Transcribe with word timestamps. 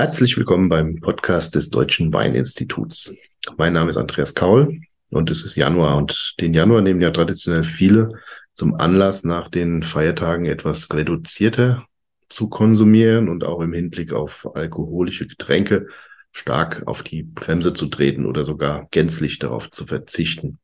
Herzlich 0.00 0.38
willkommen 0.38 0.70
beim 0.70 0.98
Podcast 0.98 1.54
des 1.54 1.68
Deutschen 1.68 2.10
Weininstituts. 2.14 3.14
Mein 3.58 3.74
Name 3.74 3.90
ist 3.90 3.98
Andreas 3.98 4.34
Kaul 4.34 4.80
und 5.10 5.30
es 5.30 5.44
ist 5.44 5.56
Januar 5.56 5.98
und 5.98 6.36
den 6.40 6.54
Januar 6.54 6.80
nehmen 6.80 7.02
ja 7.02 7.10
traditionell 7.10 7.64
viele 7.64 8.14
zum 8.54 8.76
Anlass, 8.76 9.24
nach 9.24 9.50
den 9.50 9.82
Feiertagen 9.82 10.46
etwas 10.46 10.90
reduzierter 10.90 11.84
zu 12.30 12.48
konsumieren 12.48 13.28
und 13.28 13.44
auch 13.44 13.60
im 13.60 13.74
Hinblick 13.74 14.14
auf 14.14 14.48
alkoholische 14.54 15.26
Getränke 15.26 15.88
stark 16.32 16.82
auf 16.86 17.02
die 17.02 17.22
Bremse 17.22 17.74
zu 17.74 17.88
treten 17.88 18.24
oder 18.24 18.44
sogar 18.44 18.88
gänzlich 18.90 19.38
darauf 19.38 19.70
zu 19.70 19.84
verzichten. 19.84 20.60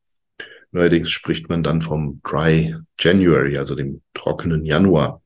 Neuerdings 0.77 1.11
spricht 1.11 1.48
man 1.48 1.62
dann 1.62 1.80
vom 1.80 2.21
Dry 2.23 2.77
January, 3.01 3.57
also 3.57 3.75
dem 3.75 4.03
trockenen 4.12 4.65
Januar. 4.65 5.23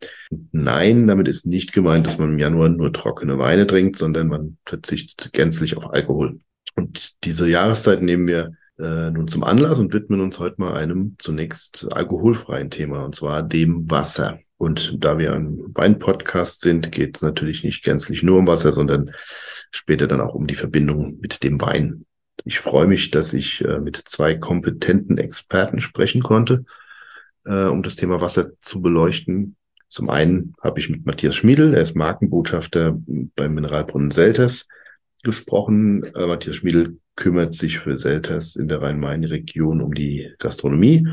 Nein, 0.52 1.08
damit 1.08 1.26
ist 1.26 1.44
nicht 1.44 1.72
gemeint, 1.72 2.06
dass 2.06 2.18
man 2.18 2.30
im 2.30 2.38
Januar 2.38 2.68
nur 2.68 2.92
trockene 2.92 3.38
Weine 3.38 3.66
trinkt, 3.66 3.98
sondern 3.98 4.28
man 4.28 4.58
verzichtet 4.64 5.32
gänzlich 5.32 5.76
auf 5.76 5.92
Alkohol. 5.92 6.40
Und 6.76 7.24
diese 7.24 7.48
Jahreszeit 7.48 8.00
nehmen 8.00 8.28
wir 8.28 8.52
äh, 8.78 9.10
nun 9.10 9.26
zum 9.26 9.42
Anlass 9.42 9.80
und 9.80 9.92
widmen 9.92 10.20
uns 10.20 10.38
heute 10.38 10.60
mal 10.60 10.74
einem 10.74 11.16
zunächst 11.18 11.86
alkoholfreien 11.90 12.70
Thema, 12.70 13.04
und 13.04 13.16
zwar 13.16 13.42
dem 13.42 13.90
Wasser. 13.90 14.38
Und 14.56 14.96
da 15.00 15.18
wir 15.18 15.32
ein 15.32 15.58
Weinpodcast 15.74 16.60
sind, 16.60 16.92
geht 16.92 17.16
es 17.16 17.22
natürlich 17.22 17.64
nicht 17.64 17.82
gänzlich 17.82 18.22
nur 18.22 18.38
um 18.38 18.46
Wasser, 18.46 18.72
sondern 18.72 19.10
später 19.72 20.06
dann 20.06 20.20
auch 20.20 20.34
um 20.34 20.46
die 20.46 20.54
Verbindung 20.54 21.18
mit 21.20 21.42
dem 21.42 21.60
Wein. 21.60 22.04
Ich 22.44 22.60
freue 22.60 22.86
mich, 22.86 23.10
dass 23.10 23.34
ich 23.34 23.64
äh, 23.64 23.78
mit 23.78 23.96
zwei 23.96 24.34
kompetenten 24.34 25.18
Experten 25.18 25.80
sprechen 25.80 26.22
konnte, 26.22 26.64
äh, 27.44 27.64
um 27.64 27.82
das 27.82 27.96
Thema 27.96 28.20
Wasser 28.20 28.52
zu 28.60 28.80
beleuchten. 28.80 29.56
Zum 29.88 30.08
einen 30.08 30.54
habe 30.62 30.78
ich 30.78 30.88
mit 30.88 31.04
Matthias 31.04 31.36
Schmiedel, 31.36 31.74
er 31.74 31.82
ist 31.82 31.96
Markenbotschafter 31.96 32.96
beim 33.34 33.54
Mineralbrunnen 33.54 34.10
Selters, 34.10 34.68
gesprochen. 35.22 36.04
Äh, 36.14 36.26
Matthias 36.26 36.56
Schmiedel 36.56 36.98
kümmert 37.16 37.54
sich 37.54 37.80
für 37.80 37.98
Selters 37.98 38.56
in 38.56 38.68
der 38.68 38.80
Rhein-Main-Region 38.80 39.80
um 39.80 39.92
die 39.92 40.32
Gastronomie, 40.38 41.06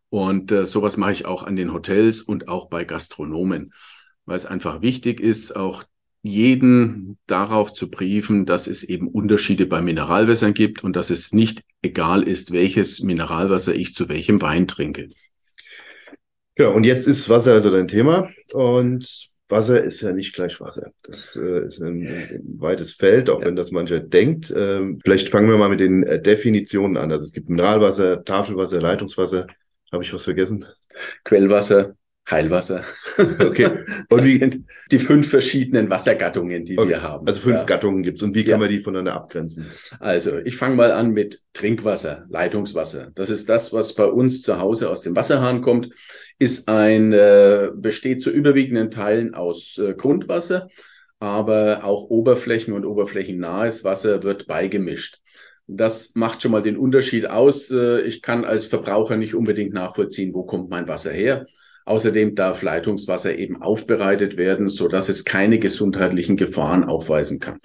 Und 0.09 0.51
äh, 0.51 0.65
sowas 0.65 0.97
mache 0.97 1.11
ich 1.11 1.25
auch 1.25 1.43
an 1.43 1.55
den 1.55 1.71
Hotels 1.71 2.21
und 2.21 2.47
auch 2.47 2.69
bei 2.69 2.83
Gastronomen, 2.83 3.73
weil 4.25 4.37
es 4.37 4.47
einfach 4.47 4.81
wichtig 4.81 5.19
ist, 5.19 5.55
auch 5.55 5.83
jeden 6.21 7.17
darauf 7.27 7.73
zu 7.73 7.89
briefen, 7.89 8.45
dass 8.45 8.67
es 8.67 8.83
eben 8.83 9.07
Unterschiede 9.07 9.65
bei 9.65 9.81
Mineralwässern 9.81 10.53
gibt 10.53 10.83
und 10.83 10.95
dass 10.95 11.11
es 11.11 11.31
nicht 11.31 11.63
egal 11.81 12.23
ist, 12.23 12.51
welches 12.51 13.01
Mineralwasser 13.01 13.75
ich 13.75 13.93
zu 13.93 14.09
welchem 14.09 14.41
Wein 14.41 14.67
trinke. 14.67 15.09
Ja, 16.59 16.67
und 16.67 16.83
jetzt 16.83 17.07
ist 17.07 17.29
Wasser 17.29 17.53
also 17.53 17.71
dein 17.71 17.87
Thema. 17.87 18.29
Und 18.51 19.29
Wasser 19.47 19.81
ist 19.81 20.01
ja 20.01 20.11
nicht 20.11 20.35
gleich 20.35 20.59
Wasser. 20.59 20.91
Das 21.03 21.37
äh, 21.37 21.65
ist 21.65 21.79
ein, 21.79 22.05
ein, 22.05 22.41
weites 22.59 22.91
Feld, 22.91 23.29
auch 23.29 23.39
ja. 23.39 23.47
wenn 23.47 23.55
das 23.55 23.71
mancher 23.71 24.01
denkt. 24.01 24.53
Ähm, 24.55 24.99
vielleicht 25.01 25.29
fangen 25.29 25.49
wir 25.49 25.57
mal 25.57 25.69
mit 25.69 25.79
den 25.79 26.03
äh, 26.03 26.21
Definitionen 26.21 26.97
an. 26.97 27.13
Also 27.13 27.23
es 27.23 27.31
gibt 27.31 27.49
Mineralwasser, 27.49 28.25
Tafelwasser, 28.25 28.81
Leitungswasser. 28.81 29.47
Habe 29.89 30.03
ich 30.03 30.13
was 30.13 30.25
vergessen? 30.25 30.65
Quellwasser. 31.23 31.95
Heilwasser. 32.29 32.83
Okay. 33.19 33.69
Und 34.09 34.25
wie 34.25 34.37
sind 34.37 34.63
die 34.91 34.99
fünf 34.99 35.29
verschiedenen 35.29 35.89
Wassergattungen, 35.89 36.63
die 36.63 36.77
okay. 36.77 36.87
wir 36.87 37.01
haben? 37.01 37.27
Also 37.27 37.41
fünf 37.41 37.57
ja. 37.57 37.63
Gattungen 37.65 38.01
gibt 38.01 38.19
es. 38.19 38.23
Und 38.23 38.33
wie 38.33 38.43
kann 38.43 38.51
ja. 38.51 38.57
man 38.59 38.69
die 38.69 38.79
voneinander 38.79 39.13
abgrenzen? 39.13 39.65
Also, 39.99 40.37
ich 40.37 40.55
fange 40.55 40.75
mal 40.75 40.91
an 40.91 41.11
mit 41.11 41.41
Trinkwasser, 41.51 42.25
Leitungswasser. 42.29 43.11
Das 43.15 43.29
ist 43.29 43.49
das, 43.49 43.73
was 43.73 43.93
bei 43.93 44.05
uns 44.05 44.41
zu 44.41 44.57
Hause 44.57 44.89
aus 44.89 45.01
dem 45.01 45.17
Wasserhahn 45.17 45.61
kommt. 45.61 45.89
Ist 46.37 46.69
ein, 46.69 47.11
äh, 47.11 47.71
besteht 47.75 48.21
zu 48.21 48.29
überwiegenden 48.31 48.89
Teilen 48.89 49.33
aus 49.33 49.77
äh, 49.77 49.93
Grundwasser, 49.93 50.69
aber 51.19 51.83
auch 51.83 52.09
Oberflächen 52.09 52.73
und 52.73 52.85
oberflächennahes 52.85 53.83
Wasser 53.83 54.23
wird 54.23 54.47
beigemischt. 54.47 55.17
Das 55.67 56.15
macht 56.15 56.41
schon 56.41 56.51
mal 56.51 56.63
den 56.63 56.77
Unterschied 56.77 57.25
aus. 57.25 57.69
Äh, 57.69 58.01
ich 58.01 58.21
kann 58.21 58.45
als 58.45 58.65
Verbraucher 58.65 59.17
nicht 59.17 59.35
unbedingt 59.35 59.73
nachvollziehen, 59.73 60.33
wo 60.33 60.43
kommt 60.43 60.69
mein 60.69 60.87
Wasser 60.87 61.11
her. 61.11 61.45
Außerdem 61.89 62.35
darf 62.35 62.61
Leitungswasser 62.61 63.35
eben 63.35 63.63
aufbereitet 63.63 64.37
werden, 64.37 64.69
so 64.69 64.87
dass 64.87 65.09
es 65.09 65.25
keine 65.25 65.57
gesundheitlichen 65.57 66.37
Gefahren 66.37 66.83
aufweisen 66.83 67.39
kann. 67.39 67.57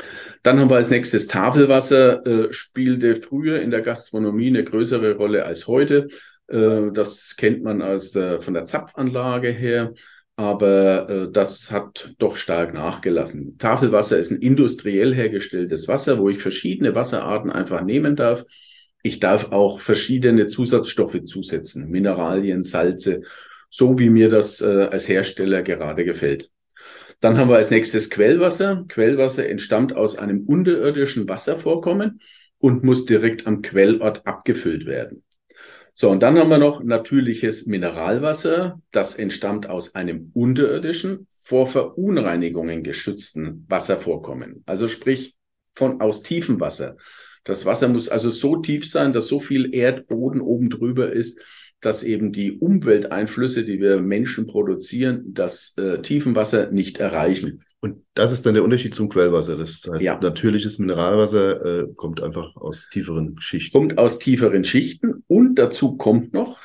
Dann 0.42 0.58
haben 0.58 0.70
wir 0.70 0.76
als 0.76 0.88
nächstes 0.88 1.26
Tafelwasser, 1.26 2.26
äh, 2.26 2.50
spielte 2.50 3.16
früher 3.16 3.60
in 3.60 3.70
der 3.70 3.82
Gastronomie 3.82 4.46
eine 4.46 4.64
größere 4.64 5.16
Rolle 5.16 5.44
als 5.44 5.66
heute. 5.66 6.08
Äh, 6.48 6.90
das 6.94 7.36
kennt 7.36 7.64
man 7.64 7.82
als 7.82 8.12
der, 8.12 8.40
von 8.40 8.54
der 8.54 8.64
Zapfanlage 8.64 9.50
her, 9.50 9.92
aber 10.36 11.10
äh, 11.10 11.30
das 11.30 11.70
hat 11.70 12.14
doch 12.16 12.36
stark 12.36 12.72
nachgelassen. 12.72 13.58
Tafelwasser 13.58 14.18
ist 14.18 14.30
ein 14.30 14.40
industriell 14.40 15.14
hergestelltes 15.14 15.86
Wasser, 15.86 16.18
wo 16.18 16.30
ich 16.30 16.38
verschiedene 16.38 16.94
Wasserarten 16.94 17.50
einfach 17.52 17.82
nehmen 17.82 18.16
darf. 18.16 18.46
Ich 19.02 19.20
darf 19.20 19.52
auch 19.52 19.80
verschiedene 19.80 20.48
Zusatzstoffe 20.48 21.26
zusetzen, 21.26 21.90
Mineralien, 21.90 22.64
Salze 22.64 23.20
so 23.74 23.98
wie 23.98 24.08
mir 24.08 24.28
das 24.28 24.60
äh, 24.60 24.88
als 24.92 25.08
Hersteller 25.08 25.64
gerade 25.64 26.04
gefällt. 26.04 26.48
Dann 27.18 27.36
haben 27.36 27.48
wir 27.48 27.56
als 27.56 27.72
nächstes 27.72 28.08
Quellwasser. 28.08 28.84
Quellwasser 28.86 29.48
entstammt 29.48 29.96
aus 29.96 30.16
einem 30.16 30.44
unterirdischen 30.44 31.28
Wasservorkommen 31.28 32.20
und 32.58 32.84
muss 32.84 33.04
direkt 33.04 33.48
am 33.48 33.62
Quellort 33.62 34.28
abgefüllt 34.28 34.86
werden. 34.86 35.24
So, 35.92 36.08
und 36.08 36.22
dann 36.22 36.38
haben 36.38 36.50
wir 36.50 36.58
noch 36.58 36.84
natürliches 36.84 37.66
Mineralwasser. 37.66 38.80
Das 38.92 39.16
entstammt 39.16 39.68
aus 39.68 39.96
einem 39.96 40.30
unterirdischen, 40.34 41.26
vor 41.42 41.66
Verunreinigungen 41.66 42.84
geschützten 42.84 43.64
Wasservorkommen. 43.68 44.62
Also 44.66 44.86
sprich 44.86 45.34
von 45.74 46.00
aus 46.00 46.22
tiefem 46.22 46.60
Wasser. 46.60 46.96
Das 47.42 47.66
Wasser 47.66 47.88
muss 47.88 48.08
also 48.08 48.30
so 48.30 48.54
tief 48.54 48.88
sein, 48.88 49.12
dass 49.12 49.26
so 49.26 49.40
viel 49.40 49.74
Erdboden 49.74 50.40
oben 50.40 50.70
drüber 50.70 51.12
ist, 51.12 51.40
dass 51.84 52.02
eben 52.02 52.32
die 52.32 52.52
Umwelteinflüsse, 52.52 53.64
die 53.64 53.80
wir 53.80 54.00
Menschen 54.00 54.46
produzieren, 54.46 55.22
das 55.26 55.74
äh, 55.76 56.00
Tiefenwasser 56.00 56.70
nicht 56.70 56.98
erreichen. 56.98 57.62
Und 57.80 58.02
das 58.14 58.32
ist 58.32 58.46
dann 58.46 58.54
der 58.54 58.64
Unterschied 58.64 58.94
zum 58.94 59.10
Quellwasser. 59.10 59.58
Das 59.58 59.82
heißt, 59.86 60.00
ja. 60.00 60.18
natürliches 60.18 60.78
Mineralwasser 60.78 61.82
äh, 61.82 61.86
kommt 61.94 62.22
einfach 62.22 62.56
aus 62.56 62.88
tieferen 62.90 63.36
Schichten. 63.38 63.76
Kommt 63.76 63.98
aus 63.98 64.18
tieferen 64.18 64.64
Schichten 64.64 65.22
und 65.26 65.56
dazu 65.56 65.96
kommt 65.96 66.32
noch, 66.32 66.60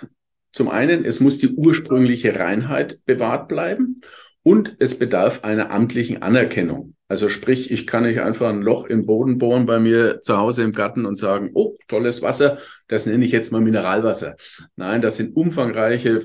zum 0.54 0.69
einen, 0.69 1.06
es 1.06 1.19
muss 1.19 1.38
die 1.38 1.50
ursprüngliche 1.50 2.36
Reinheit 2.39 3.00
bewahrt 3.06 3.50
bleiben 3.50 3.98
und 4.44 4.75
es 4.80 4.97
bedarf 4.97 5.44
einer 5.44 5.71
amtlichen 5.71 6.21
Anerkennung. 6.21 6.95
Also 7.07 7.27
sprich, 7.27 7.71
ich 7.71 7.88
kann 7.88 8.03
nicht 8.03 8.21
einfach 8.21 8.50
ein 8.50 8.62
Loch 8.62 8.86
im 8.86 9.06
Boden 9.06 9.38
bohren 9.38 9.65
bei 9.65 9.80
mir 9.80 10.21
zu 10.21 10.38
Hause 10.38 10.63
im 10.63 10.74
Garten 10.74 11.06
und 11.06 11.18
sagen, 11.18 11.51
oh, 11.53 11.75
tolles 11.88 12.21
Wasser, 12.21 12.59
das 12.88 13.06
nenne 13.06 13.25
ich 13.25 13.31
jetzt 13.31 13.51
mal 13.51 13.62
Mineralwasser. 13.62 14.36
Nein, 14.75 15.01
das 15.01 15.18
sind 15.18 15.36
umfangreiche 15.36 16.19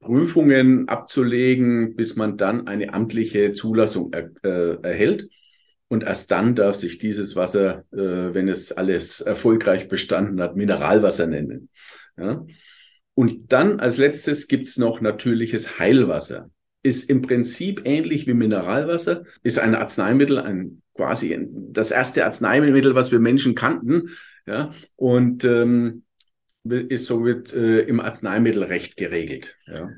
Prüfungen 0.00 0.88
abzulegen, 0.88 1.96
bis 1.96 2.16
man 2.16 2.36
dann 2.36 2.66
eine 2.66 2.92
amtliche 2.92 3.52
Zulassung 3.52 4.12
er, 4.12 4.30
äh, 4.42 4.82
erhält. 4.82 5.28
Und 5.88 6.02
erst 6.02 6.32
dann 6.32 6.56
darf 6.56 6.74
sich 6.74 6.98
dieses 6.98 7.36
Wasser, 7.36 7.84
äh, 7.92 8.34
wenn 8.34 8.48
es 8.48 8.72
alles 8.72 9.20
erfolgreich 9.20 9.86
bestanden 9.88 10.40
hat, 10.40 10.56
Mineralwasser 10.56 11.28
nennen. 11.28 11.68
Ja? 12.18 12.44
Und 13.14 13.52
dann 13.52 13.78
als 13.78 13.96
letztes 13.96 14.48
gibt's 14.48 14.76
noch 14.76 15.00
natürliches 15.00 15.78
Heilwasser 15.78 16.50
ist 16.86 17.10
im 17.10 17.20
Prinzip 17.20 17.82
ähnlich 17.84 18.28
wie 18.28 18.34
Mineralwasser, 18.34 19.24
ist 19.42 19.58
ein 19.58 19.74
Arzneimittel, 19.74 20.38
ein 20.38 20.82
quasi 20.94 21.36
das 21.50 21.90
erste 21.90 22.24
Arzneimittel, 22.24 22.94
was 22.94 23.10
wir 23.10 23.18
Menschen 23.18 23.56
kannten, 23.56 24.10
ja, 24.46 24.70
und 24.94 25.44
ähm, 25.44 26.04
ist 26.64 27.06
somit 27.06 27.52
äh, 27.52 27.80
im 27.80 28.00
Arzneimittelrecht 28.00 28.96
geregelt. 28.96 29.56
Ja. 29.66 29.90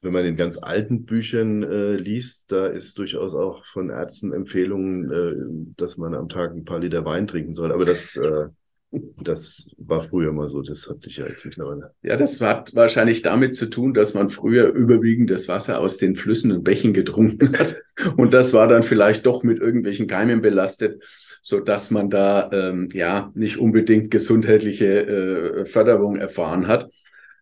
Wenn 0.00 0.12
man 0.12 0.24
in 0.24 0.36
ganz 0.36 0.56
alten 0.58 1.04
Büchern 1.04 1.62
äh, 1.62 1.96
liest, 1.96 2.50
da 2.50 2.66
ist 2.66 2.96
durchaus 2.96 3.34
auch 3.34 3.64
von 3.66 3.90
Ärzten 3.90 4.32
Empfehlungen, 4.32 5.10
äh, 5.10 5.74
dass 5.76 5.98
man 5.98 6.14
am 6.14 6.28
Tag 6.28 6.52
ein 6.52 6.64
paar 6.64 6.80
Liter 6.80 7.04
Wein 7.04 7.26
trinken 7.26 7.54
soll. 7.54 7.72
Aber 7.72 7.84
das 7.84 8.16
äh, 8.16 8.46
das 8.90 9.74
war 9.78 10.02
früher 10.04 10.32
mal 10.32 10.48
so, 10.48 10.62
das 10.62 10.88
hat 10.88 11.00
sich 11.00 11.16
ja 11.16 11.26
jetzt 11.26 11.44
mittlerweile. 11.44 11.92
Ja, 12.02 12.16
das 12.16 12.40
hat 12.40 12.74
wahrscheinlich 12.74 13.22
damit 13.22 13.54
zu 13.54 13.68
tun, 13.68 13.94
dass 13.94 14.14
man 14.14 14.30
früher 14.30 14.68
überwiegend 14.68 15.30
das 15.30 15.48
Wasser 15.48 15.80
aus 15.80 15.96
den 15.98 16.14
Flüssen 16.14 16.52
und 16.52 16.64
Bächen 16.64 16.92
getrunken 16.92 17.58
hat. 17.58 17.76
Und 18.16 18.34
das 18.34 18.52
war 18.52 18.68
dann 18.68 18.82
vielleicht 18.82 19.24
doch 19.24 19.42
mit 19.42 19.58
irgendwelchen 19.58 20.06
Keimen 20.06 20.42
belastet, 20.42 21.02
so 21.40 21.60
dass 21.60 21.90
man 21.90 22.10
da 22.10 22.50
ähm, 22.52 22.90
ja 22.92 23.32
nicht 23.34 23.58
unbedingt 23.58 24.10
gesundheitliche 24.10 25.06
äh, 25.06 25.64
Förderung 25.64 26.16
erfahren 26.16 26.68
hat. 26.68 26.90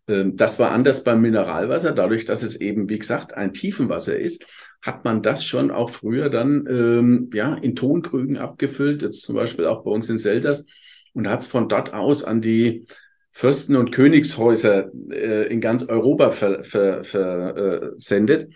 Ähm, 0.07 0.37
das 0.37 0.59
war 0.59 0.71
anders 0.71 1.03
beim 1.05 1.21
Mineralwasser. 1.21 1.93
Dadurch, 1.93 2.25
dass 2.25 2.43
es 2.43 2.61
eben, 2.61 2.89
wie 2.89 2.99
gesagt, 2.99 3.35
ein 3.35 3.53
Tiefenwasser 3.53 4.19
ist, 4.19 4.47
hat 4.81 5.05
man 5.05 5.23
das 5.23 5.45
schon 5.45 5.71
auch 5.71 5.91
früher 5.91 6.31
dann 6.31 6.67
ähm, 6.69 7.31
ja 7.35 7.55
in 7.55 7.75
Tonkrügen 7.75 8.37
abgefüllt. 8.39 9.03
Jetzt 9.03 9.23
zum 9.23 9.35
Beispiel 9.35 9.67
auch 9.67 9.83
bei 9.83 9.91
uns 9.91 10.09
in 10.09 10.19
Selders 10.19 10.67
und 11.15 11.29
hat 11.29 11.41
es 11.41 11.47
von 11.47 11.69
dort 11.69 11.95
aus 11.95 12.25
an 12.25 12.43
die 12.43 12.87
Fürsten- 13.31 13.77
und 13.77 13.91
Königshäuser 13.91 14.91
äh, 15.11 15.53
in 15.53 15.61
ganz 15.61 15.89
Europa 15.89 16.31
versendet. 16.31 16.67
Ver, 16.67 17.05
ver, 17.05 17.93
äh, 17.97 18.47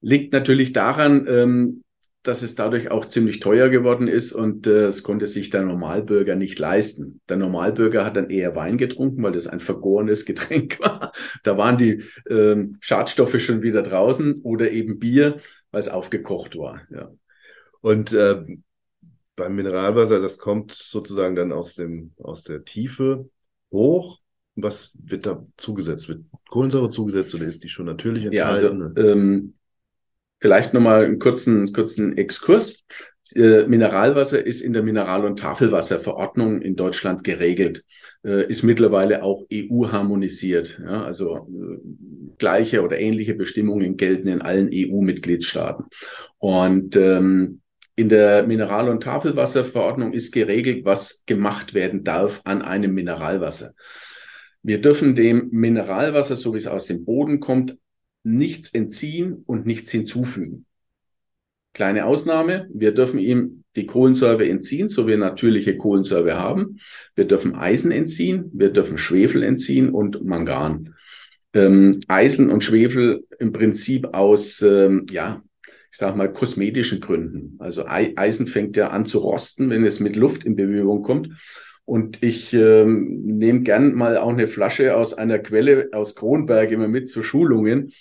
Liegt 0.00 0.32
natürlich 0.32 0.72
daran, 0.72 1.26
ähm, 1.28 1.82
dass 2.22 2.42
es 2.42 2.54
dadurch 2.54 2.90
auch 2.90 3.06
ziemlich 3.06 3.40
teuer 3.40 3.68
geworden 3.68 4.06
ist 4.06 4.32
und 4.32 4.66
äh, 4.66 4.86
es 4.86 5.02
konnte 5.02 5.26
sich 5.26 5.50
der 5.50 5.62
Normalbürger 5.62 6.36
nicht 6.36 6.58
leisten. 6.58 7.20
Der 7.28 7.36
Normalbürger 7.36 8.04
hat 8.04 8.16
dann 8.16 8.30
eher 8.30 8.54
Wein 8.54 8.76
getrunken, 8.76 9.22
weil 9.22 9.32
das 9.32 9.46
ein 9.46 9.60
vergorenes 9.60 10.24
Getränk 10.24 10.78
war. 10.80 11.12
Da 11.42 11.56
waren 11.56 11.78
die 11.78 12.04
ähm, 12.28 12.76
Schadstoffe 12.80 13.40
schon 13.40 13.62
wieder 13.62 13.82
draußen 13.82 14.42
oder 14.42 14.70
eben 14.70 14.98
Bier, 14.98 15.38
weil 15.70 15.80
es 15.80 15.88
aufgekocht 15.88 16.56
war. 16.56 16.82
Ja. 16.90 17.10
Und 17.80 18.12
äh, 18.12 18.44
beim 19.38 19.54
Mineralwasser, 19.54 20.20
das 20.20 20.38
kommt 20.38 20.72
sozusagen 20.72 21.34
dann 21.34 21.52
aus 21.52 21.74
dem, 21.74 22.12
aus 22.18 22.44
der 22.44 22.64
Tiefe 22.64 23.30
hoch. 23.72 24.18
Was 24.56 24.92
wird 25.02 25.24
da 25.24 25.46
zugesetzt? 25.56 26.08
Wird 26.08 26.24
Kohlensäure 26.50 26.90
zugesetzt 26.90 27.34
oder 27.34 27.46
ist 27.46 27.64
die 27.64 27.68
schon 27.68 27.86
natürlich 27.86 28.24
enthalten? 28.24 28.80
Ja, 28.80 28.86
also, 28.86 29.10
ähm, 29.10 29.54
vielleicht 30.40 30.74
nochmal 30.74 31.04
einen 31.04 31.18
kurzen, 31.18 31.72
kurzen 31.72 32.18
Exkurs. 32.18 32.84
Äh, 33.34 33.66
Mineralwasser 33.66 34.44
ist 34.44 34.60
in 34.60 34.72
der 34.72 34.82
Mineral- 34.82 35.24
und 35.24 35.38
Tafelwasserverordnung 35.38 36.62
in 36.62 36.76
Deutschland 36.76 37.24
geregelt, 37.24 37.84
äh, 38.24 38.48
ist 38.48 38.62
mittlerweile 38.62 39.22
auch 39.22 39.44
EU-harmonisiert. 39.52 40.80
Ja, 40.82 41.04
also 41.04 41.36
äh, 41.36 41.78
gleiche 42.38 42.82
oder 42.82 42.98
ähnliche 42.98 43.34
Bestimmungen 43.34 43.96
gelten 43.96 44.28
in 44.28 44.42
allen 44.42 44.70
EU-Mitgliedstaaten. 44.72 45.84
Und 46.38 46.96
ähm, 46.96 47.60
in 47.98 48.08
der 48.08 48.46
Mineral- 48.46 48.88
und 48.88 49.02
Tafelwasserverordnung 49.02 50.12
ist 50.12 50.30
geregelt, 50.30 50.84
was 50.84 51.24
gemacht 51.26 51.74
werden 51.74 52.04
darf 52.04 52.40
an 52.44 52.62
einem 52.62 52.94
Mineralwasser. 52.94 53.74
Wir 54.62 54.80
dürfen 54.80 55.16
dem 55.16 55.48
Mineralwasser, 55.50 56.36
so 56.36 56.54
wie 56.54 56.58
es 56.58 56.68
aus 56.68 56.86
dem 56.86 57.04
Boden 57.04 57.40
kommt, 57.40 57.76
nichts 58.22 58.72
entziehen 58.72 59.42
und 59.46 59.66
nichts 59.66 59.90
hinzufügen. 59.90 60.64
Kleine 61.74 62.06
Ausnahme, 62.06 62.68
wir 62.72 62.92
dürfen 62.92 63.18
ihm 63.18 63.64
die 63.74 63.86
Kohlensäure 63.86 64.48
entziehen, 64.48 64.88
so 64.88 65.06
wie 65.06 65.10
wir 65.10 65.18
natürliche 65.18 65.76
Kohlensäure 65.76 66.38
haben. 66.38 66.78
Wir 67.16 67.24
dürfen 67.24 67.56
Eisen 67.56 67.90
entziehen, 67.90 68.48
wir 68.54 68.70
dürfen 68.70 68.96
Schwefel 68.96 69.42
entziehen 69.42 69.90
und 69.90 70.24
Mangan. 70.24 70.94
Ähm, 71.52 71.98
Eisen 72.06 72.50
und 72.50 72.62
Schwefel 72.62 73.24
im 73.40 73.52
Prinzip 73.52 74.14
aus 74.14 74.62
ähm, 74.62 75.06
ja, 75.10 75.42
ich 75.90 75.98
sage 75.98 76.16
mal, 76.16 76.32
kosmetischen 76.32 77.00
Gründen. 77.00 77.56
Also 77.58 77.86
Eisen 77.86 78.46
fängt 78.46 78.76
ja 78.76 78.88
an 78.90 79.06
zu 79.06 79.18
rosten, 79.18 79.70
wenn 79.70 79.84
es 79.84 80.00
mit 80.00 80.16
Luft 80.16 80.44
in 80.44 80.56
Bewegung 80.56 81.02
kommt. 81.02 81.30
Und 81.84 82.22
ich 82.22 82.52
ähm, 82.52 83.22
nehme 83.24 83.60
gern 83.60 83.94
mal 83.94 84.18
auch 84.18 84.28
eine 84.28 84.46
Flasche 84.46 84.94
aus 84.94 85.14
einer 85.14 85.38
Quelle 85.38 85.88
aus 85.92 86.14
Kronberg 86.14 86.70
immer 86.70 86.88
mit 86.88 87.08
zu 87.08 87.22
Schulungen, 87.22 87.92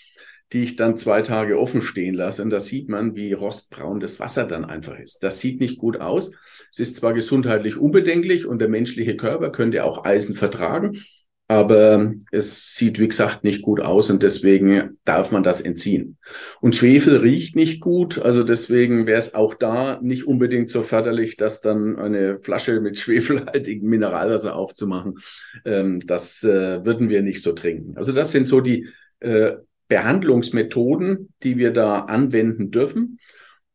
die 0.51 0.63
ich 0.63 0.75
dann 0.75 0.97
zwei 0.97 1.21
Tage 1.21 1.57
offen 1.57 1.81
stehen 1.81 2.13
lasse. 2.13 2.43
Und 2.43 2.50
da 2.50 2.59
sieht 2.59 2.89
man, 2.89 3.15
wie 3.15 3.31
rostbraun 3.31 4.01
das 4.01 4.19
Wasser 4.19 4.45
dann 4.45 4.65
einfach 4.65 5.00
ist. 5.00 5.23
Das 5.23 5.39
sieht 5.39 5.62
nicht 5.62 5.77
gut 5.77 6.01
aus. 6.01 6.33
Es 6.69 6.79
ist 6.79 6.97
zwar 6.97 7.13
gesundheitlich 7.13 7.77
unbedenklich 7.77 8.45
und 8.45 8.59
der 8.59 8.67
menschliche 8.67 9.15
Körper 9.15 9.51
könnte 9.51 9.83
auch 9.85 10.03
Eisen 10.03 10.35
vertragen, 10.35 11.01
aber 11.47 12.13
es 12.31 12.75
sieht, 12.75 12.99
wie 12.99 13.07
gesagt, 13.07 13.43
nicht 13.45 13.61
gut 13.61 13.79
aus 13.79 14.09
und 14.09 14.21
deswegen 14.21 14.97
darf 15.05 15.31
man 15.31 15.43
das 15.43 15.61
entziehen. 15.61 16.17
Und 16.59 16.75
Schwefel 16.75 17.17
riecht 17.17 17.55
nicht 17.55 17.79
gut, 17.79 18.19
also 18.19 18.43
deswegen 18.43 19.07
wäre 19.07 19.19
es 19.19 19.33
auch 19.33 19.53
da 19.53 19.99
nicht 20.01 20.27
unbedingt 20.27 20.69
so 20.69 20.83
förderlich, 20.83 21.37
dass 21.37 21.61
dann 21.61 21.97
eine 21.97 22.37
Flasche 22.39 22.81
mit 22.81 22.99
schwefelhaltigem 22.99 23.87
Mineralwasser 23.87 24.55
aufzumachen. 24.55 25.19
Ähm, 25.63 26.01
das 26.05 26.43
äh, 26.43 26.85
würden 26.85 27.09
wir 27.09 27.21
nicht 27.21 27.41
so 27.41 27.53
trinken. 27.53 27.95
Also 27.95 28.11
das 28.11 28.31
sind 28.31 28.45
so 28.45 28.59
die 28.59 28.89
äh, 29.21 29.53
Behandlungsmethoden, 29.87 31.33
die 31.43 31.57
wir 31.57 31.71
da 31.71 32.01
anwenden 32.01 32.71
dürfen. 32.71 33.19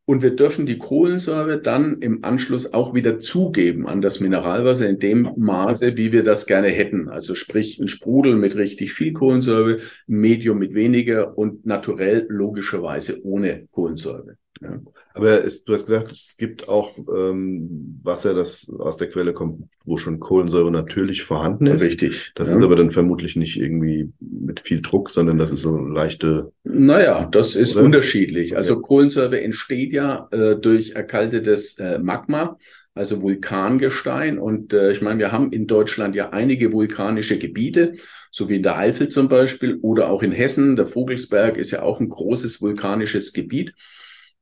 Und 0.04 0.20
wir 0.20 0.34
dürfen 0.34 0.66
die 0.66 0.78
Kohlensäure 0.78 1.60
dann 1.60 2.02
im 2.02 2.24
Anschluss 2.24 2.72
auch 2.74 2.92
wieder 2.92 3.20
zugeben 3.20 3.86
an 3.86 4.02
das 4.02 4.18
Mineralwasser 4.18 4.88
in 4.88 4.98
dem 4.98 5.30
Maße, 5.36 5.96
wie 5.96 6.10
wir 6.10 6.24
das 6.24 6.46
gerne 6.46 6.68
hätten. 6.68 7.08
Also 7.08 7.36
sprich 7.36 7.78
ein 7.78 7.86
Sprudel 7.86 8.34
mit 8.34 8.56
richtig 8.56 8.92
viel 8.92 9.12
Kohlensäure, 9.12 9.78
ein 10.08 10.16
Medium 10.16 10.58
mit 10.58 10.74
weniger 10.74 11.38
und 11.38 11.64
naturell 11.66 12.26
logischerweise 12.28 13.24
ohne 13.24 13.68
Kohlensäure. 13.70 14.36
Ja. 14.62 14.80
Aber 15.14 15.44
es, 15.44 15.64
du 15.64 15.74
hast 15.74 15.86
gesagt, 15.86 16.10
es 16.10 16.36
gibt 16.38 16.68
auch 16.68 16.96
ähm, 16.96 18.00
Wasser, 18.02 18.34
das 18.34 18.70
aus 18.78 18.96
der 18.96 19.10
Quelle 19.10 19.32
kommt, 19.32 19.64
wo 19.84 19.98
schon 19.98 20.20
Kohlensäure 20.20 20.70
natürlich 20.70 21.22
vorhanden 21.22 21.66
ist. 21.66 21.82
Richtig. 21.82 22.32
Das 22.34 22.48
ja. 22.48 22.56
ist 22.56 22.64
aber 22.64 22.76
dann 22.76 22.92
vermutlich 22.92 23.36
nicht 23.36 23.58
irgendwie 23.58 24.10
mit 24.20 24.60
viel 24.60 24.80
Druck, 24.80 25.10
sondern 25.10 25.38
das 25.38 25.52
ist 25.52 25.62
so 25.62 25.76
leichte. 25.76 26.52
Naja, 26.64 27.28
das 27.30 27.56
ist 27.56 27.76
oder? 27.76 27.84
unterschiedlich. 27.84 28.56
Also 28.56 28.80
Kohlensäure 28.80 29.40
entsteht 29.40 29.92
ja 29.92 30.28
äh, 30.30 30.56
durch 30.56 30.92
erkaltetes 30.92 31.78
äh, 31.78 31.98
Magma 31.98 32.56
also 32.94 33.22
Vulkangestein. 33.22 34.38
Und 34.38 34.72
äh, 34.72 34.92
ich 34.92 35.00
meine, 35.00 35.18
wir 35.18 35.32
haben 35.32 35.52
in 35.52 35.66
Deutschland 35.66 36.14
ja 36.14 36.30
einige 36.30 36.72
vulkanische 36.72 37.38
Gebiete, 37.38 37.94
so 38.30 38.48
wie 38.48 38.56
in 38.56 38.62
der 38.62 38.76
Eifel 38.76 39.08
zum 39.08 39.28
Beispiel 39.28 39.78
oder 39.80 40.10
auch 40.10 40.22
in 40.22 40.32
Hessen. 40.32 40.76
Der 40.76 40.86
Vogelsberg 40.86 41.56
ist 41.56 41.70
ja 41.70 41.82
auch 41.82 42.00
ein 42.00 42.08
großes 42.08 42.60
vulkanisches 42.60 43.32
Gebiet. 43.32 43.74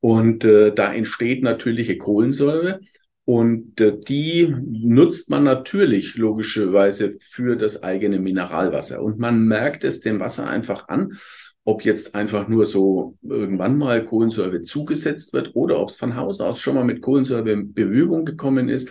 Und 0.00 0.44
äh, 0.44 0.72
da 0.74 0.92
entsteht 0.92 1.42
natürliche 1.42 1.98
Kohlensäure. 1.98 2.80
Und 3.24 3.80
äh, 3.80 3.98
die 3.98 4.54
nutzt 4.66 5.30
man 5.30 5.44
natürlich 5.44 6.16
logischerweise 6.16 7.18
für 7.20 7.56
das 7.56 7.82
eigene 7.82 8.18
Mineralwasser. 8.18 9.02
Und 9.02 9.18
man 9.18 9.44
merkt 9.46 9.84
es 9.84 10.00
dem 10.00 10.18
Wasser 10.20 10.48
einfach 10.48 10.88
an, 10.88 11.18
ob 11.64 11.84
jetzt 11.84 12.14
einfach 12.14 12.48
nur 12.48 12.64
so 12.64 13.16
irgendwann 13.22 13.78
mal 13.78 14.04
Kohlensäure 14.04 14.62
zugesetzt 14.62 15.32
wird 15.32 15.54
oder 15.54 15.78
ob 15.78 15.90
es 15.90 15.98
von 15.98 16.16
Haus 16.16 16.40
aus 16.40 16.58
schon 16.58 16.74
mal 16.74 16.84
mit 16.84 17.02
Kohlensäure 17.02 17.52
in 17.52 17.74
Berührung 17.74 18.24
gekommen 18.24 18.68
ist. 18.68 18.90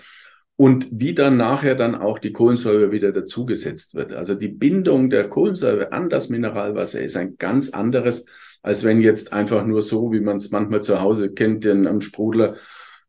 und 0.55 0.87
wie 0.91 1.13
dann 1.13 1.37
nachher 1.37 1.73
dann 1.73 1.95
auch 1.95 2.19
die 2.19 2.33
Kohlensäure 2.33 2.91
wieder 2.91 3.13
dazugesetzt 3.13 3.95
wird. 3.95 4.11
Also 4.11 4.35
die 4.35 4.49
Bindung 4.49 5.09
der 5.09 5.29
Kohlensäure 5.29 5.93
an 5.93 6.09
das 6.09 6.27
Mineralwasser 6.27 7.01
ist 7.01 7.15
ein 7.15 7.37
ganz 7.37 7.69
anderes, 7.69 8.25
als 8.61 8.83
wenn 8.83 9.01
jetzt 9.01 9.33
einfach 9.33 9.65
nur 9.65 9.81
so, 9.81 10.11
wie 10.11 10.19
man 10.19 10.37
es 10.37 10.51
manchmal 10.51 10.81
zu 10.81 11.01
Hause 11.01 11.31
kennt, 11.31 11.65
in 11.65 11.87
einem 11.87 12.01
Sprudler 12.01 12.55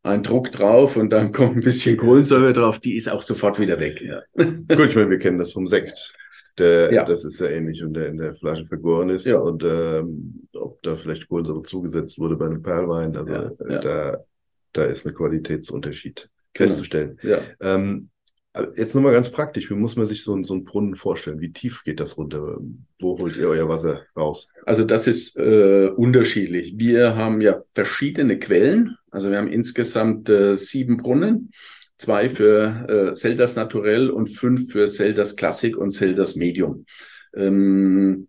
ein 0.03 0.23
Druck 0.23 0.51
drauf 0.53 0.97
und 0.97 1.11
dann 1.11 1.33
kommt 1.33 1.57
ein 1.57 1.63
bisschen 1.63 1.97
Kohlensäure 1.97 2.53
drauf, 2.53 2.79
die 2.79 2.97
ist 2.97 3.11
auch 3.11 3.23
sofort 3.23 3.59
wieder 3.59 3.79
weg. 3.81 4.01
Ja. 4.01 4.23
Gut, 4.35 4.89
ich 4.89 4.97
meine, 4.97 5.11
wir 5.11 5.19
kennen 5.19 5.39
das 5.39 5.53
vom 5.53 5.67
Sekt. 5.67 6.15
Der, 6.59 6.93
ja. 6.93 7.05
Das 7.05 7.25
ist 7.25 7.41
ja 7.41 7.49
ähnlich 7.49 7.83
und 7.83 7.95
der 7.95 8.09
in 8.09 8.19
der 8.19 8.35
Flasche 8.35 8.67
vergoren 8.67 9.09
ist. 9.09 9.27
Ja. 9.27 9.39
Und 9.39 9.63
ähm, 9.65 10.47
ob 10.53 10.83
da 10.83 10.97
vielleicht 10.97 11.29
Kohlensäure 11.29 11.63
zugesetzt 11.63 12.19
wurde 12.19 12.37
bei 12.37 12.47
einem 12.47 12.63
Perlwein, 12.63 13.17
also 13.17 13.51
da, 13.59 14.19
da 14.73 14.85
ist 14.85 15.07
ein 15.07 15.15
Qualitätsunterschied 15.15 16.29
genau. 16.53 16.69
festzustellen. 16.69 17.19
Ja. 17.23 17.39
Ähm, 17.61 18.11
jetzt 18.77 18.95
nochmal 18.95 19.13
ganz 19.13 19.31
praktisch, 19.31 19.71
wie 19.71 19.75
muss 19.75 19.97
man 19.97 20.07
sich 20.07 20.25
so, 20.25 20.43
so 20.43 20.55
einen 20.55 20.65
Brunnen 20.65 20.97
vorstellen? 20.97 21.41
Wie 21.41 21.53
tief 21.53 21.85
geht 21.85 22.01
das 22.01 22.17
runter? 22.17 22.59
Wo 22.99 23.19
holt 23.19 23.37
ihr 23.37 23.49
euer 23.49 23.69
Wasser 23.69 24.03
raus? 24.17 24.49
Also 24.67 24.85
das 24.85 25.07
ist 25.07 25.37
äh, 25.39 25.89
unterschiedlich. 25.89 26.75
Wir 26.77 27.15
haben 27.15 27.41
ja 27.41 27.61
verschiedene 27.75 28.39
Quellen. 28.39 28.97
Also 29.11 29.31
wir 29.31 29.39
haben 29.39 29.53
insgesamt 29.53 30.29
äh, 30.29 30.57
sieben 30.57 30.97
Brunnen. 30.97 31.53
Zwei 31.97 32.29
für 32.29 33.11
äh, 33.11 33.15
Zeldas 33.15 33.57
Naturell 33.57 34.11
und 34.11 34.29
fünf 34.29 34.73
für 34.73 34.87
Zeldas 34.87 35.37
Classic 35.37 35.77
und 35.77 35.91
Zeldas 35.91 36.35
Medium. 36.35 36.87
Ähm, 37.35 38.29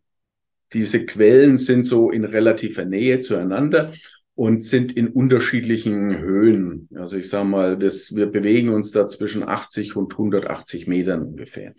diese 0.74 1.06
Quellen 1.06 1.58
sind 1.58 1.86
so 1.86 2.12
in 2.12 2.26
relativer 2.26 2.86
Nähe 2.86 3.22
zueinander 3.22 3.94
und 4.42 4.66
sind 4.66 4.98
in 4.98 5.10
unterschiedlichen 5.10 6.18
Höhen. 6.18 6.90
Also 6.96 7.16
ich 7.16 7.30
sage 7.30 7.48
mal, 7.48 7.78
das, 7.78 8.16
wir 8.16 8.26
bewegen 8.26 8.70
uns 8.70 8.90
da 8.90 9.08
zwischen 9.08 9.48
80 9.48 9.96
und 9.96 10.14
180 10.14 10.88
Metern 10.88 11.22
ungefähr. 11.22 11.76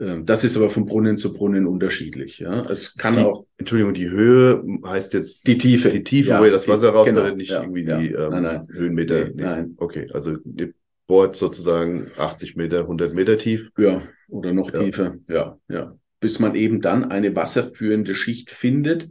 Ähm, 0.00 0.26
das 0.26 0.42
ist 0.42 0.56
aber 0.56 0.70
von 0.70 0.86
Brunnen 0.86 1.18
zu 1.18 1.32
Brunnen 1.32 1.68
unterschiedlich. 1.68 2.40
Ja, 2.40 2.68
es 2.68 2.96
kann 2.96 3.14
die, 3.14 3.20
auch. 3.20 3.46
Entschuldigung, 3.58 3.94
die 3.94 4.10
Höhe 4.10 4.60
heißt 4.84 5.14
jetzt 5.14 5.46
die 5.46 5.56
Tiefe. 5.56 5.90
Die 5.90 6.02
Tiefe, 6.02 6.30
ja, 6.30 6.40
wo 6.40 6.44
ihr 6.46 6.50
das 6.50 6.66
Wasser 6.66 6.88
rausfällt, 6.88 7.16
genau, 7.16 7.36
nicht 7.36 7.52
ja, 7.52 7.62
irgendwie 7.62 7.84
ja. 7.84 8.00
die 8.00 8.08
ähm, 8.08 8.30
nein, 8.30 8.42
nein. 8.42 8.68
Höhenmeter. 8.72 9.28
Nee, 9.28 9.42
nein. 9.44 9.74
Okay, 9.76 10.08
also 10.12 10.36
ihr 10.56 10.72
bohrt 11.06 11.36
sozusagen 11.36 12.10
80 12.16 12.56
Meter, 12.56 12.80
100 12.80 13.14
Meter 13.14 13.38
tief. 13.38 13.70
Ja, 13.78 14.02
oder 14.26 14.52
noch 14.52 14.72
tiefer. 14.72 15.14
Ja, 15.28 15.58
ja. 15.68 15.94
Bis 16.18 16.40
man 16.40 16.56
eben 16.56 16.80
dann 16.80 17.04
eine 17.04 17.36
wasserführende 17.36 18.16
Schicht 18.16 18.50
findet, 18.50 19.10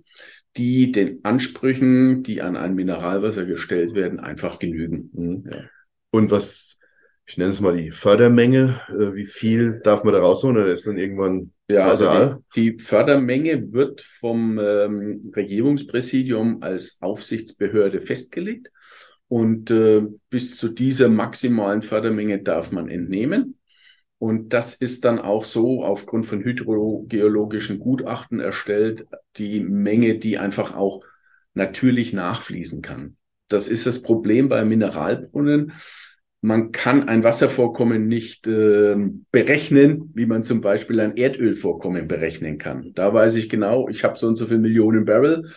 die 0.57 0.91
den 0.91 1.23
Ansprüchen, 1.23 2.23
die 2.23 2.41
an 2.41 2.57
ein 2.57 2.75
Mineralwasser 2.75 3.45
gestellt 3.45 3.93
werden, 3.93 4.19
einfach 4.19 4.59
genügen. 4.59 5.09
Mhm. 5.13 5.49
Ja. 5.49 5.63
Und 6.11 6.31
was, 6.31 6.79
ich 7.25 7.37
nenne 7.37 7.51
es 7.51 7.59
mal 7.59 7.77
die 7.77 7.91
Fördermenge, 7.91 8.81
äh, 8.89 9.13
wie 9.13 9.27
viel 9.27 9.79
darf 9.83 10.03
man 10.03 10.13
da 10.13 10.19
rausholen 10.19 10.57
oder 10.57 10.73
ist 10.73 10.87
dann 10.87 10.97
irgendwann 10.97 11.53
ja, 11.69 11.87
also 11.87 12.41
die, 12.55 12.71
die, 12.73 12.79
Fördermenge 12.79 13.71
wird 13.71 14.01
vom 14.01 14.57
ähm, 14.57 15.31
Regierungspräsidium 15.35 16.63
als 16.63 16.97
Aufsichtsbehörde 16.99 18.01
festgelegt 18.01 18.71
und 19.27 19.69
äh, 19.69 20.01
bis 20.31 20.57
zu 20.57 20.69
dieser 20.69 21.09
maximalen 21.09 21.83
Fördermenge 21.83 22.41
darf 22.41 22.71
man 22.71 22.89
entnehmen. 22.89 23.58
Und 24.19 24.49
das 24.53 24.75
ist 24.75 25.05
dann 25.05 25.17
auch 25.17 25.45
so 25.45 25.83
aufgrund 25.83 26.25
von 26.25 26.43
hydrogeologischen 26.43 27.79
Gutachten 27.79 28.41
erstellt, 28.41 29.07
die 29.37 29.61
Menge, 29.61 30.19
die 30.19 30.37
einfach 30.37 30.75
auch 30.75 31.03
natürlich 31.53 32.11
nachfließen 32.11 32.81
kann. 32.81 33.15
Das 33.47 33.69
ist 33.69 33.87
das 33.87 34.01
Problem 34.01 34.49
bei 34.49 34.63
Mineralbrunnen. 34.65 35.71
Man 36.41 36.71
kann 36.71 37.07
ein 37.07 37.23
Wasservorkommen 37.23 38.07
nicht 38.07 38.45
äh, 38.47 38.95
berechnen, 39.31 40.11
wie 40.13 40.25
man 40.25 40.43
zum 40.43 40.61
Beispiel 40.61 40.99
ein 40.99 41.17
Erdölvorkommen 41.17 42.07
berechnen 42.07 42.57
kann. 42.57 42.93
Da 42.93 43.13
weiß 43.13 43.35
ich 43.35 43.49
genau, 43.49 43.89
ich 43.89 44.03
habe 44.03 44.17
so 44.17 44.27
und 44.27 44.35
so 44.35 44.45
viele 44.45 44.59
Millionen 44.59 45.05
Barrel 45.05 45.53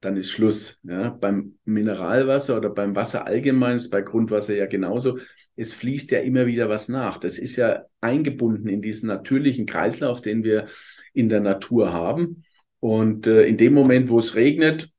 dann 0.00 0.16
ist 0.16 0.30
Schluss. 0.30 0.78
Ja, 0.82 1.10
beim 1.10 1.58
Mineralwasser 1.64 2.56
oder 2.56 2.70
beim 2.70 2.94
Wasser 2.94 3.26
allgemein 3.26 3.76
ist 3.76 3.90
bei 3.90 4.02
Grundwasser 4.02 4.54
ja 4.54 4.66
genauso. 4.66 5.18
Es 5.56 5.72
fließt 5.72 6.10
ja 6.10 6.20
immer 6.20 6.46
wieder 6.46 6.68
was 6.68 6.88
nach. 6.88 7.18
Das 7.18 7.38
ist 7.38 7.56
ja 7.56 7.84
eingebunden 8.00 8.68
in 8.68 8.82
diesen 8.82 9.08
natürlichen 9.08 9.66
Kreislauf, 9.66 10.20
den 10.20 10.44
wir 10.44 10.68
in 11.12 11.28
der 11.28 11.40
Natur 11.40 11.92
haben. 11.92 12.44
Und 12.80 13.26
äh, 13.26 13.44
in 13.44 13.56
dem 13.56 13.72
Moment, 13.72 14.08
wo 14.10 14.18
es 14.18 14.36
regnet, 14.36 14.90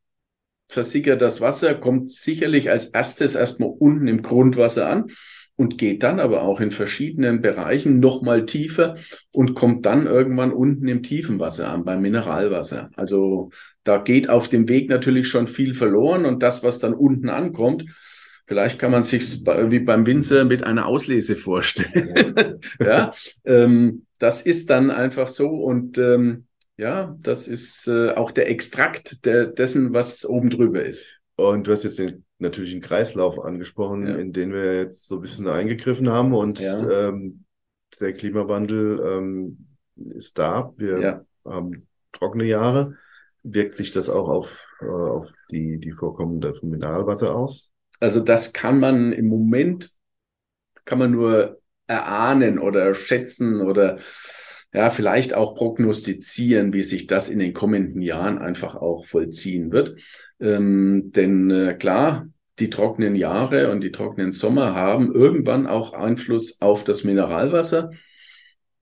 versickert 0.68 1.22
das 1.22 1.42
Wasser, 1.42 1.76
kommt 1.76 2.12
sicherlich 2.12 2.70
als 2.70 2.88
erstes 2.88 3.36
erstmal 3.36 3.70
unten 3.70 4.08
im 4.08 4.22
Grundwasser 4.22 4.90
an 4.90 5.12
und 5.56 5.78
geht 5.78 6.04
dann 6.04 6.20
aber 6.20 6.44
auch 6.44 6.60
in 6.60 6.72
verschiedenen 6.72 7.42
Bereichen 7.42 8.00
nochmal 8.00 8.46
tiefer 8.46 8.98
und 9.32 9.56
kommt 9.56 9.86
dann 9.86 10.06
irgendwann 10.06 10.52
unten 10.52 10.88
im 10.88 11.04
tiefen 11.04 11.40
Wasser 11.40 11.70
an, 11.70 11.84
beim 11.84 12.02
Mineralwasser. 12.02 12.92
Also 12.96 13.50
da 13.88 13.98
geht 13.98 14.30
auf 14.30 14.50
dem 14.50 14.68
Weg 14.68 14.90
natürlich 14.90 15.30
schon 15.30 15.48
viel 15.48 15.74
verloren 15.74 16.26
und 16.26 16.44
das, 16.44 16.62
was 16.62 16.80
dann 16.80 16.94
unten 16.94 17.30
ankommt, 17.30 17.86
vielleicht 18.46 18.80
kann 18.80 18.92
man 18.92 19.04
sich 19.04 19.46
wie 19.46 19.80
beim 19.80 20.06
Winzer 20.06 20.44
mit 20.44 20.64
einer 20.64 20.88
Auslese 20.88 21.38
vorstellen. 21.38 22.60
ja, 22.80 23.14
ähm, 23.46 24.06
das 24.20 24.42
ist 24.42 24.70
dann 24.70 24.92
einfach 24.92 25.30
so 25.30 25.48
und 25.48 25.98
ähm, 25.98 26.48
ja, 26.76 27.16
das 27.22 27.48
ist 27.48 27.88
äh, 27.88 28.12
auch 28.12 28.32
der 28.32 28.50
Extrakt 28.50 29.26
der, 29.26 29.48
dessen, 29.48 29.94
was 29.94 30.26
oben 30.26 30.50
drüber 30.50 30.84
ist. 30.84 31.20
Und 31.38 31.68
du 31.68 31.72
hast 31.72 31.84
jetzt 31.84 31.98
den 31.98 32.26
natürlichen 32.40 32.82
Kreislauf 32.82 33.40
angesprochen, 33.40 34.06
ja. 34.06 34.16
in 34.16 34.34
den 34.34 34.52
wir 34.52 34.76
jetzt 34.76 35.08
so 35.08 35.16
ein 35.16 35.22
bisschen 35.22 35.48
eingegriffen 35.48 36.10
haben 36.10 36.34
und 36.34 36.60
ja. 36.60 37.08
ähm, 37.10 37.46
der 38.02 38.14
Klimawandel 38.14 39.02
ähm, 39.06 39.68
ist 40.14 40.38
da. 40.38 40.74
Wir 40.76 41.26
haben 41.46 41.88
trockene 42.12 42.44
Jahre. 42.44 42.96
Wirkt 43.50 43.76
sich 43.76 43.92
das 43.92 44.10
auch 44.10 44.28
auf, 44.28 44.66
äh, 44.82 44.86
auf 44.86 45.28
die, 45.52 45.80
die 45.80 45.92
Vorkommen 45.92 46.42
von 46.42 46.70
Mineralwasser 46.70 47.36
aus? 47.36 47.72
Also 48.00 48.20
das 48.20 48.54
kann 48.54 48.80
man 48.80 49.12
im 49.12 49.28
Moment, 49.28 49.92
kann 50.86 51.00
man 51.00 51.12
nur 51.12 51.60
erahnen 51.88 52.60
oder 52.60 52.94
schätzen 52.94 53.62
oder 53.62 54.00
ja, 54.74 54.90
vielleicht 54.90 55.34
auch 55.34 55.56
prognostizieren, 55.56 56.74
wie 56.74 56.84
sich 56.84 57.08
das 57.08 57.30
in 57.30 57.40
den 57.40 57.54
kommenden 57.54 58.02
Jahren 58.02 58.38
einfach 58.38 58.76
auch 58.76 59.06
vollziehen 59.06 59.72
wird. 59.72 59.96
Ähm, 60.40 61.12
denn 61.16 61.50
äh, 61.50 61.74
klar, 61.74 62.28
die 62.60 62.70
trockenen 62.70 63.16
Jahre 63.16 63.72
und 63.72 63.82
die 63.82 63.92
trockenen 63.92 64.32
Sommer 64.32 64.76
haben 64.76 65.14
irgendwann 65.14 65.68
auch 65.68 65.94
Einfluss 65.94 66.62
auf 66.62 66.84
das 66.84 67.04
Mineralwasser. 67.04 67.92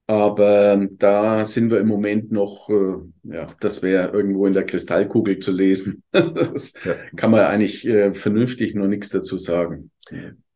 Aber 0.08 0.88
da 1.00 1.46
sind 1.46 1.72
wir 1.72 1.80
im 1.80 1.88
Moment 1.88 2.32
noch, 2.32 2.70
äh, 2.70 2.98
ja, 3.24 3.48
das 3.60 3.82
wäre 3.82 4.12
irgendwo 4.12 4.46
in 4.46 4.54
der 4.54 4.66
Kristallkugel 4.66 5.40
zu 5.40 5.52
lesen. 5.52 6.04
das 6.12 6.74
ja. 6.84 6.96
kann 7.16 7.32
man 7.32 7.42
eigentlich 7.42 7.88
äh, 7.88 8.14
vernünftig 8.14 8.76
noch 8.76 8.88
nichts 8.88 9.10
dazu 9.10 9.40
sagen. 9.40 9.90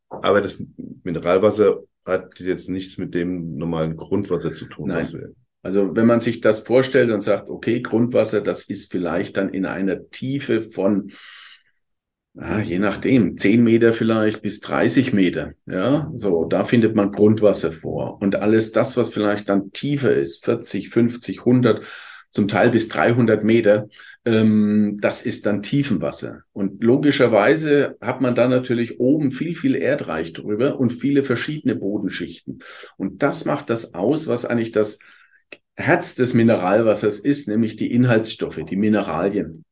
Aber 0.09 0.41
das 0.41 0.63
Mineralwasser 1.03 1.79
hat 2.05 2.39
jetzt 2.39 2.69
nichts 2.69 2.97
mit 2.97 3.15
dem 3.15 3.57
normalen 3.57 3.97
Grundwasser 3.97 4.51
zu 4.51 4.65
tun. 4.65 4.89
Nein. 4.89 5.33
Also 5.61 5.95
wenn 5.95 6.05
man 6.05 6.19
sich 6.19 6.41
das 6.41 6.61
vorstellt 6.61 7.11
und 7.11 7.21
sagt, 7.21 7.49
okay, 7.49 7.81
Grundwasser, 7.81 8.41
das 8.41 8.69
ist 8.69 8.91
vielleicht 8.91 9.37
dann 9.37 9.49
in 9.49 9.65
einer 9.65 10.09
Tiefe 10.09 10.61
von 10.61 11.11
ja, 12.39 12.59
je 12.61 12.79
nachdem, 12.79 13.37
10 13.37 13.63
Meter 13.63 13.91
vielleicht 13.93 14.41
bis 14.41 14.61
30 14.61 15.11
Meter. 15.11 15.53
Ja, 15.65 16.09
so, 16.15 16.45
da 16.45 16.63
findet 16.63 16.95
man 16.95 17.11
Grundwasser 17.11 17.71
vor. 17.71 18.21
Und 18.21 18.35
alles 18.37 18.71
das, 18.71 18.95
was 18.95 19.09
vielleicht 19.09 19.49
dann 19.49 19.71
tiefer 19.71 20.13
ist, 20.13 20.45
40, 20.45 20.89
50, 20.89 21.39
100, 21.39 21.85
zum 22.29 22.47
Teil 22.47 22.69
bis 22.69 22.87
300 22.87 23.43
Meter, 23.43 23.89
ähm, 24.23 24.97
das 25.01 25.23
ist 25.23 25.45
dann 25.45 25.63
Tiefenwasser. 25.63 26.43
Und 26.53 26.81
logischerweise 26.83 27.97
hat 27.99 28.21
man 28.21 28.35
da 28.35 28.47
natürlich 28.47 28.99
oben 28.99 29.31
viel, 29.31 29.55
viel 29.55 29.75
Erdreich 29.75 30.31
drüber 30.31 30.79
und 30.79 30.91
viele 30.91 31.23
verschiedene 31.23 31.75
Bodenschichten. 31.75 32.59
Und 32.97 33.21
das 33.21 33.45
macht 33.45 33.69
das 33.69 33.93
aus, 33.93 34.27
was 34.27 34.45
eigentlich 34.45 34.71
das 34.71 34.99
Herz 35.75 36.15
des 36.15 36.33
Mineralwassers 36.33 37.19
ist, 37.19 37.47
nämlich 37.47 37.75
die 37.75 37.91
Inhaltsstoffe, 37.91 38.59
die 38.69 38.75
Mineralien. 38.75 39.65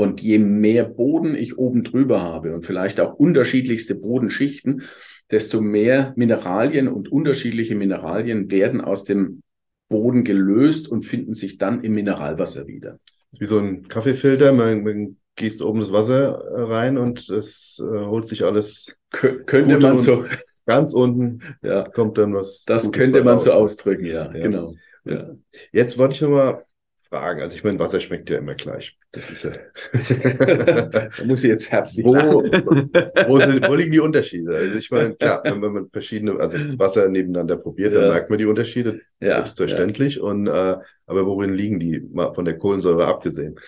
Und 0.00 0.22
je 0.22 0.38
mehr 0.38 0.84
Boden 0.84 1.34
ich 1.34 1.58
oben 1.58 1.84
drüber 1.84 2.22
habe 2.22 2.54
und 2.54 2.64
vielleicht 2.64 3.00
auch 3.00 3.12
unterschiedlichste 3.16 3.94
Bodenschichten, 3.94 4.84
desto 5.30 5.60
mehr 5.60 6.14
Mineralien 6.16 6.88
und 6.88 7.12
unterschiedliche 7.12 7.74
Mineralien 7.74 8.50
werden 8.50 8.80
aus 8.80 9.04
dem 9.04 9.42
Boden 9.90 10.24
gelöst 10.24 10.88
und 10.88 11.02
finden 11.02 11.34
sich 11.34 11.58
dann 11.58 11.84
im 11.84 11.92
Mineralwasser 11.92 12.66
wieder. 12.66 12.92
Das 12.92 13.32
ist 13.32 13.40
wie 13.42 13.46
so 13.46 13.58
ein 13.58 13.88
Kaffeefilter, 13.88 14.54
man, 14.54 14.84
man 14.84 15.16
gießt 15.36 15.60
oben 15.60 15.80
das 15.80 15.92
Wasser 15.92 16.42
rein 16.50 16.96
und 16.96 17.28
es 17.28 17.78
äh, 17.78 18.06
holt 18.06 18.26
sich 18.26 18.42
alles. 18.42 18.96
Kö 19.10 19.44
könnte 19.44 19.78
man 19.78 19.98
so. 19.98 20.24
Ganz 20.64 20.94
unten 20.94 21.42
ja. 21.60 21.86
kommt 21.90 22.16
dann 22.16 22.32
was. 22.32 22.64
Das 22.64 22.84
Gutes 22.84 22.98
könnte 22.98 23.22
man 23.22 23.34
raus. 23.34 23.44
so 23.44 23.52
ausdrücken, 23.52 24.06
ja, 24.06 24.32
ja. 24.34 24.44
genau. 24.44 24.74
Ja. 25.04 25.36
Jetzt 25.72 25.98
wollte 25.98 26.14
ich 26.14 26.22
nochmal 26.22 26.64
fragen. 27.10 27.42
Also 27.42 27.56
ich 27.56 27.64
meine, 27.64 27.78
Wasser 27.78 28.00
schmeckt 28.00 28.30
ja 28.30 28.38
immer 28.38 28.54
gleich. 28.54 28.96
Das 29.12 29.30
ist 29.30 29.42
ja. 29.42 29.50
da 30.84 31.08
muss 31.26 31.44
ich 31.44 31.50
jetzt 31.50 31.70
herzlich 31.70 32.06
wo, 32.06 32.14
wo, 32.14 33.38
sind, 33.38 33.68
wo, 33.68 33.74
liegen 33.74 33.92
die 33.92 34.00
Unterschiede? 34.00 34.56
Also 34.56 34.78
ich 34.78 34.90
meine, 34.90 35.16
klar, 35.16 35.42
wenn 35.44 35.60
man 35.60 35.90
verschiedene, 35.90 36.38
also 36.38 36.56
Wasser 36.78 37.08
nebeneinander 37.08 37.56
probiert, 37.56 37.92
ja. 37.92 38.00
dann 38.00 38.10
merkt 38.10 38.30
man 38.30 38.38
die 38.38 38.46
Unterschiede. 38.46 39.00
Ja. 39.20 39.42
Selbstverständlich. 39.42 40.16
Ja. 40.16 40.22
Und 40.22 40.46
äh, 40.46 40.76
aber 41.06 41.26
worin 41.26 41.52
liegen 41.52 41.80
die, 41.80 42.00
mal 42.00 42.32
von 42.32 42.44
der 42.44 42.56
Kohlensäure 42.56 43.06
abgesehen? 43.06 43.58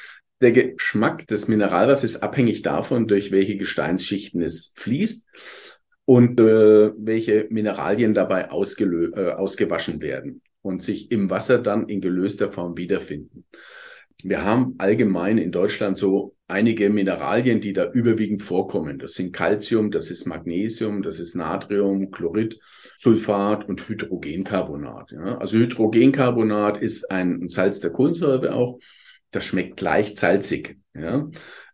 Der 0.41 0.53
Geschmack 0.53 1.27
des 1.27 1.49
Mineralwassers 1.49 2.05
ist 2.05 2.23
abhängig 2.23 2.63
davon, 2.63 3.07
durch 3.07 3.31
welche 3.33 3.57
Gesteinsschichten 3.57 4.41
es 4.41 4.73
fließt 4.77 5.27
und 6.05 6.41
äh, 6.41 6.93
welche 6.97 7.47
Mineralien 7.51 8.15
dabei 8.15 8.51
ausgelö 8.51 9.13
äh, 9.15 9.33
ausgewaschen 9.33 10.01
werden 10.01 10.43
und 10.63 10.83
sich 10.83 11.11
im 11.11 11.31
Wasser 11.31 11.59
dann 11.59 11.89
in 11.89 12.01
gelöster 12.01 12.51
Form 12.51 12.77
wiederfinden. 12.77 13.45
Wir 14.23 14.45
haben 14.45 14.77
allgemein 14.79 15.39
in 15.39 15.51
Deutschland 15.51 15.99
so 15.99 16.37
einige 16.47 16.91
Mineralien, 16.91 17.61
die 17.61 17.73
da 17.73 17.91
überwiegend 17.91 18.43
vorkommen. 18.43 18.99
Das 18.99 19.15
sind 19.15 19.33
Calcium, 19.33 19.91
das 19.91 20.11
ist 20.11 20.27
Magnesium, 20.27 21.03
das 21.03 21.19
ist 21.19 21.35
Natrium, 21.35 22.11
Chlorid, 22.13 22.61
Sulfat 22.95 23.69
und 23.69 23.89
Hydrogencarbonat. 23.89 25.11
Ja. 25.11 25.39
Also 25.39 25.57
Hydrogencarbonat 25.57 26.81
ist 26.81 27.11
ein 27.11 27.49
Salz 27.49 27.81
der 27.81 27.91
Kohlensäure 27.91 28.55
auch. 28.55 28.79
Das 29.33 29.45
schmeckt 29.45 29.81
leicht 29.81 30.17
salzig. 30.19 30.79
Ja. 30.95 31.29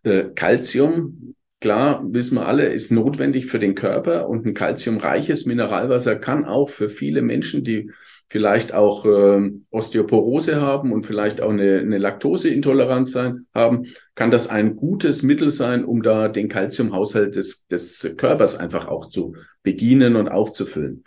Äh, 0.05 0.31
Calcium 0.35 1.35
Klar, 1.61 2.05
wissen 2.13 2.37
wir 2.37 2.47
alle, 2.47 2.67
ist 2.67 2.93
notwendig 2.93 3.47
für 3.47 3.59
den 3.59 3.75
Körper 3.75 4.29
und 4.29 4.47
ein 4.47 4.55
kalziumreiches 4.55 5.45
Mineralwasser 5.45 6.15
kann 6.15 6.45
auch 6.45 6.71
für 6.71 6.89
viele 6.89 7.21
Menschen, 7.21 7.65
die 7.65 7.91
vielleicht 8.29 8.75
auch 8.75 9.07
äh, 9.07 9.51
Osteoporose 9.71 10.61
haben 10.61 10.93
und 10.93 11.07
vielleicht 11.07 11.41
auch 11.41 11.51
eine, 11.51 11.79
eine 11.79 11.99
Laktoseintoleranz 11.99 13.11
sein, 13.11 13.47
haben, 13.55 13.85
kann 14.15 14.31
das 14.31 14.49
ein 14.49 14.77
gutes 14.77 15.23
Mittel 15.23 15.51
sein, 15.51 15.85
um 15.85 16.03
da 16.03 16.29
den 16.29 16.49
Kalziumhaushalt 16.49 17.35
des, 17.35 17.67
des 17.67 18.15
Körpers 18.17 18.57
einfach 18.57 18.87
auch 18.87 19.09
zu 19.09 19.35
bedienen 19.63 20.17
und 20.17 20.29
aufzufüllen. 20.29 21.05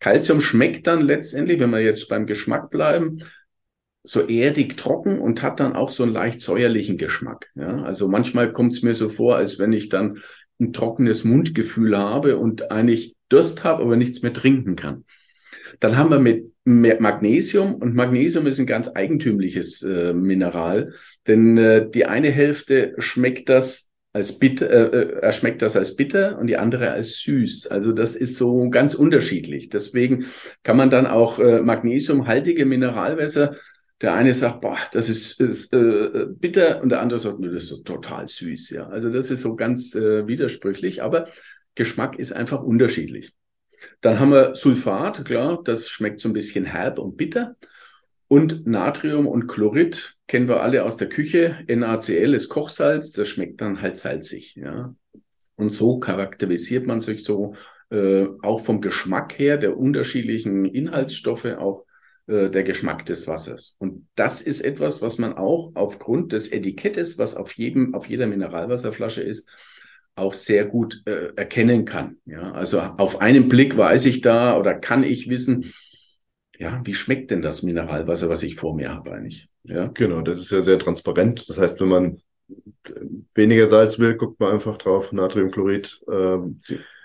Calcium 0.00 0.42
schmeckt 0.42 0.86
dann 0.86 1.00
letztendlich, 1.00 1.60
wenn 1.60 1.70
wir 1.70 1.80
jetzt 1.80 2.08
beim 2.08 2.26
Geschmack 2.26 2.70
bleiben, 2.70 3.24
so 4.02 4.20
erdig 4.20 4.76
trocken 4.76 5.18
und 5.18 5.42
hat 5.42 5.60
dann 5.60 5.74
auch 5.74 5.88
so 5.88 6.02
einen 6.02 6.12
leicht 6.12 6.42
säuerlichen 6.42 6.98
Geschmack. 6.98 7.50
Ja? 7.54 7.82
Also 7.82 8.06
manchmal 8.06 8.52
kommt 8.52 8.74
es 8.74 8.82
mir 8.82 8.94
so 8.94 9.08
vor, 9.08 9.36
als 9.36 9.58
wenn 9.58 9.72
ich 9.72 9.88
dann 9.88 10.18
ein 10.60 10.74
trockenes 10.74 11.24
Mundgefühl 11.24 11.96
habe 11.96 12.36
und 12.36 12.70
eigentlich 12.70 13.16
Durst 13.30 13.64
habe, 13.64 13.82
aber 13.82 13.96
nichts 13.96 14.20
mehr 14.20 14.34
trinken 14.34 14.76
kann. 14.76 15.04
Dann 15.80 15.96
haben 15.96 16.10
wir 16.10 16.18
mit 16.18 16.52
Magnesium 16.64 17.74
und 17.74 17.94
Magnesium 17.94 18.46
ist 18.46 18.58
ein 18.58 18.66
ganz 18.66 18.90
eigentümliches 18.94 19.82
äh, 19.82 20.14
Mineral, 20.14 20.94
denn 21.26 21.58
äh, 21.58 21.90
die 21.90 22.06
eine 22.06 22.30
Hälfte 22.30 22.94
schmeckt 22.98 23.48
das 23.48 23.90
als 24.12 24.38
bitter, 24.38 24.70
äh, 24.70 24.98
äh, 24.98 25.20
er 25.20 25.32
schmeckt 25.32 25.60
das 25.60 25.76
als 25.76 25.96
bitter 25.96 26.38
und 26.38 26.46
die 26.46 26.56
andere 26.56 26.92
als 26.92 27.20
süß. 27.20 27.66
Also 27.66 27.92
das 27.92 28.16
ist 28.16 28.36
so 28.36 28.70
ganz 28.70 28.94
unterschiedlich. 28.94 29.68
Deswegen 29.68 30.26
kann 30.62 30.76
man 30.76 30.88
dann 30.88 31.06
auch 31.06 31.38
äh, 31.38 31.60
magnesiumhaltige 31.60 32.64
Mineralwässer 32.64 33.56
der 34.00 34.14
eine 34.14 34.34
sagt, 34.34 34.60
boah, 34.60 34.76
das 34.92 35.08
ist, 35.08 35.40
ist 35.40 35.72
äh, 35.72 36.26
bitter 36.28 36.82
und 36.82 36.90
der 36.90 37.00
andere 37.00 37.18
sagt, 37.18 37.38
das 37.42 37.70
ist 37.70 37.84
total 37.84 38.28
süß. 38.28 38.70
Ja, 38.70 38.88
also 38.88 39.10
das 39.10 39.30
ist 39.30 39.40
so 39.40 39.56
ganz 39.56 39.94
äh, 39.94 40.26
widersprüchlich, 40.26 41.02
aber 41.02 41.28
Geschmack 41.74 42.18
ist 42.18 42.32
einfach 42.32 42.62
unterschiedlich. 42.62 43.32
Dann 44.00 44.20
haben 44.20 44.32
wir 44.32 44.54
Sulfat, 44.54 45.24
klar, 45.24 45.60
das 45.64 45.88
schmeckt 45.88 46.20
so 46.20 46.28
ein 46.28 46.32
bisschen 46.32 46.64
herb 46.64 46.98
und 46.98 47.16
bitter. 47.16 47.56
Und 48.28 48.66
Natrium 48.66 49.26
und 49.26 49.46
Chlorid 49.46 50.16
kennen 50.26 50.48
wir 50.48 50.62
alle 50.62 50.84
aus 50.84 50.96
der 50.96 51.08
Küche. 51.08 51.58
NaCl 51.68 52.34
ist 52.34 52.48
Kochsalz, 52.48 53.12
das 53.12 53.28
schmeckt 53.28 53.60
dann 53.60 53.80
halt 53.80 53.96
salzig. 53.96 54.54
Ja. 54.56 54.94
Und 55.56 55.70
so 55.70 55.98
charakterisiert 55.98 56.86
man 56.86 57.00
sich 57.00 57.22
so 57.22 57.54
äh, 57.90 58.26
auch 58.42 58.60
vom 58.60 58.80
Geschmack 58.80 59.38
her 59.38 59.58
der 59.58 59.76
unterschiedlichen 59.76 60.64
Inhaltsstoffe 60.64 61.44
auch 61.44 61.84
äh, 62.26 62.50
der 62.50 62.64
Geschmack 62.64 63.04
des 63.06 63.26
Wassers. 63.26 63.76
Und 63.78 64.08
das 64.14 64.40
ist 64.40 64.62
etwas, 64.62 65.02
was 65.02 65.18
man 65.18 65.34
auch 65.34 65.72
aufgrund 65.74 66.32
des 66.32 66.50
Etikettes, 66.50 67.18
was 67.18 67.36
auf 67.36 67.52
jedem, 67.52 67.94
auf 67.94 68.08
jeder 68.08 68.26
Mineralwasserflasche 68.26 69.22
ist, 69.22 69.48
auch 70.16 70.32
sehr 70.32 70.64
gut 70.64 71.02
äh, 71.06 71.32
erkennen 71.36 71.84
kann. 71.84 72.16
Ja, 72.24 72.52
also 72.52 72.80
auf 72.80 73.20
einen 73.20 73.48
Blick 73.48 73.76
weiß 73.76 74.06
ich 74.06 74.20
da 74.20 74.58
oder 74.58 74.74
kann 74.74 75.02
ich 75.02 75.28
wissen, 75.28 75.72
ja, 76.58 76.80
wie 76.84 76.94
schmeckt 76.94 77.30
denn 77.30 77.42
das 77.42 77.62
Mineralwasser, 77.62 78.28
was 78.28 78.42
ich 78.42 78.56
vor 78.56 78.76
mir 78.76 78.90
habe 78.90 79.12
eigentlich? 79.12 79.48
Ja, 79.64 79.86
genau, 79.88 80.20
das 80.20 80.38
ist 80.38 80.52
ja 80.52 80.62
sehr 80.62 80.78
transparent. 80.78 81.48
Das 81.48 81.58
heißt, 81.58 81.80
wenn 81.80 81.88
man 81.88 82.18
weniger 83.34 83.68
Salz 83.68 83.98
will, 83.98 84.14
guckt 84.14 84.38
man 84.38 84.52
einfach 84.52 84.76
drauf, 84.76 85.10
Natriumchlorid, 85.10 86.00
ähm, 86.10 86.60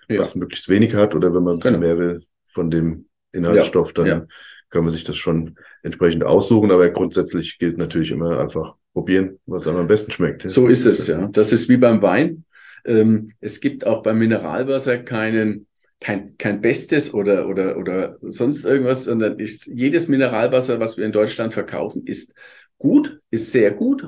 ja. 0.07 0.19
was 0.19 0.35
möglichst 0.35 0.69
wenig 0.69 0.93
hat, 0.93 1.15
oder 1.15 1.33
wenn 1.33 1.43
man 1.43 1.55
ein 1.55 1.59
bisschen 1.59 1.81
genau. 1.81 1.87
mehr 1.87 1.97
will 1.97 2.23
von 2.47 2.69
dem 2.69 3.07
Inhaltsstoff, 3.31 3.93
dann 3.93 4.05
ja 4.05 4.25
kann 4.69 4.83
man 4.83 4.93
sich 4.93 5.03
das 5.03 5.17
schon 5.17 5.55
entsprechend 5.83 6.23
aussuchen, 6.23 6.71
aber 6.71 6.89
grundsätzlich 6.89 7.57
gilt 7.57 7.77
natürlich 7.77 8.11
immer 8.11 8.39
einfach 8.39 8.75
probieren, 8.93 9.39
was 9.45 9.67
einem 9.67 9.79
am 9.79 9.87
besten 9.87 10.11
schmeckt. 10.11 10.49
So 10.49 10.67
ist 10.67 10.85
es, 10.85 11.07
ja. 11.07 11.27
Das 11.27 11.51
ist 11.51 11.69
wie 11.69 11.77
beim 11.77 12.01
Wein. 12.01 12.45
Ähm, 12.85 13.31
es 13.39 13.59
gibt 13.59 13.85
auch 13.85 14.03
beim 14.03 14.19
Mineralwasser 14.19 14.97
keinen 14.99 15.67
kein, 15.99 16.37
kein 16.37 16.61
Bestes 16.61 17.13
oder, 17.13 17.49
oder, 17.49 17.77
oder 17.77 18.17
sonst 18.21 18.63
irgendwas, 18.65 19.05
sondern 19.05 19.37
ist, 19.37 19.67
jedes 19.67 20.07
Mineralwasser, 20.07 20.79
was 20.79 20.97
wir 20.97 21.05
in 21.05 21.11
Deutschland 21.11 21.53
verkaufen, 21.53 22.05
ist 22.05 22.33
gut, 22.77 23.19
ist 23.31 23.51
sehr 23.51 23.71
gut, 23.71 24.05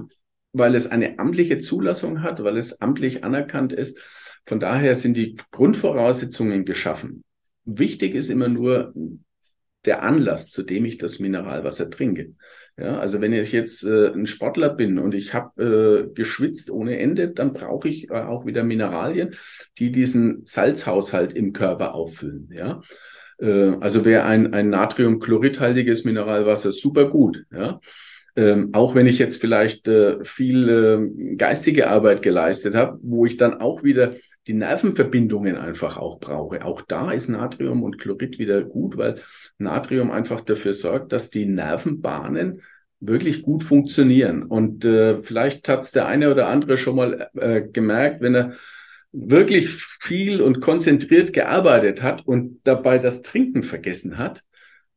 weil 0.53 0.75
es 0.75 0.89
eine 0.89 1.19
amtliche 1.19 1.59
Zulassung 1.59 2.23
hat, 2.23 2.43
weil 2.43 2.57
es 2.57 2.81
amtlich 2.81 3.23
anerkannt 3.23 3.73
ist. 3.73 3.99
Von 4.45 4.59
daher 4.59 4.95
sind 4.95 5.15
die 5.15 5.35
Grundvoraussetzungen 5.51 6.65
geschaffen. 6.65 7.23
Wichtig 7.65 8.15
ist 8.15 8.29
immer 8.29 8.47
nur, 8.47 8.93
der 9.85 10.03
Anlass, 10.03 10.49
zu 10.49 10.63
dem 10.63 10.85
ich 10.85 10.97
das 10.97 11.19
Mineralwasser 11.19 11.89
trinke. 11.89 12.35
Ja, 12.77 12.97
also 12.99 13.21
wenn 13.21 13.33
ich 13.33 13.51
jetzt 13.51 13.83
äh, 13.83 14.07
ein 14.07 14.25
Sportler 14.25 14.69
bin 14.69 14.97
und 14.97 15.13
ich 15.13 15.33
habe 15.33 16.07
äh, 16.09 16.13
geschwitzt 16.13 16.71
ohne 16.71 16.97
Ende, 16.99 17.29
dann 17.29 17.53
brauche 17.53 17.87
ich 17.87 18.09
äh, 18.09 18.13
auch 18.13 18.45
wieder 18.45 18.63
Mineralien, 18.63 19.35
die 19.77 19.91
diesen 19.91 20.43
Salzhaushalt 20.45 21.33
im 21.33 21.53
Körper 21.53 21.93
auffüllen. 21.93 22.49
Ja, 22.51 22.81
äh, 23.39 23.75
also 23.79 24.05
wäre 24.05 24.23
ein, 24.23 24.53
ein 24.53 24.69
natriumchloridhaltiges 24.69 26.05
Mineralwasser 26.05 26.71
super 26.71 27.09
gut. 27.09 27.43
Ja, 27.51 27.81
ähm, 28.35 28.69
auch 28.73 28.95
wenn 28.95 29.07
ich 29.07 29.19
jetzt 29.19 29.41
vielleicht 29.41 29.87
äh, 29.87 30.23
viel 30.23 30.69
äh, 30.69 31.35
geistige 31.35 31.89
Arbeit 31.89 32.21
geleistet 32.21 32.75
habe, 32.75 32.97
wo 33.03 33.25
ich 33.25 33.37
dann 33.37 33.59
auch 33.59 33.83
wieder 33.83 34.15
die 34.47 34.53
Nervenverbindungen 34.53 35.55
einfach 35.55 35.97
auch 35.97 36.19
brauche. 36.19 36.65
Auch 36.65 36.81
da 36.81 37.11
ist 37.11 37.29
Natrium 37.29 37.83
und 37.83 37.99
Chlorid 37.99 38.39
wieder 38.39 38.63
gut, 38.63 38.97
weil 38.97 39.15
Natrium 39.57 40.11
einfach 40.11 40.41
dafür 40.41 40.73
sorgt, 40.73 41.11
dass 41.11 41.29
die 41.29 41.45
Nervenbahnen 41.45 42.61
wirklich 42.99 43.41
gut 43.43 43.63
funktionieren. 43.63 44.43
Und 44.43 44.85
äh, 44.85 45.21
vielleicht 45.21 45.69
hat's 45.69 45.91
der 45.91 46.07
eine 46.07 46.31
oder 46.31 46.47
andere 46.47 46.77
schon 46.77 46.95
mal 46.95 47.29
äh, 47.35 47.61
gemerkt, 47.61 48.21
wenn 48.21 48.35
er 48.35 48.53
wirklich 49.11 49.69
viel 49.69 50.41
und 50.41 50.61
konzentriert 50.61 51.33
gearbeitet 51.33 52.01
hat 52.01 52.25
und 52.25 52.61
dabei 52.63 52.97
das 52.97 53.21
Trinken 53.21 53.63
vergessen 53.63 54.17
hat, 54.17 54.43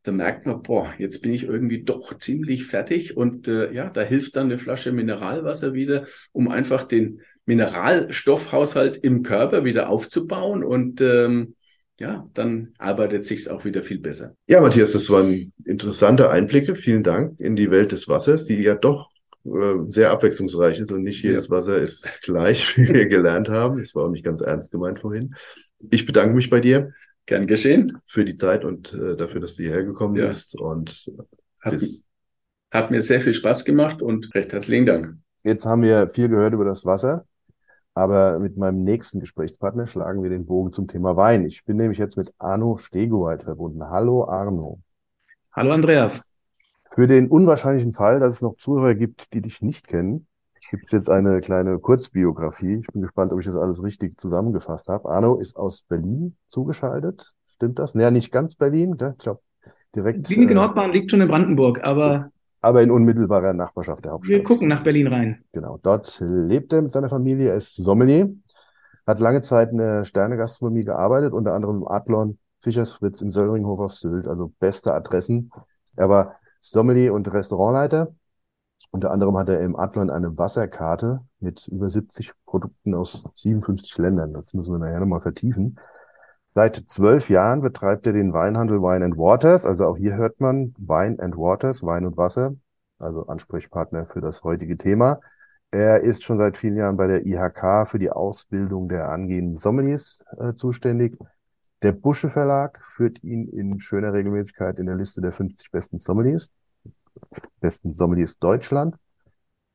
da 0.05 0.13
merkt 0.13 0.47
man, 0.47 0.63
boah, 0.63 0.93
jetzt 0.99 1.23
bin 1.23 1.33
ich 1.33 1.45
irgendwie 1.45 1.83
doch 1.83 2.19
ziemlich 2.19 2.67
fertig 2.67 3.17
und 3.17 3.49
äh, 3.49 3.73
ja, 3.73 3.89
da 3.89 4.03
hilft 4.03 4.37
dann 4.37 4.47
eine 4.47 4.59
Flasche 4.59 4.93
Mineralwasser 4.93 5.73
wieder, 5.73 6.07
um 6.33 6.49
einfach 6.49 6.85
den 6.85 7.23
Mineralstoffhaushalt 7.47 8.97
im 8.97 9.23
Körper 9.23 9.65
wieder 9.65 9.89
aufzubauen 9.89 10.65
und 10.65 11.01
ähm, 11.01 11.55
ja, 11.99 12.29
dann 12.35 12.75
arbeitet 12.79 13.25
sich 13.25 13.49
auch 13.49 13.65
wieder 13.65 13.83
viel 13.83 14.01
besser. 14.01 14.35
Ja, 14.47 14.61
Matthias, 14.61 14.93
das 14.93 15.11
waren 15.11 15.53
interessante 15.65 16.29
Einblicke. 16.31 16.75
Vielen 16.75 17.03
Dank 17.03 17.39
in 17.39 17.55
die 17.55 17.71
Welt 17.71 17.93
des 17.93 18.09
Wassers, 18.09 18.47
die 18.47 18.61
ja 18.61 18.75
doch 18.75 19.11
äh, 19.45 19.91
sehr 19.91 20.11
abwechslungsreich 20.11 20.81
ist 20.81 20.91
und 20.91 21.03
nicht 21.03 21.23
jedes 21.23 21.49
ja. 21.49 21.51
Wasser 21.51 21.79
ist 21.79 22.21
gleich, 22.23 22.77
wie 22.79 22.93
wir 22.93 23.07
gelernt 23.07 23.49
haben. 23.49 23.79
Das 23.79 23.95
war 23.95 24.05
auch 24.05 24.11
nicht 24.11 24.25
ganz 24.25 24.41
ernst 24.41 24.73
gemeint 24.73 25.01
vorhin. 25.01 25.35
Ich 25.91 26.07
bedanke 26.07 26.35
mich 26.35 26.51
bei 26.51 26.61
dir. 26.61 26.93
Gern 27.27 27.47
geschehen. 27.47 27.99
Für 28.07 28.25
die 28.25 28.35
Zeit 28.35 28.65
und 28.65 28.93
äh, 28.93 29.17
dafür, 29.17 29.41
dass 29.41 29.57
du 29.57 29.63
hierher 29.63 29.85
gekommen 29.85 30.17
ja. 30.17 30.27
bist. 30.27 30.59
Und 30.59 31.11
hat, 31.61 31.81
hat 32.71 32.91
mir 32.91 33.03
sehr 33.03 33.21
viel 33.21 33.35
Spaß 33.35 33.65
gemacht 33.65 34.03
und 34.03 34.35
recht 34.35 34.53
herzlichen 34.53 34.87
Dank. 34.87 35.17
Jetzt 35.43 35.65
haben 35.65 35.83
wir 35.83 36.09
viel 36.09 36.29
gehört 36.29 36.55
über 36.55 36.65
das 36.65 36.85
Wasser, 36.85 37.27
aber 37.95 38.39
mit 38.41 38.57
meinem 38.57 38.83
nächsten 38.83 39.21
Gesprächspartner 39.21 39.87
schlagen 39.87 40.23
wir 40.23 40.31
den 40.31 40.47
Bogen 40.47 40.73
zum 40.73 40.89
Thema 40.89 41.17
Wein. 41.17 41.47
Ich 41.47 41.65
bin 41.65 41.77
nämlich 41.77 41.99
jetzt 41.99 42.17
mit 42.17 42.35
Arno 42.39 42.77
Stegoweit 42.77 43.45
verbunden. 43.45 43.85
Hallo 43.89 44.25
Arno. 44.25 44.81
Hallo 45.53 45.73
Andreas. 45.73 46.31
Für 46.93 47.07
den 47.07 47.29
unwahrscheinlichen 47.29 47.93
Fall, 47.93 48.21
dass 48.21 48.35
es 48.35 48.43
noch 48.43 48.57
Zuhörer 48.57 48.95
gibt, 48.95 49.33
die 49.33 49.41
dich 49.41 49.63
nicht 49.63 49.87
kennen, 49.87 50.27
gibt 50.71 50.87
es 50.87 50.93
jetzt 50.93 51.11
eine 51.11 51.41
kleine 51.41 51.79
Kurzbiografie. 51.79 52.81
Ich 52.81 52.87
bin 52.89 53.03
gespannt, 53.03 53.33
ob 53.33 53.39
ich 53.39 53.47
das 53.47 53.57
alles 53.57 53.83
richtig 53.83 54.19
zusammengefasst 54.21 54.89
habe. 54.89 55.09
Arno 55.09 55.37
ist 55.37 55.57
aus 55.57 55.83
Berlin 55.83 56.37
zugeschaltet. 56.49 57.33
Stimmt 57.55 57.79
das? 57.79 57.95
Naja, 57.95 58.11
nicht 58.11 58.33
ganz 58.33 58.57
Berlin. 58.57 58.93
Ich 58.93 59.19
glaube, 59.19 59.41
direkt. 59.95 60.27
Kliniken 60.27 60.57
äh, 60.57 60.61
Nordbahn 60.61 60.93
liegt 60.93 61.11
schon 61.11 61.21
in 61.21 61.29
Brandenburg, 61.29 61.85
aber. 61.85 62.31
Aber 62.65 62.83
in 62.83 62.91
unmittelbarer 62.91 63.53
Nachbarschaft 63.53 64.05
der 64.05 64.13
Hauptstadt. 64.13 64.39
Wir 64.39 64.43
gucken 64.43 64.69
nach 64.69 64.83
Berlin 64.83 65.07
rein. 65.07 65.45
Genau, 65.53 65.79
dort 65.83 66.19
lebt 66.21 66.73
er 66.73 66.83
mit 66.83 66.93
seiner 66.93 67.11
Familie, 67.11 67.51
er 67.51 67.57
ist 67.57 67.77
Sommelier, 67.77 68.31
hat 69.07 69.21
lange 69.21 69.43
Zeit 69.43 69.71
in 69.71 69.79
der 69.79 70.05
Sterne-Gastronomie 70.05 70.85
gearbeitet, 70.85 71.33
unter 71.33 71.53
anderem 71.53 71.83
im 71.83 71.89
Adlon, 71.89 72.39
Fischers 72.63 72.93
Fritz, 72.93 73.21
im 73.21 73.31
Söllringhof 73.31 73.81
auf 73.81 73.93
Sylt, 73.93 74.27
also 74.27 74.53
beste 74.59 74.95
Adressen. 74.95 75.51
Er 75.97 76.09
war 76.09 76.37
Sommelier 76.63 77.13
und 77.13 77.31
Restaurantleiter. 77.31 78.15
Unter 78.91 79.11
anderem 79.11 79.37
hat 79.37 79.51
er 79.51 79.61
im 79.61 79.77
Adlon 79.77 80.09
eine 80.09 80.39
Wasserkarte 80.39 81.21
mit 81.41 81.69
über 81.69 81.91
70 81.91 82.33
Produkten 82.47 82.95
aus 82.95 83.25
57 83.35 83.99
Ländern. 83.99 84.33
Das 84.33 84.55
müssen 84.55 84.73
wir 84.73 84.79
nachher 84.79 85.01
nochmal 85.01 85.21
vertiefen. 85.21 85.79
Seit 86.55 86.77
zwölf 86.87 87.31
Jahren 87.31 87.63
betreibt 87.63 88.07
er 88.07 88.13
den 88.13 88.33
Weinhandel 88.33 88.81
Wine 88.81 89.05
and 89.05 89.19
Waters. 89.19 89.67
Also 89.67 89.87
auch 89.87 89.97
hier 89.97 90.15
hört 90.15 90.41
man 90.41 90.73
Wine 90.79 91.19
and 91.19 91.37
Waters, 91.37 91.83
Wein 91.83 92.07
und 92.07 92.17
Wasser, 92.17 92.55
also 92.99 93.27
Ansprechpartner 93.27 94.07
für 94.07 94.21
das 94.21 94.45
heutige 94.45 94.77
Thema. 94.77 95.19
Er 95.73 96.03
ist 96.03 96.23
schon 96.23 96.39
seit 96.39 96.57
vielen 96.57 96.77
Jahren 96.77 96.97
bei 96.97 97.09
der 97.09 97.27
IHK 97.27 97.89
für 97.89 97.99
die 97.99 98.11
Ausbildung 98.11 98.89
der 98.89 99.09
angehenden 99.09 99.57
Sommeliers 99.57 100.25
äh, 100.39 100.55
zuständig. 100.55 101.19
Der 101.83 101.91
Busche 101.91 102.31
Verlag 102.31 102.81
führt 102.85 103.25
ihn 103.25 103.49
in 103.49 103.81
schöner 103.81 104.13
Regelmäßigkeit 104.13 104.79
in 104.79 104.87
der 104.87 104.95
Liste 104.95 105.21
der 105.21 105.33
50 105.33 105.73
besten 105.73 105.99
Sommeliers, 105.99 106.53
besten 107.61 107.95
Sommeliers 107.95 108.39
Deutschland 108.39 108.95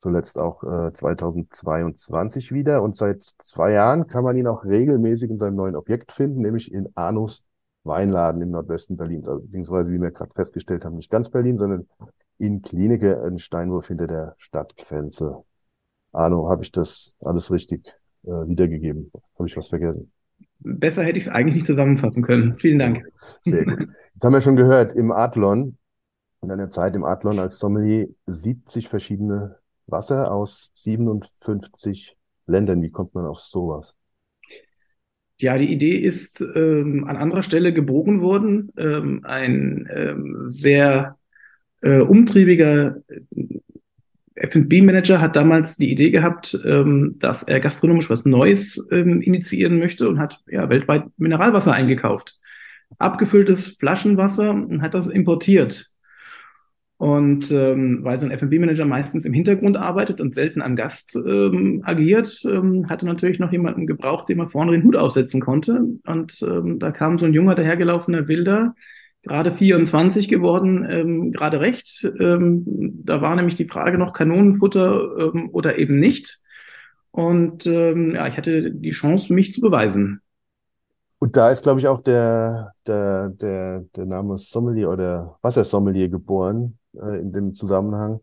zuletzt 0.00 0.38
auch 0.38 0.62
äh, 0.64 0.92
2022 0.92 2.52
wieder. 2.52 2.82
Und 2.82 2.96
seit 2.96 3.22
zwei 3.22 3.72
Jahren 3.72 4.06
kann 4.06 4.24
man 4.24 4.36
ihn 4.36 4.46
auch 4.46 4.64
regelmäßig 4.64 5.30
in 5.30 5.38
seinem 5.38 5.56
neuen 5.56 5.76
Objekt 5.76 6.12
finden, 6.12 6.40
nämlich 6.40 6.72
in 6.72 6.88
Anus 6.94 7.44
Weinladen 7.84 8.42
im 8.42 8.50
Nordwesten 8.50 8.96
Berlins. 8.96 9.28
Also 9.28 9.42
beziehungsweise, 9.42 9.92
wie 9.92 10.00
wir 10.00 10.10
gerade 10.10 10.32
festgestellt 10.34 10.84
haben, 10.84 10.96
nicht 10.96 11.10
ganz 11.10 11.30
Berlin, 11.30 11.58
sondern 11.58 11.86
in 12.38 12.62
Klinike, 12.62 13.22
ein 13.22 13.38
Steinwurf 13.38 13.88
hinter 13.88 14.06
der 14.06 14.34
Stadtgrenze. 14.38 15.44
Arno, 16.12 16.48
habe 16.48 16.62
ich 16.62 16.72
das 16.72 17.14
alles 17.20 17.52
richtig 17.52 17.86
äh, 18.24 18.28
wiedergegeben? 18.28 19.12
Habe 19.38 19.48
ich 19.48 19.56
was 19.56 19.68
vergessen? 19.68 20.10
Besser 20.58 21.04
hätte 21.04 21.18
ich 21.18 21.26
es 21.26 21.32
eigentlich 21.32 21.54
nicht 21.54 21.66
zusammenfassen 21.66 22.22
können. 22.22 22.56
Vielen 22.56 22.78
Dank. 22.78 23.04
Sehr 23.42 23.64
gut. 23.64 23.88
Jetzt 24.14 24.24
haben 24.24 24.32
wir 24.32 24.40
schon 24.40 24.56
gehört, 24.56 24.92
im 24.92 25.12
Adlon, 25.12 25.78
in 26.42 26.50
einer 26.50 26.70
Zeit 26.70 26.94
im 26.96 27.04
Adlon 27.04 27.38
als 27.38 27.58
Sommelier 27.58 28.08
70 28.26 28.88
verschiedene 28.88 29.59
Wasser 29.90 30.32
aus 30.32 30.72
57 30.74 32.16
Ländern. 32.46 32.82
Wie 32.82 32.90
kommt 32.90 33.14
man 33.14 33.26
auf 33.26 33.40
sowas? 33.40 33.96
Ja, 35.40 35.56
die 35.56 35.72
Idee 35.72 35.96
ist 35.96 36.42
ähm, 36.54 37.04
an 37.06 37.16
anderer 37.16 37.42
Stelle 37.42 37.72
geboren 37.72 38.20
worden. 38.20 38.72
Ähm, 38.76 39.22
ein 39.24 39.88
ähm, 39.90 40.36
sehr 40.42 41.16
äh, 41.80 42.00
umtriebiger 42.00 42.96
äh, 43.08 43.60
F&B-Manager 44.40 45.20
hat 45.20 45.36
damals 45.36 45.76
die 45.76 45.90
Idee 45.90 46.10
gehabt, 46.10 46.58
ähm, 46.64 47.16
dass 47.18 47.42
er 47.42 47.60
gastronomisch 47.60 48.08
was 48.08 48.24
Neues 48.24 48.86
ähm, 48.90 49.20
initiieren 49.20 49.78
möchte 49.78 50.08
und 50.08 50.18
hat 50.18 50.40
ja 50.48 50.68
weltweit 50.70 51.04
Mineralwasser 51.18 51.72
eingekauft. 51.72 52.38
Abgefülltes 52.98 53.76
Flaschenwasser 53.78 54.50
und 54.50 54.82
hat 54.82 54.94
das 54.94 55.08
importiert. 55.08 55.86
Und 57.00 57.50
ähm, 57.50 58.00
weil 58.02 58.18
so 58.18 58.26
ein 58.26 58.30
F&B-Manager 58.30 58.84
meistens 58.84 59.24
im 59.24 59.32
Hintergrund 59.32 59.78
arbeitet 59.78 60.20
und 60.20 60.34
selten 60.34 60.60
an 60.60 60.76
Gast 60.76 61.16
ähm, 61.16 61.80
agiert, 61.82 62.44
ähm, 62.44 62.90
hatte 62.90 63.06
natürlich 63.06 63.38
noch 63.38 63.50
jemanden 63.50 63.86
gebraucht, 63.86 64.28
dem 64.28 64.38
er 64.38 64.48
vorne 64.48 64.72
den 64.72 64.82
Hut 64.84 64.96
aufsetzen 64.96 65.40
konnte. 65.40 65.82
Und 66.06 66.42
ähm, 66.42 66.78
da 66.78 66.90
kam 66.90 67.16
so 67.16 67.24
ein 67.24 67.32
junger, 67.32 67.54
dahergelaufener 67.54 68.28
Wilder, 68.28 68.74
gerade 69.22 69.50
24 69.50 70.28
geworden, 70.28 70.86
ähm, 70.90 71.32
gerade 71.32 71.60
recht. 71.60 72.06
Ähm, 72.20 72.62
da 73.02 73.22
war 73.22 73.34
nämlich 73.34 73.56
die 73.56 73.66
Frage 73.66 73.96
noch 73.96 74.12
Kanonenfutter 74.12 75.32
ähm, 75.32 75.48
oder 75.52 75.78
eben 75.78 75.98
nicht. 75.98 76.42
Und 77.12 77.66
ähm, 77.66 78.14
ja, 78.14 78.26
ich 78.26 78.36
hatte 78.36 78.72
die 78.72 78.90
Chance, 78.90 79.32
mich 79.32 79.54
zu 79.54 79.62
beweisen. 79.62 80.20
Und 81.18 81.38
da 81.38 81.50
ist, 81.50 81.62
glaube 81.62 81.80
ich, 81.80 81.86
auch 81.86 82.02
der, 82.02 82.72
der, 82.86 83.30
der, 83.30 83.86
der 83.96 84.04
Name 84.04 84.36
Sommelier 84.36 84.90
oder 84.90 85.38
Wassersommelier 85.40 86.10
geboren 86.10 86.76
äh, 86.94 87.20
in 87.20 87.32
dem 87.32 87.54
Zusammenhang. 87.54 88.20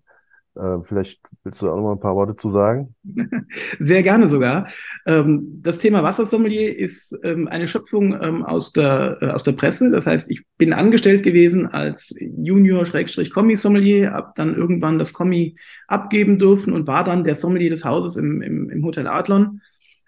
Äh, 0.58 0.84
vielleicht 0.84 1.19
willst 1.43 1.62
du 1.62 1.69
auch 1.69 1.75
noch 1.75 1.84
mal 1.84 1.91
ein 1.93 1.99
paar 1.99 2.15
Worte 2.15 2.36
zu 2.36 2.49
sagen? 2.49 2.95
Sehr 3.80 4.01
gerne 4.01 4.27
sogar. 4.27 4.67
Ähm, 5.06 5.60
das 5.62 5.77
Thema 5.77 6.01
Wassersommelier 6.03 6.75
ist 6.77 7.17
ähm, 7.23 7.47
eine 7.47 7.67
Schöpfung 7.67 8.19
ähm, 8.21 8.43
aus, 8.43 8.73
der, 8.73 9.17
äh, 9.21 9.27
aus 9.27 9.43
der 9.43 9.51
Presse. 9.51 9.91
Das 9.91 10.08
heißt, 10.08 10.30
ich 10.32 10.43
bin 10.58 10.73
angestellt 10.73 11.23
gewesen 11.23 11.67
als 11.67 12.15
Junior-Kommi-Sommelier, 12.19 14.12
habe 14.12 14.32
dann 14.36 14.56
irgendwann 14.56 14.97
das 14.97 15.13
Kommi 15.13 15.56
abgeben 15.88 16.39
dürfen 16.39 16.73
und 16.73 16.88
war 16.88 17.03
dann 17.03 17.23
der 17.23 17.36
Sommelier 17.36 17.69
des 17.69 17.86
Hauses 17.86 18.17
im, 18.17 18.41
im, 18.41 18.69
im 18.69 18.84
Hotel 18.84 19.08
Adlon 19.08 19.62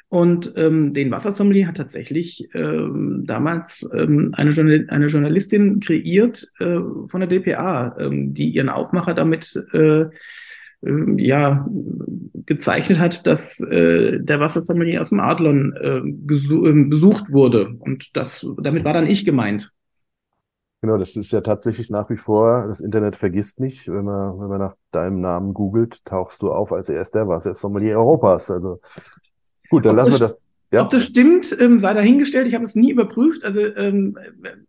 und 0.09 0.53
ähm, 0.57 0.91
den 0.91 1.11
Wassersommelier 1.11 1.67
hat 1.67 1.77
tatsächlich 1.77 2.49
ähm, 2.55 3.23
damals 3.27 3.87
ähm, 3.93 4.31
eine, 4.33 4.49
Journal 4.49 4.85
eine 4.89 5.07
Journalistin 5.07 5.79
kreiert 5.79 6.51
äh, 6.59 6.79
von 7.07 7.19
der 7.19 7.27
DPA, 7.27 7.95
ähm, 7.99 8.33
die 8.33 8.49
ihren 8.49 8.69
Aufmacher 8.69 9.13
damit 9.13 9.55
äh, 9.71 10.01
äh, 10.01 10.09
ja 11.17 11.67
gezeichnet 12.47 12.97
hat, 12.97 13.27
dass 13.27 13.59
äh, 13.59 14.19
der 14.19 14.39
Wassersommelier 14.39 15.01
aus 15.01 15.09
dem 15.09 15.19
Adlon 15.19 15.73
äh, 15.79 16.01
besucht 16.03 17.31
wurde. 17.31 17.75
Und 17.77 18.17
das, 18.17 18.47
damit 18.57 18.83
war 18.85 18.93
dann 18.93 19.05
ich 19.05 19.25
gemeint. 19.25 19.71
Genau, 20.81 20.97
das 20.97 21.17
ist 21.17 21.31
ja 21.31 21.41
tatsächlich 21.41 21.89
nach 21.89 22.09
wie 22.09 22.15
vor, 22.15 22.65
das 22.67 22.79
Internet 22.79 23.17
vergisst 23.17 23.59
nicht, 23.59 23.89
wenn 23.89 24.05
man, 24.05 24.39
wenn 24.39 24.47
man 24.47 24.59
nach 24.59 24.75
deinem 24.91 25.19
Namen 25.19 25.53
googelt, 25.53 26.03
tauchst 26.05 26.41
du 26.41 26.53
auf 26.53 26.71
als 26.71 26.87
erster 26.87 27.27
Wassersommelier 27.27 27.97
Europas. 27.97 28.49
Also 28.49 28.79
Gut, 29.69 29.85
dann 29.85 29.95
lassen 29.95 30.11
das, 30.11 30.19
wir 30.19 30.27
das. 30.27 30.37
Ja. 30.71 30.83
Ob 30.83 30.91
das 30.91 31.03
stimmt, 31.03 31.55
ähm, 31.59 31.79
sei 31.79 31.93
dahingestellt. 31.93 32.47
Ich 32.47 32.53
habe 32.53 32.63
es 32.63 32.75
nie 32.75 32.91
überprüft. 32.91 33.43
Also 33.43 33.61
ähm, 33.75 34.17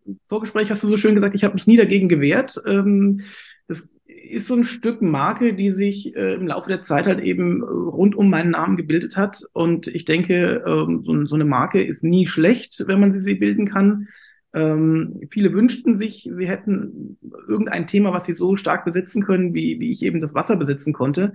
im 0.06 0.18
Vorgespräch 0.28 0.70
hast 0.70 0.82
du 0.82 0.86
so 0.86 0.96
schön 0.96 1.14
gesagt, 1.14 1.34
ich 1.34 1.44
habe 1.44 1.54
mich 1.54 1.66
nie 1.66 1.76
dagegen 1.76 2.08
gewehrt. 2.08 2.60
Ähm, 2.66 3.20
das 3.68 3.90
ist 4.06 4.46
so 4.46 4.54
ein 4.54 4.64
Stück 4.64 5.02
Marke, 5.02 5.52
die 5.52 5.72
sich 5.72 6.16
äh, 6.16 6.34
im 6.34 6.46
Laufe 6.46 6.70
der 6.70 6.82
Zeit 6.82 7.06
halt 7.06 7.20
eben 7.20 7.62
rund 7.62 8.14
um 8.14 8.30
meinen 8.30 8.52
Namen 8.52 8.78
gebildet 8.78 9.16
hat. 9.16 9.42
Und 9.52 9.88
ich 9.88 10.06
denke, 10.06 10.62
ähm, 10.66 11.02
so, 11.04 11.26
so, 11.26 11.34
eine 11.34 11.44
Marke 11.44 11.82
ist 11.82 12.02
nie 12.02 12.26
schlecht, 12.26 12.84
wenn 12.86 13.00
man 13.00 13.12
sie, 13.12 13.20
sie 13.20 13.34
bilden 13.34 13.66
kann. 13.66 14.08
Ähm, 14.54 15.20
viele 15.30 15.52
wünschten 15.52 15.96
sich, 15.96 16.28
sie 16.32 16.48
hätten 16.48 17.18
irgendein 17.46 17.86
Thema, 17.86 18.12
was 18.12 18.24
sie 18.24 18.32
so 18.32 18.56
stark 18.56 18.84
besitzen 18.84 19.22
können, 19.22 19.54
wie, 19.54 19.78
wie 19.80 19.92
ich 19.92 20.02
eben 20.02 20.20
das 20.20 20.34
Wasser 20.34 20.56
besitzen 20.56 20.92
konnte. 20.92 21.34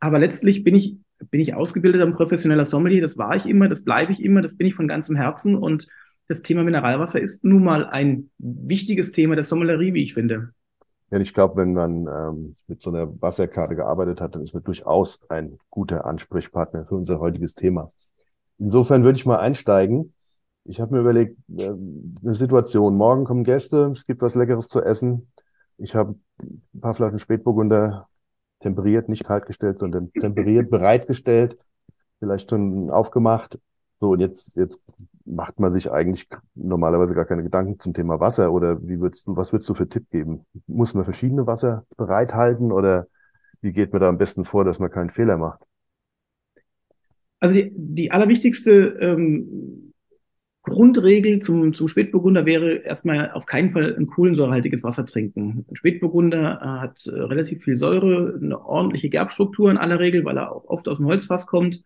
Aber 0.00 0.18
letztlich 0.18 0.64
bin 0.64 0.74
ich 0.74 0.96
bin 1.30 1.40
ich 1.40 1.54
ausgebildeter 1.54 2.04
und 2.04 2.14
professioneller 2.14 2.64
Sommelier, 2.64 3.00
das 3.00 3.18
war 3.18 3.36
ich 3.36 3.46
immer, 3.46 3.68
das 3.68 3.84
bleibe 3.84 4.12
ich 4.12 4.22
immer, 4.22 4.42
das 4.42 4.56
bin 4.56 4.66
ich 4.66 4.74
von 4.74 4.88
ganzem 4.88 5.16
Herzen 5.16 5.56
und 5.56 5.88
das 6.28 6.42
Thema 6.42 6.64
Mineralwasser 6.64 7.20
ist 7.20 7.44
nun 7.44 7.64
mal 7.64 7.86
ein 7.86 8.30
wichtiges 8.38 9.12
Thema 9.12 9.34
der 9.34 9.44
Sommelerie, 9.44 9.92
wie 9.94 10.02
ich 10.02 10.14
finde. 10.14 10.50
Ja, 11.10 11.18
ich 11.18 11.34
glaube, 11.34 11.56
wenn 11.56 11.74
man 11.74 12.06
ähm, 12.06 12.56
mit 12.66 12.80
so 12.80 12.90
einer 12.90 13.20
Wasserkarte 13.20 13.76
gearbeitet 13.76 14.20
hat, 14.20 14.34
dann 14.34 14.42
ist 14.42 14.54
man 14.54 14.64
durchaus 14.64 15.20
ein 15.28 15.58
guter 15.70 16.06
Ansprechpartner 16.06 16.86
für 16.86 16.94
unser 16.94 17.20
heutiges 17.20 17.54
Thema. 17.54 17.88
Insofern 18.58 19.04
würde 19.04 19.18
ich 19.18 19.26
mal 19.26 19.38
einsteigen. 19.38 20.14
Ich 20.64 20.80
habe 20.80 20.94
mir 20.94 21.00
überlegt, 21.00 21.36
äh, 21.56 21.68
eine 21.68 22.34
Situation, 22.34 22.96
morgen 22.96 23.24
kommen 23.24 23.44
Gäste, 23.44 23.92
es 23.94 24.06
gibt 24.06 24.22
was 24.22 24.34
Leckeres 24.34 24.68
zu 24.68 24.82
essen. 24.82 25.30
Ich 25.76 25.94
habe 25.94 26.14
ein 26.42 26.80
paar 26.80 26.94
Flaschen 26.94 27.18
Spätburgunder 27.18 28.08
temperiert, 28.64 29.08
nicht 29.08 29.24
kalt 29.24 29.46
gestellt, 29.46 29.78
sondern 29.78 30.12
temperiert, 30.12 30.70
bereitgestellt, 30.70 31.56
vielleicht 32.18 32.50
schon 32.50 32.90
aufgemacht. 32.90 33.58
So, 34.00 34.10
und 34.10 34.20
jetzt, 34.20 34.56
jetzt 34.56 34.80
macht 35.24 35.60
man 35.60 35.72
sich 35.72 35.90
eigentlich 35.90 36.28
normalerweise 36.54 37.14
gar 37.14 37.24
keine 37.24 37.42
Gedanken 37.42 37.78
zum 37.78 37.94
Thema 37.94 38.20
Wasser 38.20 38.52
oder 38.52 38.82
wie 38.82 39.00
würdest 39.00 39.26
du, 39.26 39.36
was 39.36 39.52
würdest 39.52 39.68
du 39.68 39.74
für 39.74 39.88
Tipp 39.88 40.10
geben? 40.10 40.44
Muss 40.66 40.94
man 40.94 41.04
verschiedene 41.04 41.46
Wasser 41.46 41.84
bereithalten 41.96 42.72
oder 42.72 43.06
wie 43.60 43.72
geht 43.72 43.92
man 43.92 44.00
da 44.00 44.08
am 44.08 44.18
besten 44.18 44.44
vor, 44.44 44.64
dass 44.64 44.78
man 44.78 44.90
keinen 44.90 45.10
Fehler 45.10 45.38
macht? 45.38 45.60
Also 47.40 47.54
die, 47.54 47.72
die 47.74 48.10
allerwichtigste 48.10 48.72
ähm, 49.00 49.93
Grundregel 50.64 51.40
zum, 51.40 51.74
zum 51.74 51.88
Spätburgunder 51.88 52.46
wäre 52.46 52.76
erstmal 52.76 53.30
auf 53.32 53.44
keinen 53.44 53.70
Fall 53.70 53.94
ein 53.96 54.06
kohlensäurehaltiges 54.06 54.82
Wasser 54.82 55.04
trinken. 55.04 55.66
Ein 55.70 55.76
Spätburgunder 55.76 56.58
äh, 56.62 56.80
hat 56.80 57.06
äh, 57.06 57.10
relativ 57.10 57.64
viel 57.64 57.76
Säure, 57.76 58.38
eine 58.42 58.64
ordentliche 58.64 59.10
Gerbstruktur 59.10 59.70
in 59.70 59.76
aller 59.76 60.00
Regel, 60.00 60.24
weil 60.24 60.38
er 60.38 60.52
auch 60.52 60.64
oft 60.64 60.88
aus 60.88 60.96
dem 60.96 61.06
Holzfass 61.06 61.46
kommt. 61.46 61.82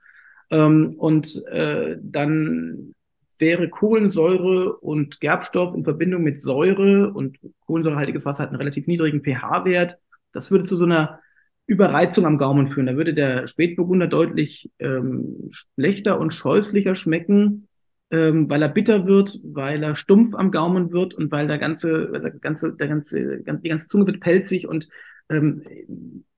Ähm, 0.51 0.95
und 0.97 1.45
äh, 1.47 1.97
dann 2.01 2.95
wäre 3.39 3.69
Kohlensäure 3.69 4.77
und 4.77 5.21
Gerbstoff 5.21 5.75
in 5.75 5.83
Verbindung 5.83 6.23
mit 6.23 6.41
Säure 6.41 7.13
und 7.13 7.39
kohlensäurehaltiges 7.67 8.25
Wasser 8.25 8.45
hat 8.45 8.51
einen 8.51 8.59
relativ 8.59 8.87
niedrigen 8.87 9.23
pH-Wert. 9.23 9.99
Das 10.33 10.53
würde 10.53 10.65
zu 10.65 10.77
so 10.77 10.85
einer 10.85 11.19
Überreizung 11.67 12.27
am 12.27 12.39
Gaumen 12.39 12.69
führen. 12.69 12.87
Da 12.87 12.97
würde 12.97 13.13
der 13.13 13.49
Spätburgunder 13.49 14.07
deutlich 14.07 14.71
ähm, 14.79 15.51
schlechter 15.51 16.21
und 16.21 16.33
scheußlicher 16.33 16.95
schmecken 16.95 17.68
ähm, 18.11 18.49
weil 18.49 18.63
er 18.63 18.69
bitter 18.69 19.07
wird, 19.07 19.39
weil 19.45 19.83
er 19.83 19.97
stumpf 19.97 20.35
am 20.35 20.51
Gaumen 20.51 20.93
wird 20.93 21.15
und 21.15 21.31
weil 21.31 21.47
der 21.47 21.59
ganze, 21.59 22.11
der 22.11 22.31
ganze, 22.31 22.73
der 22.75 22.89
ganze, 22.89 23.39
die 23.39 23.69
ganze 23.69 23.89
Zunge 23.89 24.07
wird 24.07 24.21
pelzig 24.21 24.67
und 24.67 24.89
ähm, 25.29 25.63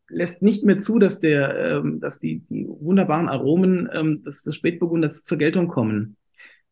lässt 0.09 0.43
nicht 0.43 0.65
mehr 0.65 0.79
zu, 0.79 0.99
dass 0.99 1.21
der, 1.21 1.57
ähm, 1.57 2.01
dass 2.01 2.19
die, 2.19 2.41
die 2.49 2.67
wunderbaren 2.67 3.29
Aromen 3.29 3.89
ähm, 3.93 4.23
des, 4.25 4.43
des 4.43 4.57
Spätburgunders 4.57 5.25
zur 5.25 5.39
Geltung 5.39 5.69
kommen. 5.69 6.17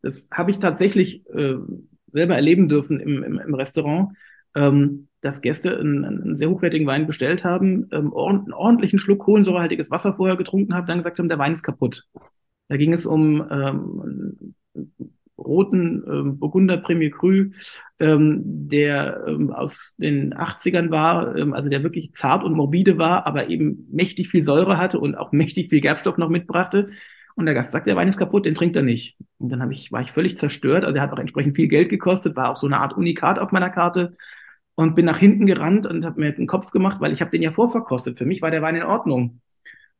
Das 0.01 0.27
habe 0.31 0.51
ich 0.51 0.59
tatsächlich 0.59 1.25
äh, 1.29 1.55
selber 2.11 2.35
erleben 2.35 2.67
dürfen 2.67 2.99
im, 2.99 3.23
im, 3.23 3.39
im 3.39 3.53
Restaurant, 3.53 4.09
ähm, 4.55 5.07
dass 5.21 5.41
Gäste 5.41 5.77
einen, 5.77 6.05
einen 6.05 6.37
sehr 6.37 6.49
hochwertigen 6.49 6.87
Wein 6.87 7.07
bestellt 7.07 7.43
haben, 7.43 7.87
ähm, 7.91 8.13
einen 8.13 8.53
ordentlichen 8.53 8.99
Schluck 8.99 9.19
kohlensäurehaltiges 9.19 9.91
Wasser 9.91 10.13
vorher 10.13 10.37
getrunken 10.37 10.73
haben, 10.73 10.87
dann 10.87 10.97
gesagt 10.97 11.19
haben, 11.19 11.29
der 11.29 11.39
Wein 11.39 11.53
ist 11.53 11.63
kaputt. 11.63 12.07
Da 12.67 12.77
ging 12.77 12.93
es 12.93 13.05
um 13.05 13.45
ähm, 13.49 14.55
roten 15.37 16.03
ähm, 16.07 16.39
Burgunder 16.39 16.77
Premier 16.77 17.11
Cru, 17.11 17.45
ähm, 17.99 18.41
der 18.43 19.23
ähm, 19.27 19.51
aus 19.51 19.95
den 19.97 20.33
80ern 20.33 20.91
war, 20.91 21.35
ähm, 21.35 21.53
also 21.53 21.69
der 21.69 21.83
wirklich 21.83 22.13
zart 22.13 22.43
und 22.43 22.53
morbide 22.53 22.97
war, 22.97 23.25
aber 23.25 23.49
eben 23.49 23.87
mächtig 23.91 24.29
viel 24.29 24.43
Säure 24.43 24.77
hatte 24.77 24.99
und 24.99 25.15
auch 25.15 25.31
mächtig 25.31 25.69
viel 25.69 25.81
Gerbstoff 25.81 26.17
noch 26.17 26.29
mitbrachte. 26.29 26.89
Und 27.35 27.45
der 27.45 27.55
Gast 27.55 27.71
sagt, 27.71 27.87
der 27.87 27.95
Wein 27.95 28.09
ist 28.09 28.17
kaputt, 28.17 28.45
den 28.45 28.55
trinkt 28.55 28.75
er 28.75 28.81
nicht. 28.81 29.17
Und 29.37 29.49
dann 29.49 29.61
hab 29.61 29.71
ich, 29.71 29.93
war 29.93 30.01
ich 30.01 30.11
völlig 30.11 30.37
zerstört. 30.37 30.83
Also 30.83 30.97
er 30.97 31.01
hat 31.01 31.13
auch 31.13 31.19
entsprechend 31.19 31.55
viel 31.55 31.69
Geld 31.69 31.87
gekostet, 31.87 32.35
war 32.35 32.51
auch 32.51 32.57
so 32.57 32.67
eine 32.67 32.79
Art 32.79 32.97
Unikat 32.97 33.39
auf 33.39 33.53
meiner 33.53 33.69
Karte 33.69 34.17
und 34.75 34.95
bin 34.95 35.05
nach 35.05 35.17
hinten 35.17 35.45
gerannt 35.45 35.87
und 35.87 36.05
habe 36.05 36.19
mir 36.19 36.33
den 36.33 36.47
Kopf 36.47 36.71
gemacht, 36.71 36.99
weil 36.99 37.13
ich 37.13 37.21
habe 37.21 37.31
den 37.31 37.41
ja 37.41 37.51
vorverkostet. 37.51 38.17
Für 38.17 38.25
mich 38.25 38.41
war 38.41 38.51
der 38.51 38.61
Wein 38.61 38.75
in 38.75 38.83
Ordnung. 38.83 39.39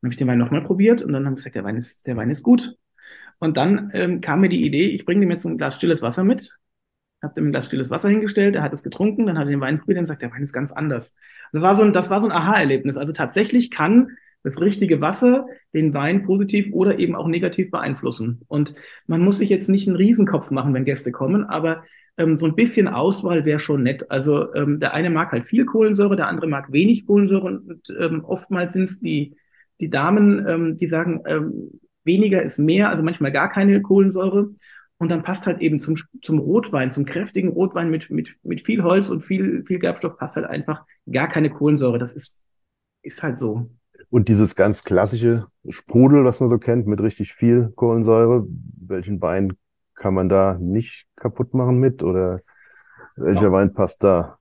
Dann 0.00 0.08
habe 0.08 0.12
ich 0.12 0.18
den 0.18 0.28
Wein 0.28 0.38
nochmal 0.38 0.62
probiert 0.62 1.02
und 1.02 1.12
dann 1.12 1.24
habe 1.24 1.34
ich 1.34 1.38
gesagt, 1.38 1.56
der 1.56 1.64
Wein 1.64 1.76
ist, 1.76 2.06
der 2.06 2.16
Wein 2.16 2.30
ist 2.30 2.42
gut. 2.42 2.76
Und 3.40 3.56
dann 3.56 3.90
ähm, 3.94 4.20
kam 4.20 4.42
mir 4.42 4.48
die 4.48 4.64
Idee, 4.64 4.86
ich 4.86 5.04
bringe 5.04 5.20
dem 5.22 5.30
jetzt 5.30 5.44
ein 5.44 5.58
Glas 5.58 5.74
stilles 5.74 6.02
Wasser 6.02 6.24
mit, 6.24 6.58
habe 7.22 7.34
dem 7.34 7.48
ein 7.48 7.50
Glas 7.50 7.66
stilles 7.66 7.90
Wasser 7.90 8.08
hingestellt, 8.08 8.54
er 8.54 8.62
hat 8.62 8.72
es 8.72 8.82
getrunken, 8.82 9.26
dann 9.26 9.38
hat 9.38 9.46
er 9.46 9.50
den 9.50 9.60
Wein 9.60 9.80
probiert 9.80 9.98
und 9.98 10.06
sagt, 10.06 10.22
der 10.22 10.30
Wein 10.30 10.42
ist 10.42 10.52
ganz 10.52 10.72
anders. 10.72 11.16
Das 11.52 11.62
war 11.62 11.74
so 11.74 11.82
ein, 11.82 11.92
das 11.92 12.10
war 12.10 12.20
so 12.20 12.28
ein 12.28 12.32
Aha-Erlebnis. 12.32 12.96
Also 12.96 13.12
tatsächlich 13.12 13.70
kann 13.70 14.16
das 14.42 14.60
richtige 14.60 15.00
Wasser 15.00 15.46
den 15.74 15.92
Wein 15.92 16.22
positiv 16.22 16.72
oder 16.72 16.98
eben 16.98 17.14
auch 17.14 17.26
negativ 17.26 17.70
beeinflussen. 17.70 18.42
Und 18.48 18.74
man 19.06 19.20
muss 19.20 19.38
sich 19.38 19.50
jetzt 19.50 19.68
nicht 19.68 19.86
einen 19.86 19.96
Riesenkopf 19.96 20.50
machen, 20.50 20.72
wenn 20.74 20.84
Gäste 20.84 21.12
kommen, 21.12 21.44
aber 21.44 21.82
ähm, 22.16 22.38
so 22.38 22.46
ein 22.46 22.54
bisschen 22.54 22.88
Auswahl 22.88 23.44
wäre 23.44 23.60
schon 23.60 23.82
nett. 23.82 24.10
Also 24.10 24.54
ähm, 24.54 24.80
der 24.80 24.94
eine 24.94 25.10
mag 25.10 25.32
halt 25.32 25.46
viel 25.46 25.64
Kohlensäure, 25.64 26.16
der 26.16 26.28
andere 26.28 26.46
mag 26.46 26.72
wenig 26.72 27.06
Kohlensäure 27.06 27.46
und 27.46 27.82
ähm, 27.98 28.24
oftmals 28.24 28.74
sind 28.74 28.84
es 28.84 29.00
die, 29.00 29.36
die 29.80 29.90
Damen, 29.90 30.46
ähm, 30.46 30.76
die 30.76 30.86
sagen, 30.86 31.22
ähm, 31.26 31.80
weniger 32.04 32.42
ist 32.42 32.58
mehr, 32.58 32.88
also 32.88 33.02
manchmal 33.02 33.32
gar 33.32 33.50
keine 33.50 33.80
Kohlensäure. 33.82 34.50
Und 34.98 35.08
dann 35.10 35.22
passt 35.22 35.46
halt 35.46 35.60
eben 35.60 35.80
zum, 35.80 35.96
zum 36.22 36.38
Rotwein, 36.38 36.92
zum 36.92 37.06
kräftigen 37.06 37.48
Rotwein 37.48 37.90
mit, 37.90 38.10
mit, 38.10 38.36
mit 38.42 38.60
viel 38.60 38.82
Holz 38.82 39.08
und 39.08 39.22
viel, 39.22 39.64
viel 39.64 39.78
Gerbstoff 39.78 40.18
passt 40.18 40.36
halt 40.36 40.46
einfach 40.46 40.84
gar 41.10 41.26
keine 41.26 41.48
Kohlensäure. 41.48 41.98
Das 41.98 42.12
ist, 42.12 42.42
ist 43.02 43.22
halt 43.22 43.38
so. 43.38 43.70
Und 44.10 44.28
dieses 44.28 44.56
ganz 44.56 44.84
klassische 44.84 45.46
Sprudel, 45.68 46.24
was 46.24 46.40
man 46.40 46.48
so 46.50 46.58
kennt, 46.58 46.86
mit 46.86 47.00
richtig 47.00 47.32
viel 47.32 47.72
Kohlensäure, 47.76 48.46
welchen 48.86 49.22
Wein 49.22 49.54
kann 49.94 50.14
man 50.14 50.28
da 50.28 50.58
nicht 50.60 51.06
kaputt 51.16 51.54
machen 51.54 51.78
mit 51.78 52.02
oder 52.02 52.40
welcher 53.16 53.44
ja. 53.44 53.52
Wein 53.52 53.72
passt 53.72 54.02
da? 54.04 54.38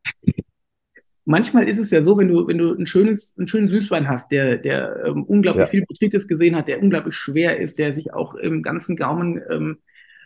Manchmal 1.29 1.69
ist 1.69 1.77
es 1.77 1.91
ja 1.91 2.01
so, 2.01 2.17
wenn 2.17 2.27
du, 2.27 2.47
wenn 2.47 2.57
du 2.57 2.73
ein 2.73 2.87
schönes, 2.87 3.37
einen 3.37 3.47
schönen 3.47 3.67
Süßwein 3.67 4.09
hast, 4.09 4.31
der, 4.31 4.57
der 4.57 5.05
ähm, 5.05 5.23
unglaublich 5.23 5.65
ja. 5.65 5.69
viel 5.69 5.85
Botrytis 5.85 6.27
gesehen 6.27 6.55
hat, 6.55 6.67
der 6.67 6.81
unglaublich 6.81 7.15
schwer 7.15 7.57
ist, 7.57 7.77
der 7.77 7.93
sich 7.93 8.13
auch 8.13 8.33
im 8.33 8.63
ganzen 8.63 8.95
Gaumen 8.95 9.39
ähm, 9.49 9.77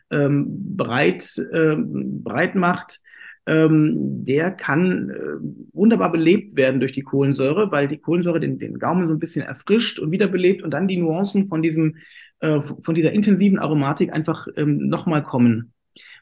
ähm, 0.10 0.78
breit, 0.78 1.42
ähm, 1.54 2.24
breit 2.24 2.56
macht, 2.56 3.02
ähm, 3.46 4.24
der 4.24 4.52
kann 4.52 5.10
äh, 5.10 5.74
wunderbar 5.74 6.10
belebt 6.10 6.56
werden 6.56 6.80
durch 6.80 6.94
die 6.94 7.02
Kohlensäure, 7.02 7.70
weil 7.72 7.89
die 7.89 7.98
Kohlensäure 7.98 8.39
den, 8.39 8.58
den 8.58 8.80
Gaumen 8.80 9.10
so 9.10 9.13
ein 9.13 9.20
bisschen 9.20 9.46
erfrischt 9.46 10.00
und 10.00 10.12
wiederbelebt 10.12 10.63
und 10.63 10.72
dann 10.72 10.88
die 10.88 10.98
Nuancen 10.98 11.48
von 11.48 11.62
diesem, 11.62 11.98
äh, 12.39 12.62
von 12.62 12.96
dieser 12.96 13.12
intensiven 13.12 13.60
Aromatik 13.60 14.13
einfach 14.13 14.48
ähm, 14.56 14.88
nochmal 14.88 15.22
kommen. 15.22 15.74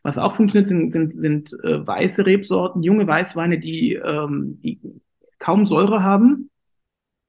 Was 0.04 0.18
auch 0.18 0.34
funktioniert, 0.34 0.68
sind, 0.68 0.92
sind, 0.92 1.14
sind 1.14 1.54
äh, 1.64 1.86
weiße 1.86 2.26
Rebsorten, 2.26 2.84
junge 2.84 3.08
Weißweine, 3.08 3.60
die, 3.60 3.94
ähm, 3.94 4.60
die 4.64 4.80
kaum 5.40 5.66
Säure 5.66 6.04
haben. 6.04 6.50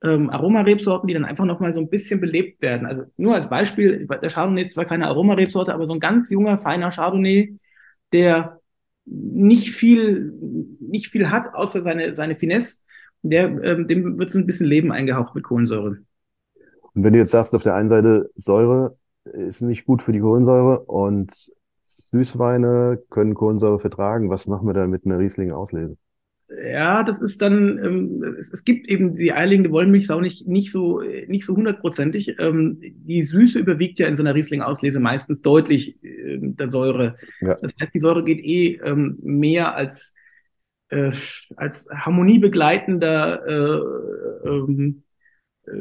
Ähm, 0.02 0.30
Aromarebsorten, 0.30 1.06
die 1.06 1.14
dann 1.14 1.24
einfach 1.24 1.44
nochmal 1.44 1.72
so 1.72 1.80
ein 1.80 1.88
bisschen 1.88 2.20
belebt 2.20 2.60
werden. 2.60 2.86
Also 2.86 3.04
nur 3.16 3.34
als 3.34 3.48
Beispiel, 3.48 4.06
der 4.06 4.30
Chardonnay 4.30 4.62
ist 4.62 4.72
zwar 4.72 4.84
keine 4.84 5.06
Aromarebsorte, 5.06 5.72
aber 5.72 5.86
so 5.86 5.92
ein 5.92 6.00
ganz 6.00 6.28
junger, 6.28 6.58
feiner 6.58 6.90
Chardonnay, 6.90 7.56
der 8.12 8.58
nicht 9.04 9.70
viel, 9.70 10.32
nicht 10.80 11.08
viel 11.08 11.30
hat, 11.30 11.54
außer 11.54 11.82
seine, 11.82 12.14
seine 12.14 12.36
Finesse, 12.36 12.82
der, 13.22 13.62
ähm, 13.62 13.86
dem 13.86 14.18
wird 14.18 14.30
so 14.30 14.38
ein 14.38 14.46
bisschen 14.46 14.66
Leben 14.66 14.92
eingehaucht 14.92 15.34
mit 15.34 15.44
Kohlensäure. 15.44 15.98
Und 16.94 17.04
wenn 17.04 17.12
du 17.12 17.18
jetzt 17.18 17.30
sagst, 17.30 17.54
auf 17.54 17.62
der 17.62 17.74
einen 17.74 17.88
Seite 17.88 18.30
Säure 18.36 18.96
ist 19.24 19.62
nicht 19.62 19.84
gut 19.84 20.02
für 20.02 20.12
die 20.12 20.20
Kohlensäure 20.20 20.80
und 20.80 21.32
Süßweine 22.10 23.02
können 23.10 23.34
Kohlensäure 23.34 23.78
vertragen. 23.78 24.30
Was 24.30 24.46
machen 24.46 24.66
wir 24.66 24.74
da 24.74 24.86
mit 24.86 25.06
einer 25.06 25.18
Riesling-Auslese? 25.18 25.96
Ja, 26.60 27.02
das 27.02 27.22
ist 27.22 27.40
dann, 27.40 27.78
ähm, 27.82 28.22
es, 28.38 28.52
es, 28.52 28.64
gibt 28.64 28.88
eben 28.88 29.14
die 29.14 29.32
eierlegende 29.32 29.70
Wollmilchsau 29.70 30.20
nicht, 30.20 30.46
nicht 30.46 30.70
so, 30.70 31.00
nicht 31.00 31.46
so 31.46 31.56
hundertprozentig. 31.56 32.36
Ähm, 32.38 32.78
die 32.80 33.22
Süße 33.22 33.58
überwiegt 33.58 33.98
ja 33.98 34.06
in 34.06 34.16
so 34.16 34.22
einer 34.22 34.34
Riesling-Auslese 34.34 35.00
meistens 35.00 35.40
deutlich 35.40 36.02
äh, 36.04 36.38
der 36.40 36.68
Säure. 36.68 37.16
Ja. 37.40 37.56
Das 37.60 37.72
heißt, 37.80 37.94
die 37.94 38.00
Säure 38.00 38.24
geht 38.24 38.44
eh 38.44 38.80
ähm, 38.84 39.18
mehr 39.22 39.74
als, 39.74 40.14
äh, 40.90 41.12
als 41.56 41.88
harmoniebegleitender 41.90 43.46
äh, 43.46 44.48
ähm, 44.48 45.02
äh, 45.66 45.72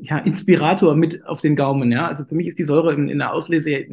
ja, 0.00 0.18
Inspirator 0.18 0.94
mit 0.94 1.26
auf 1.26 1.40
den 1.40 1.56
Gaumen. 1.56 1.90
Ja? 1.90 2.06
Also 2.06 2.24
für 2.24 2.36
mich 2.36 2.46
ist 2.46 2.58
die 2.58 2.64
Säure 2.64 2.94
in, 2.94 3.08
in 3.08 3.18
der 3.18 3.32
Auslese 3.32 3.84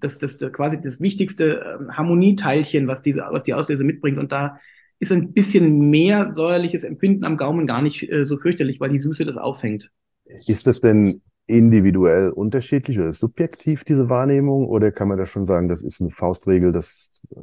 das, 0.00 0.18
das, 0.18 0.38
quasi 0.52 0.80
das 0.80 1.00
wichtigste 1.00 1.78
ähm, 1.80 1.96
Harmonieteilchen, 1.96 2.86
was 2.86 3.02
diese, 3.02 3.22
was 3.30 3.44
die 3.44 3.54
Auslese 3.54 3.84
mitbringt. 3.84 4.18
Und 4.18 4.32
da 4.32 4.58
ist 4.98 5.12
ein 5.12 5.32
bisschen 5.32 5.90
mehr 5.90 6.30
säuerliches 6.30 6.84
Empfinden 6.84 7.24
am 7.24 7.36
Gaumen 7.36 7.66
gar 7.66 7.82
nicht 7.82 8.10
äh, 8.10 8.24
so 8.24 8.38
fürchterlich, 8.38 8.80
weil 8.80 8.90
die 8.90 8.98
Süße 8.98 9.24
das 9.24 9.36
auffängt. 9.36 9.90
Ist 10.24 10.66
das 10.66 10.80
denn 10.80 11.22
individuell 11.46 12.30
unterschiedlich 12.30 12.98
oder 12.98 13.12
subjektiv, 13.12 13.84
diese 13.84 14.08
Wahrnehmung? 14.08 14.66
Oder 14.68 14.92
kann 14.92 15.08
man 15.08 15.18
da 15.18 15.26
schon 15.26 15.44
sagen, 15.46 15.68
das 15.68 15.82
ist 15.82 16.00
eine 16.00 16.10
Faustregel, 16.10 16.72
das 16.72 17.22
äh, 17.30 17.40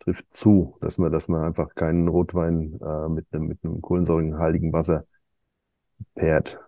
trifft 0.00 0.26
zu, 0.32 0.76
dass 0.80 0.98
man, 0.98 1.10
dass 1.12 1.28
man 1.28 1.42
einfach 1.42 1.74
keinen 1.74 2.08
Rotwein 2.08 2.78
äh, 2.80 3.08
mit 3.08 3.26
einem, 3.32 3.46
mit 3.46 3.58
einem 3.64 3.80
kohlensäurehaltigen 3.80 4.72
Wasser 4.72 5.06
pairt? 6.14 6.58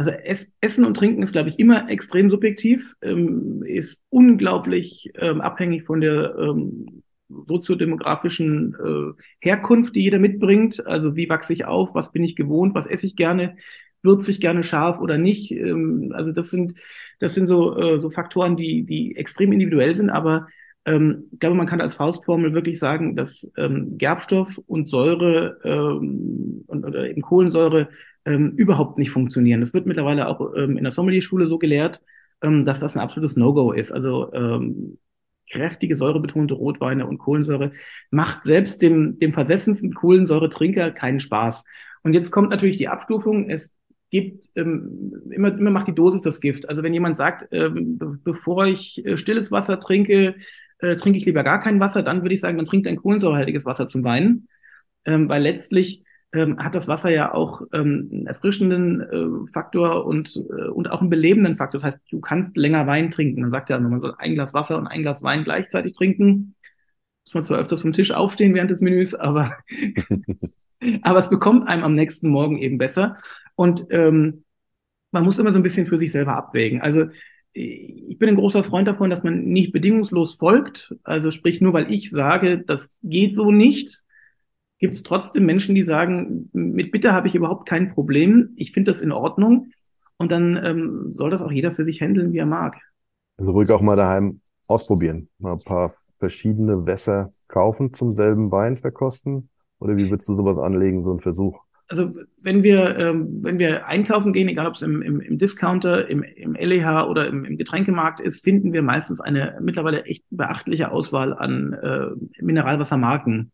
Also 0.00 0.12
es, 0.12 0.54
Essen 0.62 0.86
und 0.86 0.96
Trinken 0.96 1.22
ist, 1.22 1.32
glaube 1.32 1.50
ich, 1.50 1.58
immer 1.58 1.90
extrem 1.90 2.30
subjektiv, 2.30 2.96
ähm, 3.02 3.62
ist 3.66 4.02
unglaublich 4.08 5.12
ähm, 5.18 5.42
abhängig 5.42 5.84
von 5.84 6.00
der 6.00 6.34
ähm, 6.38 7.02
soziodemografischen 7.28 8.74
äh, 8.82 9.22
Herkunft, 9.46 9.94
die 9.94 10.00
jeder 10.00 10.18
mitbringt. 10.18 10.86
Also 10.86 11.16
wie 11.16 11.28
wachse 11.28 11.52
ich 11.52 11.66
auf, 11.66 11.94
was 11.94 12.12
bin 12.12 12.24
ich 12.24 12.34
gewohnt, 12.34 12.74
was 12.74 12.86
esse 12.86 13.06
ich 13.06 13.14
gerne, 13.14 13.58
würze 14.02 14.30
ich 14.30 14.40
gerne 14.40 14.62
scharf 14.62 15.00
oder 15.00 15.18
nicht. 15.18 15.50
Ähm, 15.50 16.12
also 16.14 16.32
das 16.32 16.48
sind, 16.48 16.76
das 17.18 17.34
sind 17.34 17.46
so, 17.46 17.76
äh, 17.76 18.00
so 18.00 18.08
Faktoren, 18.08 18.56
die, 18.56 18.84
die 18.84 19.16
extrem 19.16 19.52
individuell 19.52 19.94
sind, 19.94 20.08
aber 20.08 20.46
ähm, 20.86 21.28
ich 21.30 21.40
glaube, 21.40 21.56
man 21.56 21.66
kann 21.66 21.82
als 21.82 21.92
Faustformel 21.92 22.54
wirklich 22.54 22.78
sagen, 22.78 23.16
dass 23.16 23.52
ähm, 23.58 23.98
Gerbstoff 23.98 24.56
und 24.66 24.88
Säure 24.88 25.58
ähm, 25.62 26.62
und 26.68 26.86
oder 26.86 27.06
eben 27.10 27.20
Kohlensäure 27.20 27.90
ähm, 28.24 28.48
überhaupt 28.56 28.98
nicht 28.98 29.10
funktionieren. 29.10 29.60
Das 29.60 29.74
wird 29.74 29.86
mittlerweile 29.86 30.28
auch 30.28 30.54
ähm, 30.54 30.76
in 30.76 30.84
der 30.84 30.92
Sommelier-Schule 30.92 31.46
so 31.46 31.58
gelehrt, 31.58 32.00
ähm, 32.42 32.64
dass 32.64 32.80
das 32.80 32.96
ein 32.96 33.02
absolutes 33.02 33.36
No-Go 33.36 33.72
ist. 33.72 33.92
Also 33.92 34.32
ähm, 34.32 34.98
kräftige, 35.50 35.96
säurebetonte 35.96 36.54
Rotweine 36.54 37.06
und 37.06 37.18
Kohlensäure 37.18 37.72
macht 38.10 38.44
selbst 38.44 38.82
dem, 38.82 39.18
dem 39.18 39.32
versessensten 39.32 39.94
Kohlensäuretrinker 39.94 40.92
keinen 40.92 41.20
Spaß. 41.20 41.64
Und 42.02 42.14
jetzt 42.14 42.30
kommt 42.30 42.50
natürlich 42.50 42.76
die 42.76 42.88
Abstufung. 42.88 43.50
Es 43.50 43.74
gibt 44.10 44.46
ähm, 44.56 45.12
immer, 45.30 45.56
immer 45.56 45.70
macht 45.70 45.88
die 45.88 45.94
Dosis 45.94 46.22
das 46.22 46.40
Gift. 46.40 46.68
Also 46.68 46.82
wenn 46.82 46.94
jemand 46.94 47.16
sagt, 47.16 47.48
ähm, 47.52 47.98
be 47.98 48.18
bevor 48.22 48.66
ich 48.66 49.04
äh, 49.04 49.16
stilles 49.16 49.50
Wasser 49.50 49.80
trinke, 49.80 50.36
äh, 50.78 50.96
trinke 50.96 51.18
ich 51.18 51.26
lieber 51.26 51.44
gar 51.44 51.60
kein 51.60 51.80
Wasser, 51.80 52.02
dann 52.02 52.22
würde 52.22 52.34
ich 52.34 52.40
sagen, 52.40 52.56
man 52.56 52.64
trinkt 52.64 52.86
ein 52.86 52.96
kohlensäurehaltiges 52.96 53.64
Wasser 53.64 53.86
zum 53.88 54.04
Weinen, 54.04 54.48
ähm, 55.04 55.28
weil 55.28 55.42
letztlich 55.42 56.04
ähm, 56.32 56.58
hat 56.58 56.74
das 56.74 56.86
Wasser 56.88 57.10
ja 57.10 57.34
auch 57.34 57.62
ähm, 57.72 58.08
einen 58.12 58.26
erfrischenden 58.26 59.00
äh, 59.00 59.50
Faktor 59.52 60.06
und, 60.06 60.36
äh, 60.36 60.68
und 60.68 60.90
auch 60.90 61.00
einen 61.00 61.10
belebenden 61.10 61.56
Faktor. 61.56 61.80
Das 61.80 61.86
heißt, 61.94 62.00
du 62.10 62.20
kannst 62.20 62.56
länger 62.56 62.86
Wein 62.86 63.10
trinken. 63.10 63.40
Man 63.42 63.50
sagt 63.50 63.70
ja, 63.70 63.78
man 63.78 64.00
soll 64.00 64.14
ein 64.18 64.34
Glas 64.34 64.54
Wasser 64.54 64.78
und 64.78 64.86
ein 64.86 65.02
Glas 65.02 65.22
Wein 65.22 65.44
gleichzeitig 65.44 65.92
trinken. 65.92 66.54
Muss 67.24 67.34
man 67.34 67.44
zwar 67.44 67.58
öfters 67.58 67.82
vom 67.82 67.92
Tisch 67.92 68.12
aufstehen 68.12 68.54
während 68.54 68.70
des 68.70 68.80
Menüs, 68.80 69.14
aber, 69.14 69.52
aber 71.02 71.18
es 71.18 71.30
bekommt 71.30 71.66
einem 71.66 71.84
am 71.84 71.94
nächsten 71.94 72.28
Morgen 72.28 72.58
eben 72.58 72.78
besser. 72.78 73.16
Und 73.56 73.86
ähm, 73.90 74.44
man 75.10 75.24
muss 75.24 75.38
immer 75.38 75.52
so 75.52 75.58
ein 75.58 75.64
bisschen 75.64 75.86
für 75.86 75.98
sich 75.98 76.12
selber 76.12 76.36
abwägen. 76.36 76.80
Also 76.80 77.06
ich 77.52 78.16
bin 78.18 78.28
ein 78.28 78.36
großer 78.36 78.62
Freund 78.62 78.86
davon, 78.86 79.10
dass 79.10 79.24
man 79.24 79.44
nicht 79.44 79.72
bedingungslos 79.72 80.34
folgt. 80.34 80.94
Also 81.02 81.32
sprich, 81.32 81.60
nur 81.60 81.72
weil 81.72 81.90
ich 81.90 82.10
sage, 82.10 82.62
das 82.64 82.94
geht 83.02 83.34
so 83.34 83.50
nicht, 83.50 84.04
gibt 84.80 84.94
es 84.94 85.02
trotzdem 85.02 85.46
Menschen, 85.46 85.74
die 85.74 85.84
sagen, 85.84 86.50
mit 86.52 86.90
Bitter 86.90 87.12
habe 87.12 87.28
ich 87.28 87.34
überhaupt 87.34 87.68
kein 87.68 87.94
Problem, 87.94 88.50
ich 88.56 88.72
finde 88.72 88.90
das 88.90 89.02
in 89.02 89.12
Ordnung 89.12 89.68
und 90.16 90.32
dann 90.32 90.58
ähm, 90.62 91.02
soll 91.06 91.30
das 91.30 91.42
auch 91.42 91.52
jeder 91.52 91.72
für 91.72 91.84
sich 91.84 92.00
handeln, 92.00 92.32
wie 92.32 92.38
er 92.38 92.46
mag. 92.46 92.76
Also 93.36 93.52
ruhig 93.52 93.70
auch 93.70 93.80
mal 93.80 93.96
daheim 93.96 94.40
ausprobieren, 94.66 95.28
mal 95.38 95.52
ein 95.52 95.64
paar 95.64 95.94
verschiedene 96.18 96.86
Wässer 96.86 97.30
kaufen 97.48 97.92
zum 97.94 98.14
selben 98.14 98.52
Wein 98.52 98.76
verkosten? 98.76 99.48
Oder 99.80 99.96
wie 99.96 100.10
würdest 100.10 100.28
du 100.28 100.34
sowas 100.34 100.58
anlegen, 100.58 101.02
so 101.02 101.12
ein 101.12 101.20
Versuch? 101.20 101.58
Also 101.88 102.14
wenn 102.40 102.62
wir, 102.62 102.96
ähm, 102.98 103.42
wenn 103.42 103.58
wir 103.58 103.86
einkaufen 103.86 104.32
gehen, 104.32 104.48
egal 104.48 104.66
ob 104.66 104.74
es 104.74 104.82
im, 104.82 105.02
im, 105.02 105.20
im 105.20 105.38
Discounter, 105.38 106.08
im, 106.08 106.22
im 106.22 106.54
LEH 106.54 107.08
oder 107.08 107.26
im, 107.26 107.44
im 107.44 107.56
Getränkemarkt 107.56 108.20
ist, 108.20 108.44
finden 108.44 108.72
wir 108.72 108.82
meistens 108.82 109.20
eine 109.20 109.58
mittlerweile 109.60 110.04
echt 110.04 110.24
beachtliche 110.30 110.92
Auswahl 110.92 111.34
an 111.34 111.72
äh, 111.72 112.42
Mineralwassermarken. 112.42 113.50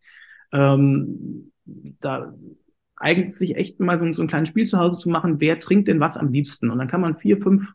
Ähm, 0.52 1.52
da 2.00 2.34
eignet 2.96 3.32
sich 3.32 3.56
echt 3.56 3.80
mal 3.80 3.98
so, 3.98 4.12
so 4.14 4.22
ein 4.22 4.28
kleines 4.28 4.48
Spiel 4.48 4.66
zu 4.66 4.78
Hause 4.78 4.98
zu 4.98 5.08
machen, 5.08 5.40
wer 5.40 5.58
trinkt 5.58 5.88
denn 5.88 6.00
was 6.00 6.16
am 6.16 6.32
liebsten? 6.32 6.70
Und 6.70 6.78
dann 6.78 6.88
kann 6.88 7.00
man 7.00 7.16
vier, 7.16 7.40
fünf 7.40 7.72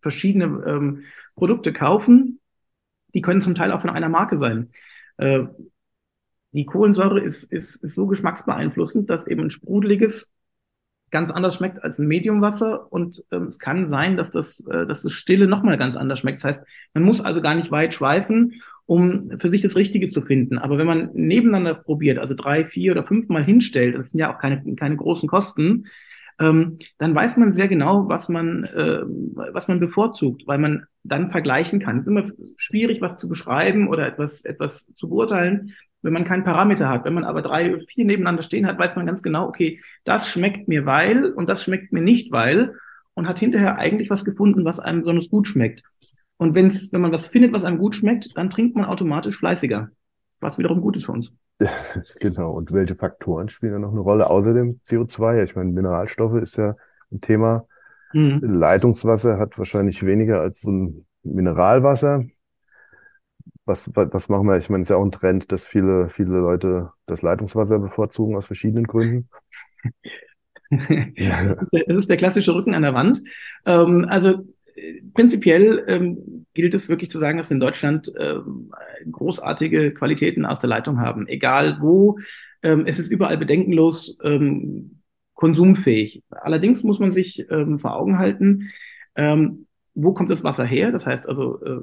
verschiedene 0.00 0.44
ähm, 0.66 1.04
Produkte 1.34 1.72
kaufen. 1.72 2.40
Die 3.14 3.22
können 3.22 3.42
zum 3.42 3.54
Teil 3.54 3.72
auch 3.72 3.80
von 3.80 3.90
einer 3.90 4.08
Marke 4.08 4.38
sein. 4.38 4.70
Äh, 5.16 5.44
die 6.52 6.64
Kohlensäure 6.64 7.20
ist, 7.20 7.44
ist, 7.44 7.76
ist 7.76 7.94
so 7.94 8.06
geschmacksbeeinflussend, 8.06 9.10
dass 9.10 9.26
eben 9.26 9.42
ein 9.42 9.50
sprudeliges 9.50 10.34
ganz 11.10 11.30
anders 11.30 11.56
schmeckt 11.56 11.82
als 11.82 11.98
ein 11.98 12.06
Mediumwasser 12.06 12.92
und 12.92 13.24
ähm, 13.30 13.44
es 13.44 13.58
kann 13.58 13.88
sein, 13.88 14.16
dass 14.16 14.30
das, 14.30 14.60
äh, 14.66 14.86
dass 14.86 15.02
das 15.02 15.12
Stille 15.12 15.46
nochmal 15.46 15.78
ganz 15.78 15.96
anders 15.96 16.18
schmeckt. 16.18 16.38
Das 16.38 16.44
heißt, 16.44 16.64
man 16.94 17.02
muss 17.02 17.20
also 17.20 17.40
gar 17.40 17.54
nicht 17.54 17.70
weit 17.70 17.94
schweifen, 17.94 18.62
um 18.88 19.32
für 19.38 19.50
sich 19.50 19.60
das 19.60 19.76
Richtige 19.76 20.08
zu 20.08 20.22
finden. 20.22 20.56
Aber 20.56 20.78
wenn 20.78 20.86
man 20.86 21.10
nebeneinander 21.12 21.74
probiert, 21.74 22.18
also 22.18 22.34
drei, 22.34 22.64
vier 22.64 22.92
oder 22.92 23.04
fünfmal 23.04 23.44
hinstellt, 23.44 23.94
das 23.94 24.10
sind 24.10 24.20
ja 24.20 24.34
auch 24.34 24.38
keine, 24.40 24.74
keine 24.76 24.96
großen 24.96 25.28
Kosten, 25.28 25.84
ähm, 26.40 26.78
dann 26.96 27.14
weiß 27.14 27.36
man 27.36 27.52
sehr 27.52 27.68
genau, 27.68 28.08
was 28.08 28.30
man, 28.30 28.64
äh, 28.64 29.02
was 29.52 29.68
man 29.68 29.78
bevorzugt, 29.78 30.44
weil 30.46 30.56
man 30.56 30.86
dann 31.04 31.28
vergleichen 31.28 31.80
kann. 31.80 31.98
Es 31.98 32.06
ist 32.06 32.12
immer 32.12 32.30
schwierig, 32.56 33.02
was 33.02 33.18
zu 33.18 33.28
beschreiben 33.28 33.88
oder 33.88 34.06
etwas, 34.06 34.42
etwas 34.46 34.90
zu 34.96 35.10
beurteilen, 35.10 35.74
wenn 36.00 36.14
man 36.14 36.24
keinen 36.24 36.44
Parameter 36.44 36.88
hat. 36.88 37.04
Wenn 37.04 37.14
man 37.14 37.24
aber 37.24 37.42
drei 37.42 37.74
oder 37.74 37.84
vier 37.84 38.06
nebeneinander 38.06 38.42
stehen 38.42 38.66
hat, 38.66 38.78
weiß 38.78 38.96
man 38.96 39.04
ganz 39.04 39.22
genau, 39.22 39.48
okay, 39.48 39.80
das 40.04 40.30
schmeckt 40.30 40.66
mir 40.66 40.86
weil 40.86 41.26
und 41.26 41.46
das 41.50 41.62
schmeckt 41.62 41.92
mir 41.92 42.02
nicht 42.02 42.32
weil 42.32 42.72
und 43.12 43.28
hat 43.28 43.38
hinterher 43.38 43.76
eigentlich 43.76 44.08
was 44.08 44.24
gefunden, 44.24 44.64
was 44.64 44.80
einem 44.80 45.00
besonders 45.00 45.28
gut 45.28 45.46
schmeckt. 45.46 45.82
Und 46.38 46.54
wenn's, 46.54 46.92
wenn 46.92 47.00
man 47.00 47.12
was 47.12 47.26
findet, 47.26 47.52
was 47.52 47.64
einem 47.64 47.78
gut 47.78 47.94
schmeckt, 47.94 48.36
dann 48.36 48.48
trinkt 48.48 48.76
man 48.76 48.86
automatisch 48.86 49.36
fleißiger, 49.36 49.90
was 50.40 50.56
wiederum 50.56 50.80
gut 50.80 50.96
ist 50.96 51.06
für 51.06 51.12
uns. 51.12 51.32
genau. 52.20 52.52
Und 52.52 52.72
welche 52.72 52.94
Faktoren 52.94 53.48
spielen 53.48 53.72
da 53.72 53.78
noch 53.80 53.90
eine 53.90 54.00
Rolle 54.00 54.30
außer 54.30 54.54
dem 54.54 54.80
CO2? 54.86 55.44
Ich 55.44 55.56
meine, 55.56 55.72
Mineralstoffe 55.72 56.40
ist 56.40 56.56
ja 56.56 56.76
ein 57.10 57.20
Thema. 57.20 57.66
Mhm. 58.12 58.40
Leitungswasser 58.42 59.38
hat 59.38 59.58
wahrscheinlich 59.58 60.06
weniger 60.06 60.40
als 60.40 60.60
so 60.60 60.70
ein 60.70 61.06
Mineralwasser. 61.24 62.24
Was, 63.64 63.90
was, 63.94 64.08
was 64.12 64.28
machen 64.28 64.46
wir? 64.46 64.56
Ich 64.56 64.70
meine, 64.70 64.82
es 64.82 64.88
ist 64.88 64.90
ja 64.90 64.96
auch 64.96 65.04
ein 65.04 65.12
Trend, 65.12 65.52
dass 65.52 65.64
viele, 65.64 66.08
viele 66.08 66.38
Leute 66.38 66.90
das 67.06 67.20
Leitungswasser 67.20 67.78
bevorzugen 67.78 68.36
aus 68.36 68.46
verschiedenen 68.46 68.86
Gründen. 68.86 69.28
ja. 70.70 71.44
das, 71.44 71.58
ist 71.58 71.72
der, 71.72 71.84
das, 71.86 71.96
ist 71.96 72.10
der, 72.10 72.16
klassische 72.16 72.54
Rücken 72.54 72.74
an 72.74 72.82
der 72.82 72.94
Wand. 72.94 73.22
Ähm, 73.66 74.06
also 74.08 74.44
prinzipiell 75.14 75.84
ähm, 75.88 76.46
gilt 76.54 76.74
es 76.74 76.88
wirklich 76.88 77.10
zu 77.10 77.18
sagen, 77.18 77.38
dass 77.38 77.50
wir 77.50 77.54
in 77.54 77.60
Deutschland 77.60 78.12
ähm, 78.18 78.72
großartige 79.10 79.92
Qualitäten 79.94 80.44
aus 80.44 80.60
der 80.60 80.70
Leitung 80.70 81.00
haben. 81.00 81.26
Egal 81.28 81.78
wo, 81.80 82.18
ähm, 82.62 82.84
es 82.86 82.98
ist 82.98 83.10
überall 83.10 83.38
bedenkenlos 83.38 84.18
ähm, 84.22 85.00
konsumfähig. 85.34 86.22
Allerdings 86.30 86.82
muss 86.82 86.98
man 86.98 87.12
sich 87.12 87.46
ähm, 87.50 87.78
vor 87.78 87.96
Augen 87.96 88.18
halten, 88.18 88.70
ähm, 89.14 89.66
wo 89.94 90.12
kommt 90.12 90.30
das 90.30 90.44
Wasser 90.44 90.64
her? 90.64 90.92
Das 90.92 91.06
heißt 91.06 91.28
also, 91.28 91.62
äh, 91.64 91.80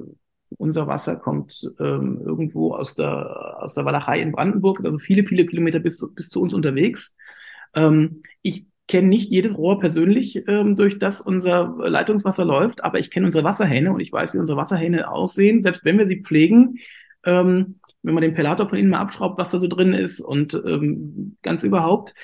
unser 0.58 0.86
Wasser 0.86 1.16
kommt 1.16 1.68
irgendwo 1.78 2.72
aus 2.72 2.94
der, 2.94 3.58
aus 3.60 3.74
der 3.74 3.84
Walachei 3.84 4.20
in 4.20 4.30
Brandenburg, 4.30 4.80
also 4.84 4.96
viele, 4.96 5.24
viele 5.24 5.44
Kilometer 5.44 5.80
bis, 5.80 6.06
bis 6.14 6.28
zu 6.28 6.40
uns 6.40 6.54
unterwegs. 6.54 7.16
Ich 8.42 8.64
kenne 8.88 9.08
nicht 9.08 9.30
jedes 9.30 9.58
Rohr 9.58 9.80
persönlich, 9.80 10.46
ähm, 10.48 10.76
durch 10.76 10.98
das 10.98 11.20
unser 11.20 11.74
Leitungswasser 11.78 12.44
läuft, 12.44 12.84
aber 12.84 12.98
ich 12.98 13.10
kenne 13.10 13.26
unsere 13.26 13.44
Wasserhähne 13.44 13.92
und 13.92 14.00
ich 14.00 14.12
weiß, 14.12 14.34
wie 14.34 14.38
unsere 14.38 14.58
Wasserhähne 14.58 15.10
aussehen, 15.10 15.62
selbst 15.62 15.84
wenn 15.84 15.98
wir 15.98 16.06
sie 16.06 16.20
pflegen. 16.20 16.78
Ähm, 17.24 17.80
wenn 18.06 18.14
man 18.14 18.22
den 18.22 18.34
Pelator 18.34 18.68
von 18.68 18.78
innen 18.78 18.90
mal 18.90 19.00
abschraubt, 19.00 19.36
was 19.36 19.50
da 19.50 19.58
so 19.58 19.66
drin 19.66 19.92
ist 19.92 20.20
und 20.20 20.54
ähm, 20.54 21.36
ganz 21.42 21.64
überhaupt. 21.64 22.14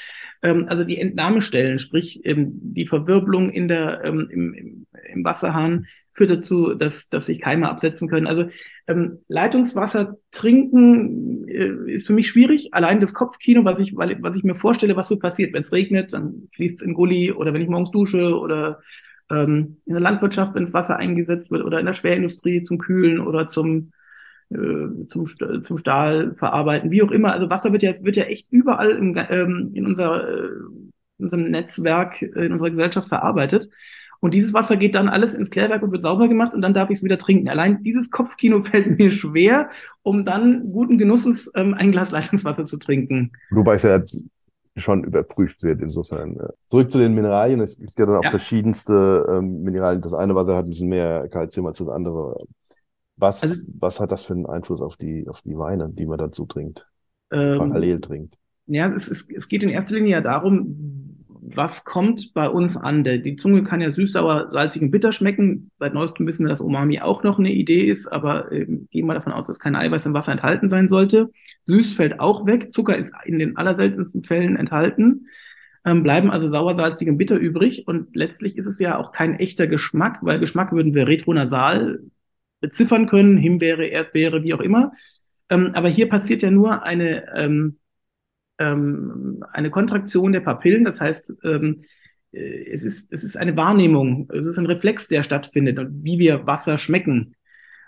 Ähm, 0.41 0.67
also 0.69 0.85
die 0.85 0.97
Entnahmestellen, 0.97 1.81
sprich 1.81 2.25
ähm, 2.25 2.53
die 2.53 2.87
Verwirbelung 2.87 3.51
in 3.51 3.67
der, 3.67 4.05
ähm, 4.05 4.29
im, 4.31 4.87
im, 5.13 5.25
Wasserhahn, 5.25 5.87
führt 6.13 6.31
dazu, 6.31 6.75
dass, 6.75 7.09
dass 7.09 7.27
sich 7.27 7.41
Keime 7.41 7.69
absetzen 7.69 8.09
können. 8.09 8.29
Also 8.29 8.47
ähm, 8.87 9.19
Leitungswasser 9.27 10.19
trinken 10.31 11.49
äh, 11.49 11.91
ist 11.93 12.07
für 12.07 12.13
mich 12.13 12.29
schwierig. 12.29 12.73
Allein 12.73 13.01
das 13.01 13.13
Kopfkino, 13.13 13.65
was 13.65 13.81
ich, 13.81 13.97
weil, 13.97 14.23
was 14.23 14.37
ich 14.37 14.45
mir 14.45 14.55
vorstelle, 14.55 14.95
was 14.95 15.09
so 15.09 15.19
passiert, 15.19 15.53
wenn 15.53 15.63
es 15.63 15.73
regnet, 15.73 16.13
dann 16.13 16.49
fließt 16.55 16.77
es 16.77 16.83
in 16.83 16.95
Gully 16.95 17.33
oder 17.33 17.53
wenn 17.53 17.63
ich 17.63 17.69
morgens 17.69 17.91
dusche 17.91 18.39
oder 18.39 18.81
ähm, 19.33 19.79
in 19.85 19.95
der 19.95 20.03
Landwirtschaft, 20.03 20.55
wenn 20.55 20.63
das 20.63 20.75
Wasser 20.75 20.97
eingesetzt 20.97 21.51
wird 21.51 21.65
oder 21.65 21.81
in 21.81 21.87
der 21.87 21.93
Schwerindustrie 21.93 22.63
zum 22.63 22.79
Kühlen 22.79 23.19
oder 23.19 23.49
zum 23.49 23.91
zum, 25.09 25.27
zum 25.63 25.79
Stahl 25.79 26.35
verarbeiten, 26.35 26.91
wie 26.91 27.03
auch 27.03 27.11
immer. 27.11 27.33
Also 27.33 27.51
Wasser 27.51 27.73
wird 27.73 27.83
ja, 27.83 27.93
wird 28.03 28.17
ja 28.17 28.25
echt 28.25 28.47
überall 28.51 28.91
im, 28.91 29.17
ähm, 29.31 29.71
in, 29.75 29.87
unser, 29.87 30.29
äh, 30.29 30.49
in 31.19 31.25
unserem 31.25 31.51
Netzwerk, 31.51 32.23
äh, 32.23 32.47
in 32.47 32.53
unserer 32.53 32.71
Gesellschaft 32.71 33.09
verarbeitet. 33.09 33.69
Und 34.21 34.35
dieses 34.35 34.55
Wasser 34.55 34.77
geht 34.77 34.95
dann 34.95 35.09
alles 35.09 35.35
ins 35.35 35.51
Klärwerk 35.51 35.83
und 35.83 35.91
wird 35.91 36.03
sauber 36.03 36.29
gemacht 36.29 36.55
und 36.55 36.63
dann 36.63 36.75
darf 36.75 36.91
ich 36.91 36.99
es 36.99 37.03
wieder 37.03 37.19
trinken. 37.19 37.49
Allein 37.49 37.83
dieses 37.83 38.11
Kopfkino 38.11 38.63
fällt 38.63 38.99
mir 38.99 39.11
schwer, 39.11 39.71
um 40.03 40.25
dann 40.25 40.73
guten 40.73 40.97
Genusses 40.97 41.51
ähm, 41.57 41.75
ein 41.75 41.91
Glas 41.91 42.13
Leitungswasser 42.13 42.65
zu 42.65 42.77
trinken. 42.77 43.33
Wobei 43.51 43.75
es 43.75 43.83
ja 43.83 44.01
schon 44.77 45.05
überprüft 45.05 45.63
wird, 45.63 45.83
insofern. 45.83 46.39
Zurück 46.69 46.91
zu 46.91 46.99
den 46.99 47.15
Mineralien. 47.15 47.61
Es 47.61 47.77
gibt 47.77 47.99
ja 47.99 48.07
dann 48.07 48.17
auch 48.17 48.25
ja. 48.25 48.31
verschiedenste 48.31 49.27
ähm, 49.29 49.63
Mineralien. 49.63 50.01
Das 50.01 50.15
eine 50.15 50.35
Wasser 50.35 50.57
hat 50.57 50.67
ein 50.67 50.71
bisschen 50.71 50.89
mehr 50.89 51.29
Kalzium 51.29 51.67
als 51.67 51.79
das 51.79 51.89
andere. 51.89 52.47
Was, 53.23 53.41
also, 53.45 53.73
was 53.79 54.01
hat 54.01 54.11
das 54.11 54.25
für 54.25 54.33
einen 54.33 54.47
Einfluss 54.47 54.83
auf 54.83 54.97
die, 54.97 55.29
auf 55.29 55.43
die 55.43 55.57
Weine, 55.57 55.89
die 55.89 56.07
man 56.07 56.19
dazu 56.19 56.45
trinkt? 56.45 56.89
Ähm, 57.31 57.59
parallel 57.59 58.01
trinkt? 58.01 58.37
Ja, 58.67 58.93
es, 58.93 59.07
es, 59.07 59.29
es 59.31 59.47
geht 59.47 59.63
in 59.63 59.69
erster 59.69 59.95
Linie 59.95 60.11
ja 60.11 60.21
darum, 60.21 60.75
was 61.29 61.85
kommt 61.85 62.35
bei 62.35 62.49
uns 62.49 62.77
an? 62.77 63.05
Die 63.05 63.37
Zunge 63.37 63.63
kann 63.63 63.81
ja 63.81 63.93
süß, 63.93 64.13
sauer, 64.13 64.51
salzig 64.51 64.83
und 64.83 64.91
bitter 64.91 65.13
schmecken. 65.13 65.71
Seit 65.79 65.95
neuestem 65.95 66.27
wissen 66.27 66.45
wir, 66.45 66.49
dass 66.49 66.61
Umami 66.61 67.01
auch 67.01 67.23
noch 67.23 67.39
eine 67.39 67.53
Idee 67.53 67.85
ist, 67.85 68.09
aber 68.09 68.51
äh, 68.51 68.67
gehen 68.91 69.07
wir 69.07 69.15
davon 69.15 69.33
aus, 69.33 69.47
dass 69.47 69.61
kein 69.61 69.77
Eiweiß 69.77 70.07
im 70.07 70.15
Wasser 70.15 70.33
enthalten 70.33 70.69
sein 70.69 70.89
sollte. 70.89 71.31
Süß 71.63 71.93
fällt 71.93 72.19
auch 72.19 72.45
weg. 72.47 72.73
Zucker 72.73 72.99
ist 72.99 73.15
in 73.25 73.39
den 73.39 73.57
allerseltensten 73.57 74.25
Fällen 74.25 74.57
enthalten. 74.57 75.29
Ähm, 75.85 76.03
bleiben 76.03 76.33
also 76.33 76.49
sauer, 76.49 76.75
salzig 76.75 77.09
und 77.09 77.19
bitter 77.19 77.37
übrig. 77.37 77.87
Und 77.87 78.17
letztlich 78.17 78.57
ist 78.57 78.67
es 78.67 78.81
ja 78.81 78.99
auch 78.99 79.13
kein 79.13 79.37
echter 79.37 79.69
Geschmack, 79.69 80.19
weil 80.23 80.41
Geschmack 80.41 80.73
würden 80.73 80.95
wir 80.95 81.07
retronasal 81.07 82.01
beziffern 82.63 83.07
können, 83.07 83.37
Himbeere, 83.37 83.87
Erdbeere, 83.87 84.43
wie 84.43 84.55
auch 84.55 84.61
immer. 84.61 84.93
Ähm, 85.51 85.73
aber 85.75 85.89
hier 85.91 86.09
passiert 86.09 86.41
ja 86.41 86.51
nur 86.51 86.83
eine, 86.83 87.31
ähm, 87.37 87.79
ähm, 88.59 89.45
eine 89.53 89.71
Kontraktion 89.71 90.33
der 90.33 90.41
Papillen. 90.41 90.85
Das 90.85 91.03
heißt, 91.03 91.35
ähm, 91.45 91.83
äh, 92.33 92.71
es, 92.71 92.85
ist, 92.85 93.13
es 93.13 93.25
ist 93.25 93.37
eine 93.37 93.57
Wahrnehmung, 93.57 94.31
es 94.33 94.47
ist 94.47 94.57
ein 94.59 94.67
Reflex, 94.67 95.09
der 95.09 95.25
stattfindet 95.25 95.79
und 95.79 96.05
wie 96.05 96.19
wir 96.19 96.47
Wasser 96.47 96.79
schmecken. 96.79 97.35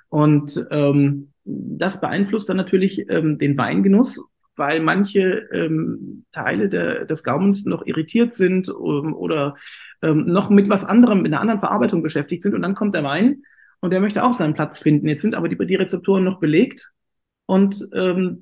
Und 0.08 0.66
ähm, 0.70 1.32
das 1.44 2.00
beeinflusst 2.00 2.48
dann 2.48 2.56
natürlich 2.56 3.08
ähm, 3.08 3.38
den 3.38 3.56
Weingenuss, 3.56 4.20
weil 4.56 4.81
manche 4.81 5.48
ähm, 5.52 6.25
Teile 6.33 6.68
der, 6.68 7.04
des 7.04 7.25
Gaumens 7.25 7.64
noch 7.64 7.87
irritiert 7.87 8.35
sind 8.35 8.68
ähm, 8.68 9.14
oder 9.14 9.56
ähm, 10.02 10.27
noch 10.27 10.50
mit 10.50 10.68
was 10.68 10.85
anderem, 10.85 11.22
mit 11.22 11.33
einer 11.33 11.40
anderen 11.40 11.60
Verarbeitung 11.60 12.02
beschäftigt 12.02 12.42
sind. 12.42 12.54
Und 12.54 12.62
dann 12.62 12.75
kommt 12.75 12.94
der 12.94 13.04
Wein 13.04 13.42
und 13.85 13.90
der 13.90 14.00
möchte 14.00 14.24
auch 14.24 14.32
seinen 14.32 14.54
Platz 14.54 14.78
finden. 14.78 15.08
Jetzt 15.08 15.20
sind 15.20 15.35
aber 15.35 15.46
die, 15.46 15.58
die 15.66 15.74
Rezeptoren 15.74 16.24
noch 16.24 16.40
belegt 16.40 16.90
und 17.44 17.87
ähm, 17.92 18.38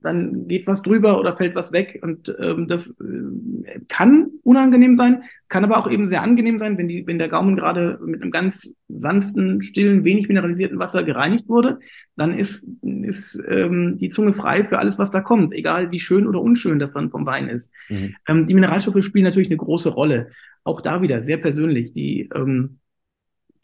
dann 0.00 0.46
geht 0.46 0.68
was 0.68 0.82
drüber 0.82 1.18
oder 1.18 1.34
fällt 1.34 1.56
was 1.56 1.72
weg 1.72 1.98
und 2.04 2.32
ähm, 2.38 2.68
das 2.68 2.96
äh, 3.00 3.80
kann 3.88 4.28
unangenehm 4.44 4.94
sein, 4.94 5.24
kann 5.48 5.64
aber 5.64 5.78
auch 5.78 5.90
eben 5.90 6.06
sehr 6.06 6.22
angenehm 6.22 6.60
sein, 6.60 6.78
wenn 6.78 6.86
die, 6.86 7.04
wenn 7.04 7.18
der 7.18 7.28
Gaumen 7.28 7.56
gerade 7.56 7.98
mit 8.04 8.22
einem 8.22 8.30
ganz 8.30 8.76
sanften, 8.86 9.60
stillen, 9.60 10.04
wenig 10.04 10.28
mineralisierten 10.28 10.78
Wasser 10.78 11.02
gereinigt 11.02 11.48
wurde, 11.48 11.80
dann 12.14 12.38
ist 12.38 12.68
ist 12.82 13.42
ähm, 13.48 13.96
die 13.96 14.10
Zunge 14.10 14.34
frei 14.34 14.62
für 14.62 14.78
alles, 14.78 15.00
was 15.00 15.10
da 15.10 15.20
kommt, 15.20 15.52
egal 15.52 15.90
wie 15.90 15.98
schön 15.98 16.28
oder 16.28 16.40
unschön 16.40 16.78
das 16.78 16.92
dann 16.92 17.10
vom 17.10 17.26
Wein 17.26 17.48
ist. 17.48 17.74
Mhm. 17.88 18.14
Ähm, 18.28 18.46
die 18.46 18.54
Mineralstoffe 18.54 19.02
spielen 19.02 19.24
natürlich 19.24 19.48
eine 19.48 19.56
große 19.56 19.88
Rolle, 19.88 20.28
auch 20.62 20.80
da 20.80 21.02
wieder 21.02 21.22
sehr 21.22 21.38
persönlich. 21.38 21.92
Die 21.92 22.30
ähm, 22.32 22.78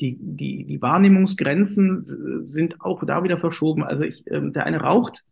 die, 0.01 0.17
die, 0.21 0.65
die 0.65 0.83
Wahrnehmungsgrenzen 0.83 2.01
sind 2.47 2.81
auch 2.81 3.05
da 3.05 3.25
wieder 3.25 3.39
verschoben. 3.39 3.83
Also 3.83 4.05
ich, 4.05 4.25
ähm, 4.31 4.53
der 4.53 4.67
eine 4.67 4.81
raucht, 4.81 5.25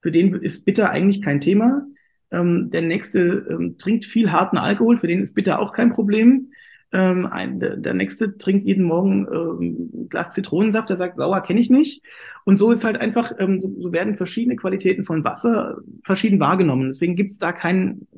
für 0.00 0.10
den 0.10 0.34
ist 0.34 0.64
bitter 0.64 0.90
eigentlich 0.90 1.22
kein 1.22 1.40
Thema. 1.40 1.86
Ähm, 2.30 2.70
der 2.70 2.82
nächste 2.82 3.20
ähm, 3.50 3.76
trinkt 3.78 4.04
viel 4.04 4.32
harten 4.32 4.56
Alkohol, 4.58 4.98
für 4.98 5.06
den 5.06 5.22
ist 5.22 5.34
bitter 5.34 5.58
auch 5.58 5.72
kein 5.72 5.92
Problem. 5.92 6.52
Ähm, 6.92 7.26
ein, 7.26 7.60
der, 7.60 7.94
nächste 7.94 8.36
trinkt 8.36 8.66
jeden 8.66 8.84
Morgen 8.84 9.26
ähm, 9.32 9.90
ein 9.92 10.08
Glas 10.08 10.32
Zitronensaft, 10.32 10.88
der 10.88 10.96
sagt, 10.96 11.18
sauer 11.18 11.40
kenne 11.42 11.60
ich 11.60 11.70
nicht. 11.70 12.02
Und 12.44 12.56
so 12.56 12.72
ist 12.72 12.84
halt 12.84 13.00
einfach, 13.00 13.32
ähm, 13.38 13.58
so, 13.58 13.72
so 13.78 13.92
werden 13.92 14.16
verschiedene 14.16 14.56
Qualitäten 14.56 15.04
von 15.04 15.22
Wasser 15.22 15.78
verschieden 16.02 16.40
wahrgenommen. 16.40 16.88
Deswegen 16.88 17.14
gibt 17.14 17.30
es 17.30 17.38
da 17.38 17.52
kein, 17.52 18.08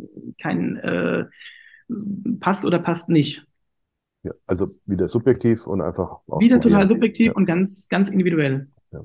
kein 0.41 0.76
äh, 0.76 1.24
passt 2.41 2.64
oder 2.64 2.78
passt 2.78 3.11
nicht. 3.11 3.47
Ja, 4.23 4.33
also 4.47 4.68
wieder 4.87 5.09
subjektiv 5.09 5.66
und 5.66 5.81
einfach. 5.81 6.20
Wieder 6.39 6.61
total 6.61 6.87
subjektiv 6.89 7.29
ja. 7.29 7.33
und 7.33 7.47
ganz, 7.47 7.89
ganz 7.89 8.09
individuell. 8.09 8.68
Ja. 8.93 9.05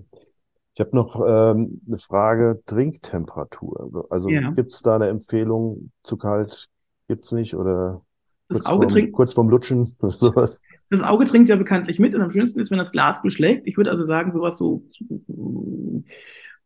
Ich 0.75 0.79
habe 0.79 0.95
noch 0.95 1.15
ähm, 1.15 1.81
eine 1.87 1.97
Frage, 1.97 2.61
Trinktemperatur. 2.67 4.05
Also 4.11 4.29
ja. 4.29 4.51
gibt 4.51 4.73
es 4.73 4.83
da 4.83 4.95
eine 4.95 5.07
Empfehlung, 5.07 5.91
zu 6.03 6.17
kalt 6.17 6.69
gibt 7.07 7.25
es 7.25 7.31
nicht 7.31 7.55
oder 7.55 8.03
das 8.47 8.59
kurz, 8.59 8.67
Auge 8.67 8.81
vorm, 8.81 8.87
trinkt, 8.89 9.13
kurz 9.13 9.33
vorm 9.33 9.49
Lutschen 9.49 9.95
oder 10.01 10.17
sowas? 10.19 10.61
Das 10.89 11.01
Auge 11.01 11.25
trinkt 11.25 11.49
ja 11.49 11.55
bekanntlich 11.55 11.99
mit 11.99 12.13
und 12.15 12.21
am 12.21 12.31
schönsten 12.31 12.59
ist, 12.59 12.69
wenn 12.69 12.77
das 12.77 12.91
Glas 12.91 13.21
beschlägt. 13.21 13.67
Ich 13.67 13.75
würde 13.75 13.89
also 13.89 14.03
sagen, 14.03 14.31
sowas 14.31 14.57
so 14.57 14.83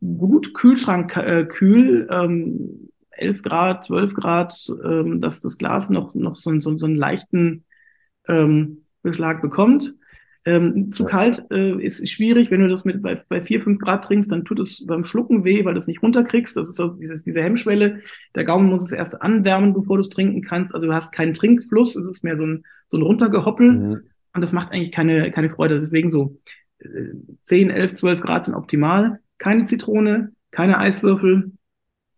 gut 0.01 0.53
Kühlschrank 0.53 1.15
äh, 1.15 1.45
kühl, 1.45 2.07
ähm, 2.11 2.89
11 3.11 3.43
Grad, 3.43 3.85
12 3.85 4.13
Grad, 4.13 4.71
ähm, 4.83 5.21
dass 5.21 5.41
das 5.41 5.57
Glas 5.57 5.89
noch, 5.89 6.15
noch 6.15 6.35
so, 6.35 6.59
so, 6.59 6.75
so 6.75 6.85
einen 6.85 6.95
leichten 6.95 7.63
ähm, 8.31 8.83
Beschlag 9.03 9.41
bekommt. 9.41 9.95
Ähm, 10.43 10.91
zu 10.91 11.05
kalt 11.05 11.45
äh, 11.51 11.79
ist 11.83 12.09
schwierig, 12.09 12.49
wenn 12.49 12.61
du 12.61 12.67
das 12.67 12.83
mit 12.83 13.03
bei, 13.03 13.21
bei 13.29 13.41
4, 13.41 13.61
5 13.61 13.79
Grad 13.79 14.05
trinkst, 14.05 14.31
dann 14.31 14.43
tut 14.43 14.59
es 14.59 14.83
beim 14.87 15.03
Schlucken 15.03 15.43
weh, 15.43 15.63
weil 15.65 15.75
du 15.75 15.77
es 15.77 15.85
nicht 15.85 16.01
runterkriegst. 16.01 16.57
Das 16.57 16.67
ist 16.67 16.77
so 16.77 16.87
dieses, 16.87 17.23
diese 17.23 17.43
Hemmschwelle. 17.43 18.01
Der 18.33 18.43
Gaumen 18.43 18.67
muss 18.67 18.81
es 18.81 18.91
erst 18.91 19.21
anwärmen, 19.21 19.73
bevor 19.73 19.97
du 19.97 20.01
es 20.01 20.09
trinken 20.09 20.41
kannst. 20.41 20.73
Also 20.73 20.87
du 20.87 20.93
hast 20.93 21.11
keinen 21.11 21.35
Trinkfluss, 21.35 21.95
es 21.95 22.07
ist 22.07 22.23
mehr 22.23 22.37
so 22.37 22.45
ein, 22.45 22.63
so 22.87 22.97
ein 22.97 23.03
Runtergehoppel. 23.03 23.71
Mhm. 23.71 24.01
Und 24.33 24.41
das 24.41 24.51
macht 24.51 24.71
eigentlich 24.71 24.91
keine, 24.91 25.29
keine 25.29 25.49
Freude. 25.49 25.75
Deswegen 25.75 26.09
so 26.09 26.39
äh, 26.79 26.87
10, 27.41 27.69
11, 27.69 27.93
12 27.93 28.21
Grad 28.21 28.45
sind 28.45 28.55
optimal. 28.55 29.19
Keine 29.37 29.65
Zitrone, 29.65 30.31
keine 30.49 30.79
Eiswürfel. 30.79 31.51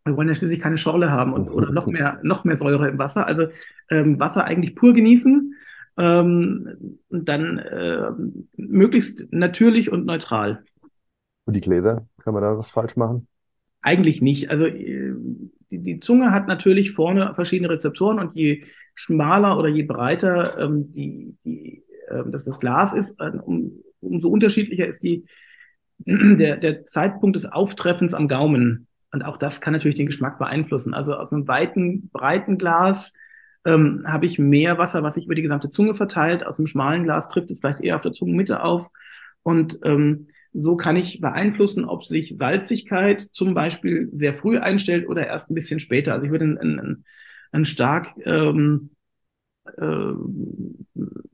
Wir 0.06 0.18
wollen 0.18 0.30
ja 0.30 0.36
schließlich 0.36 0.62
keine 0.62 0.78
Schorle 0.78 1.12
haben 1.12 1.34
und, 1.34 1.50
oder 1.50 1.74
noch 1.74 1.88
mehr, 1.88 2.20
noch 2.24 2.46
mehr 2.46 2.56
Säure 2.56 2.88
im 2.88 3.00
Wasser. 3.00 3.28
Also 3.28 3.48
ähm, 3.90 4.18
Wasser 4.18 4.46
eigentlich 4.46 4.76
pur 4.76 4.94
genießen 4.94 5.56
ähm, 5.98 7.00
dann 7.10 7.58
äh, 7.60 8.12
möglichst 8.58 9.28
natürlich 9.32 9.92
und 9.92 10.06
neutral. 10.06 10.64
Und 11.46 11.56
die 11.56 11.62
Gläser, 11.62 12.08
kann 12.24 12.34
man 12.34 12.44
da 12.44 12.58
was 12.58 12.72
falsch 12.72 12.96
machen? 12.96 13.28
Eigentlich 13.82 14.22
nicht. 14.22 14.50
Also 14.50 14.66
äh, 14.66 15.14
die, 15.70 15.80
die 15.80 16.00
Zunge 16.00 16.32
hat 16.32 16.48
natürlich 16.48 16.92
vorne 16.92 17.34
verschiedene 17.36 17.70
Rezeptoren 17.70 18.20
und 18.20 18.36
je 18.36 18.64
schmaler 18.96 19.58
oder 19.58 19.70
je 19.70 19.84
breiter 19.84 20.58
ähm, 20.60 20.92
die, 20.92 21.36
die, 21.44 21.84
äh, 22.08 22.24
das, 22.28 22.46
das 22.46 22.60
Glas 22.60 22.94
ist, 22.94 23.20
äh, 23.20 23.32
um, 23.44 23.84
umso 24.00 24.30
unterschiedlicher 24.30 24.88
ist 24.88 25.04
die, 25.04 25.26
der, 25.98 26.58
der 26.58 26.86
Zeitpunkt 26.86 27.36
des 27.36 27.46
Auftreffens 27.46 28.14
am 28.14 28.28
Gaumen. 28.28 28.88
Und 29.12 29.24
auch 29.24 29.38
das 29.38 29.62
kann 29.62 29.74
natürlich 29.74 29.96
den 29.96 30.08
Geschmack 30.08 30.40
beeinflussen. 30.40 30.94
Also 30.94 31.14
aus 31.14 31.32
einem 31.32 31.48
weiten, 31.48 32.10
breiten 32.10 32.58
Glas 32.58 33.14
ähm, 33.66 34.04
habe 34.06 34.26
ich 34.26 34.40
mehr 34.40 34.78
Wasser, 34.78 35.04
was 35.04 35.16
sich 35.16 35.26
über 35.26 35.36
die 35.36 35.42
gesamte 35.42 35.70
Zunge 35.70 35.96
verteilt. 35.96 36.46
Aus 36.46 36.60
einem 36.60 36.68
schmalen 36.68 37.04
Glas 37.04 37.30
trifft 37.30 37.52
es 37.52 37.60
vielleicht 37.60 37.82
eher 37.82 37.96
auf 37.96 38.02
der 38.02 38.14
Zungenmitte 38.14 38.64
auf. 38.64 38.90
Und 39.42 39.80
ähm, 39.84 40.28
so 40.54 40.78
kann 40.78 40.96
ich 40.96 41.20
beeinflussen, 41.20 41.86
ob 41.86 42.06
sich 42.06 42.38
Salzigkeit 42.38 43.20
zum 43.20 43.54
Beispiel 43.54 44.10
sehr 44.14 44.34
früh 44.34 44.58
einstellt 44.58 45.08
oder 45.08 45.28
erst 45.28 45.52
ein 45.52 45.56
bisschen 45.56 45.80
später. 45.80 46.14
Also 46.14 46.26
ich 46.26 46.32
würde 46.32 46.46
ein, 46.46 46.58
ein, 46.58 47.06
ein 47.52 47.66
stark 47.66 48.14
ähm, 48.24 48.92
äh, 49.78 50.14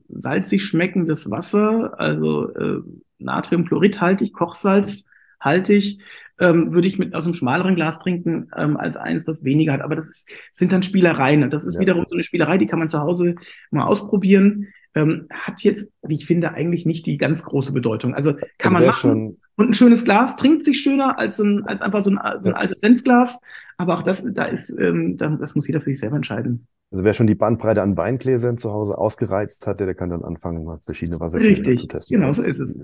salzig 0.08 0.64
schmeckendes 0.64 1.30
Wasser, 1.30 1.98
also 1.98 2.52
äh, 2.54 2.80
Natriumchloridhaltig, 3.18 4.32
Kochsalz, 4.32 5.06
haltig, 5.40 6.00
ähm, 6.38 6.72
würde 6.72 6.88
ich 6.88 6.98
mit 6.98 7.14
aus 7.14 7.24
einem 7.24 7.34
schmaleren 7.34 7.74
Glas 7.74 7.98
trinken 7.98 8.48
ähm, 8.56 8.76
als 8.76 8.96
eins, 8.96 9.24
das 9.24 9.44
weniger 9.44 9.72
hat. 9.72 9.82
Aber 9.82 9.96
das 9.96 10.08
ist, 10.08 10.28
sind 10.52 10.72
dann 10.72 10.82
Spielereien. 10.82 11.42
Und 11.42 11.52
das 11.52 11.66
ist 11.66 11.74
ja. 11.74 11.80
wiederum 11.80 12.04
so 12.06 12.14
eine 12.14 12.22
Spielerei, 12.22 12.58
die 12.58 12.66
kann 12.66 12.78
man 12.78 12.88
zu 12.88 13.00
Hause 13.00 13.34
mal 13.70 13.84
ausprobieren. 13.84 14.68
Ähm, 14.94 15.26
hat 15.30 15.62
jetzt, 15.62 15.90
wie 16.02 16.16
ich 16.16 16.26
finde, 16.26 16.52
eigentlich 16.52 16.84
nicht 16.84 17.06
die 17.06 17.16
ganz 17.16 17.44
große 17.44 17.72
Bedeutung. 17.72 18.14
Also 18.14 18.34
kann 18.58 18.72
man 18.72 18.84
machen. 18.84 19.10
Schon... 19.10 19.38
Und 19.56 19.70
ein 19.70 19.74
schönes 19.74 20.04
Glas 20.04 20.36
trinkt 20.36 20.64
sich 20.64 20.80
schöner 20.80 21.18
als, 21.18 21.36
so 21.36 21.44
ein, 21.44 21.64
als 21.64 21.82
einfach 21.82 22.02
so 22.02 22.10
ein, 22.10 22.18
so 22.40 22.48
ein 22.48 22.54
altes 22.54 22.80
Senfglas. 22.80 23.40
Aber 23.76 23.98
auch 23.98 24.02
das, 24.02 24.24
da 24.32 24.44
ist, 24.44 24.70
ähm, 24.78 25.16
das 25.16 25.54
muss 25.54 25.66
jeder 25.66 25.80
für 25.80 25.90
sich 25.90 26.00
selber 26.00 26.16
entscheiden. 26.16 26.66
Also 26.92 27.04
wer 27.04 27.14
schon 27.14 27.28
die 27.28 27.36
Bandbreite 27.36 27.82
an 27.82 27.96
Weingläsern 27.96 28.58
zu 28.58 28.72
Hause 28.72 28.98
ausgereizt 28.98 29.66
hat, 29.68 29.78
der 29.78 29.94
kann 29.94 30.10
dann 30.10 30.24
anfangen, 30.24 30.64
mal 30.64 30.80
verschiedene 30.84 31.20
Wassergläser 31.20 31.56
zu 31.56 31.62
testen. 31.62 31.78
Richtig, 31.78 32.08
genau 32.08 32.32
so 32.32 32.42
ist 32.42 32.58
es. 32.58 32.82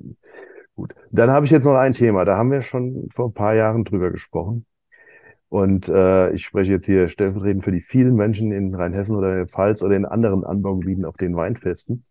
Dann 1.11 1.31
habe 1.31 1.47
ich 1.47 1.53
jetzt 1.53 1.65
noch 1.65 1.77
ein 1.77 1.93
Thema. 1.93 2.25
Da 2.25 2.37
haben 2.37 2.51
wir 2.51 2.63
schon 2.63 3.09
vor 3.13 3.29
ein 3.29 3.35
paar 3.35 3.55
Jahren 3.55 3.85
drüber 3.85 4.11
gesprochen. 4.11 4.67
Und 5.49 5.89
äh, 5.89 6.33
ich 6.33 6.45
spreche 6.45 6.73
jetzt 6.73 6.87
hier 6.87 7.09
stellvertretend 7.09 7.65
für 7.65 7.73
die 7.73 7.81
vielen 7.81 8.15
Menschen 8.15 8.53
in 8.53 8.75
Rheinhessen 8.75 9.17
oder 9.17 9.31
in 9.31 9.37
der 9.37 9.47
Pfalz 9.47 9.83
oder 9.83 9.97
in 9.97 10.05
anderen 10.05 10.45
Anbaugebieten 10.45 11.05
auf 11.05 11.17
den 11.17 11.37
Weinfesten. 11.37 12.03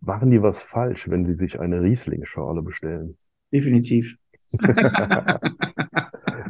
Machen 0.00 0.30
die 0.30 0.42
was 0.42 0.62
falsch, 0.62 1.08
wenn 1.08 1.24
sie 1.24 1.34
sich 1.34 1.58
eine 1.58 1.82
Riesling-Schorle 1.82 2.62
bestellen? 2.62 3.16
Definitiv. 3.52 4.16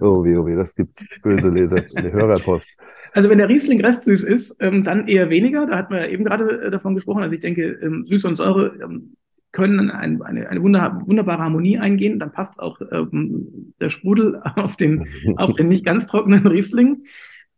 oh 0.00 0.24
wie, 0.24 0.36
oh 0.36 0.46
wie, 0.46 0.56
das 0.56 0.74
gibt 0.74 0.98
böse 1.22 1.48
Leser 1.50 1.78
in 1.78 2.02
der 2.02 2.12
Hörerpost. 2.12 2.76
Also 3.12 3.30
wenn 3.30 3.38
der 3.38 3.48
Riesling 3.48 3.80
restsüß 3.80 4.24
ist, 4.24 4.56
ähm, 4.60 4.82
dann 4.84 5.06
eher 5.08 5.30
weniger. 5.30 5.66
Da 5.66 5.78
hat 5.78 5.90
man 5.90 6.00
ja 6.00 6.08
eben 6.08 6.24
gerade 6.24 6.62
äh, 6.62 6.70
davon 6.70 6.94
gesprochen. 6.94 7.22
Also 7.22 7.34
ich 7.34 7.40
denke, 7.40 7.62
ähm, 7.62 8.04
Süße 8.04 8.26
und 8.26 8.36
Säure 8.36 8.76
ähm, 8.82 9.16
können 9.58 9.90
ein, 9.90 10.22
eine, 10.22 10.48
eine 10.48 10.62
wunderbare 10.62 11.42
Harmonie 11.42 11.78
eingehen. 11.78 12.20
Dann 12.20 12.30
passt 12.30 12.60
auch 12.60 12.80
ähm, 12.92 13.72
der 13.80 13.90
Sprudel 13.90 14.40
auf 14.56 14.76
den, 14.76 15.08
auf 15.36 15.54
den 15.54 15.68
nicht 15.68 15.84
ganz 15.84 16.06
trockenen 16.06 16.46
Riesling. 16.46 17.04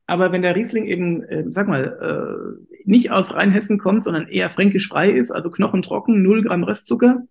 Aber 0.06 0.32
wenn 0.32 0.40
der 0.40 0.56
Riesling 0.56 0.86
eben, 0.86 1.22
äh, 1.24 1.44
sag 1.50 1.68
mal, 1.68 1.84
äh, 2.00 2.78
nicht 2.84 3.10
aus 3.10 3.34
Rheinhessen 3.34 3.78
kommt, 3.78 4.04
sondern 4.04 4.28
eher 4.28 4.48
fränkisch 4.48 4.88
frei 4.88 5.10
ist, 5.10 5.30
also 5.30 5.50
knochentrocken, 5.50 6.22
0 6.22 6.42
Gramm 6.42 6.64
Restzucker, 6.64 7.22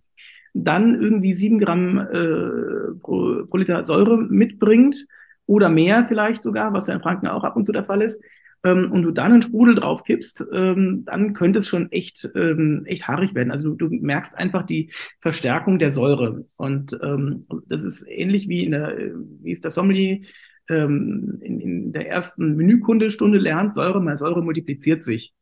dann 0.54 1.02
irgendwie 1.02 1.34
7 1.34 1.58
Gramm 1.58 1.98
äh, 1.98 3.00
pro, 3.02 3.46
pro 3.48 3.58
Liter 3.58 3.84
Säure 3.84 4.18
mitbringt 4.18 5.08
oder 5.48 5.70
mehr 5.70 6.06
vielleicht 6.06 6.44
sogar, 6.44 6.74
was 6.74 6.86
ja 6.86 6.94
in 6.94 7.02
Franken 7.02 7.28
auch 7.28 7.44
ab 7.44 7.56
und 7.56 7.66
zu 7.66 7.72
der 7.72 7.86
Fall 7.86 8.04
ist, 8.04 8.22
ähm, 8.64 8.92
und 8.92 9.04
du 9.04 9.12
dann 9.12 9.32
einen 9.32 9.42
Sprudel 9.42 9.76
drauf 9.76 10.04
kippst, 10.04 10.46
ähm, 10.54 11.04
dann 11.06 11.34
könnte 11.34 11.60
es 11.60 11.68
schon 11.68 11.92
echt, 11.92 12.30
ähm, 12.36 12.84
echt 12.86 13.08
haarig 13.08 13.36
werden. 13.36 13.52
Also 13.52 13.74
du, 13.74 13.90
du 13.90 13.96
merkst 13.96 14.38
einfach 14.38 14.64
die 14.64 14.92
Verstärkung 15.20 15.80
der 15.80 15.92
Säure. 15.92 16.46
Und 16.56 16.98
ähm, 17.02 17.46
das 17.68 17.84
ist 17.84 18.06
ähnlich 18.08 18.48
wie 18.50 18.66
in 18.66 18.72
der, 18.72 18.98
wie 19.42 19.52
es 19.52 19.62
der 19.62 19.72
Sommelier 19.72 20.22
ähm, 20.70 21.40
in, 21.42 21.60
in 21.60 21.92
der 21.94 22.08
ersten 22.08 22.56
Menükundestunde 22.56 23.38
lernt, 23.38 23.74
Säure 23.74 24.02
mal 24.02 24.18
Säure 24.18 24.44
multipliziert 24.44 25.04
sich. 25.04 25.34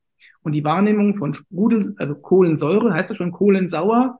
Und 0.42 0.54
die 0.54 0.64
Wahrnehmung 0.64 1.16
von 1.16 1.34
Sprudel, 1.34 1.94
also 1.98 2.16
Kohlensäure, 2.16 2.94
heißt 2.94 3.10
das 3.10 3.18
schon 3.18 3.32
Kohlensauer, 3.32 4.20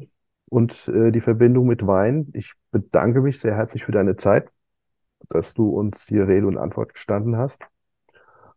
und 0.50 0.88
äh, 0.88 1.12
die 1.12 1.22
Verbindung 1.22 1.68
mit 1.68 1.86
Wein. 1.86 2.30
Ich 2.34 2.54
bedanke 2.72 3.22
mich 3.22 3.40
sehr 3.40 3.56
herzlich 3.56 3.84
für 3.84 3.92
deine 3.92 4.16
Zeit, 4.16 4.50
dass 5.30 5.54
du 5.54 5.70
uns 5.70 6.08
hier 6.08 6.28
Rede 6.28 6.48
und 6.48 6.58
Antwort 6.58 6.94
gestanden 6.94 7.38
hast. 7.38 7.62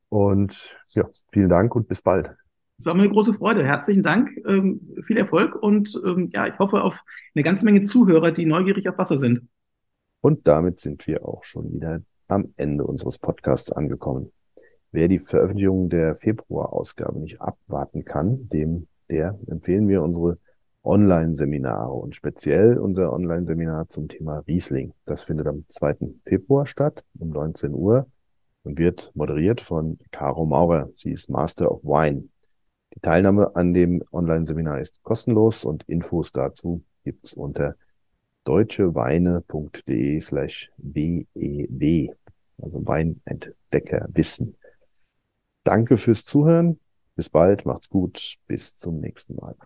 Und 0.09 0.75
ja, 0.89 1.05
vielen 1.31 1.49
Dank 1.49 1.75
und 1.75 1.89
bis 1.89 2.03
bald. 2.03 2.35
Es 2.79 2.85
war 2.85 2.95
mir 2.95 3.03
eine 3.03 3.13
große 3.13 3.35
Freude. 3.35 3.65
Herzlichen 3.65 4.03
Dank, 4.05 4.31
ähm, 4.47 4.81
viel 5.05 5.17
Erfolg 5.17 5.57
und 5.57 6.01
ähm, 6.07 6.31
ja, 6.33 6.47
ich 6.47 6.59
hoffe 6.59 6.83
auf 6.83 7.03
eine 7.35 7.43
ganze 7.43 7.65
Menge 7.65 7.83
Zuhörer, 7.83 8.31
die 8.31 8.47
neugierig 8.47 8.89
auf 8.89 8.99
Wasser 8.99 9.19
sind. 9.19 9.43
Und 10.21 10.47
damit 10.47 10.79
sind 10.79 11.07
wir 11.07 11.27
auch 11.27 11.43
schon 11.43 11.73
wieder 11.73 12.03
am 12.29 12.53
Ende 12.57 12.85
unseres 12.85 13.19
Podcasts 13.19 13.73
angekommen. 13.73 14.31
Wer 14.93 15.09
die 15.09 15.19
Veröffentlichung 15.19 15.89
der 15.89 16.15
Februarausgabe 16.15 17.19
nicht 17.19 17.41
abwarten 17.41 18.05
kann, 18.05 18.49
dem 18.49 18.87
der 19.11 19.39
empfehlen 19.47 19.89
wir 19.89 20.03
unsere 20.03 20.39
Online-Seminare 20.85 21.93
und 21.93 22.15
speziell 22.15 22.79
unser 22.79 23.13
Online-Seminar 23.13 23.89
zum 23.89 24.09
Thema 24.09 24.39
Riesling. 24.47 24.95
Das 25.05 25.23
findet 25.23 25.47
am 25.47 25.65
2. 25.69 25.97
Februar 26.25 26.67
statt 26.67 27.05
um 27.19 27.31
19 27.31 27.75
Uhr 27.75 28.07
und 28.63 28.79
wird 28.79 29.11
moderiert 29.15 29.61
von 29.61 29.99
Caro 30.11 30.47
Maurer. 30.47 30.91
Sie 30.95 31.11
ist 31.11 31.29
Master 31.29 31.71
of 31.71 31.83
Wine. 31.83 32.29
Die 32.99 33.03
Teilnahme 33.03 33.55
an 33.55 33.73
dem 33.73 34.03
Online-Seminar 34.11 34.81
ist 34.81 35.01
kostenlos 35.05 35.65
und 35.65 35.85
Infos 35.85 36.33
dazu 36.33 36.83
gibt's 37.05 37.33
unter 37.33 37.77
deutscheweine.de 38.43 40.21
slash 40.21 40.73
WEW, 40.79 42.13
also 42.61 42.85
Weinentdecker 42.85 44.09
Wissen. 44.13 44.57
Danke 45.63 45.97
fürs 45.97 46.25
Zuhören. 46.25 46.81
Bis 47.15 47.29
bald, 47.29 47.67
macht's 47.67 47.89
gut, 47.89 48.35
bis 48.49 48.75
zum 48.75 48.99
nächsten 48.99 49.37
Mal. 49.37 49.57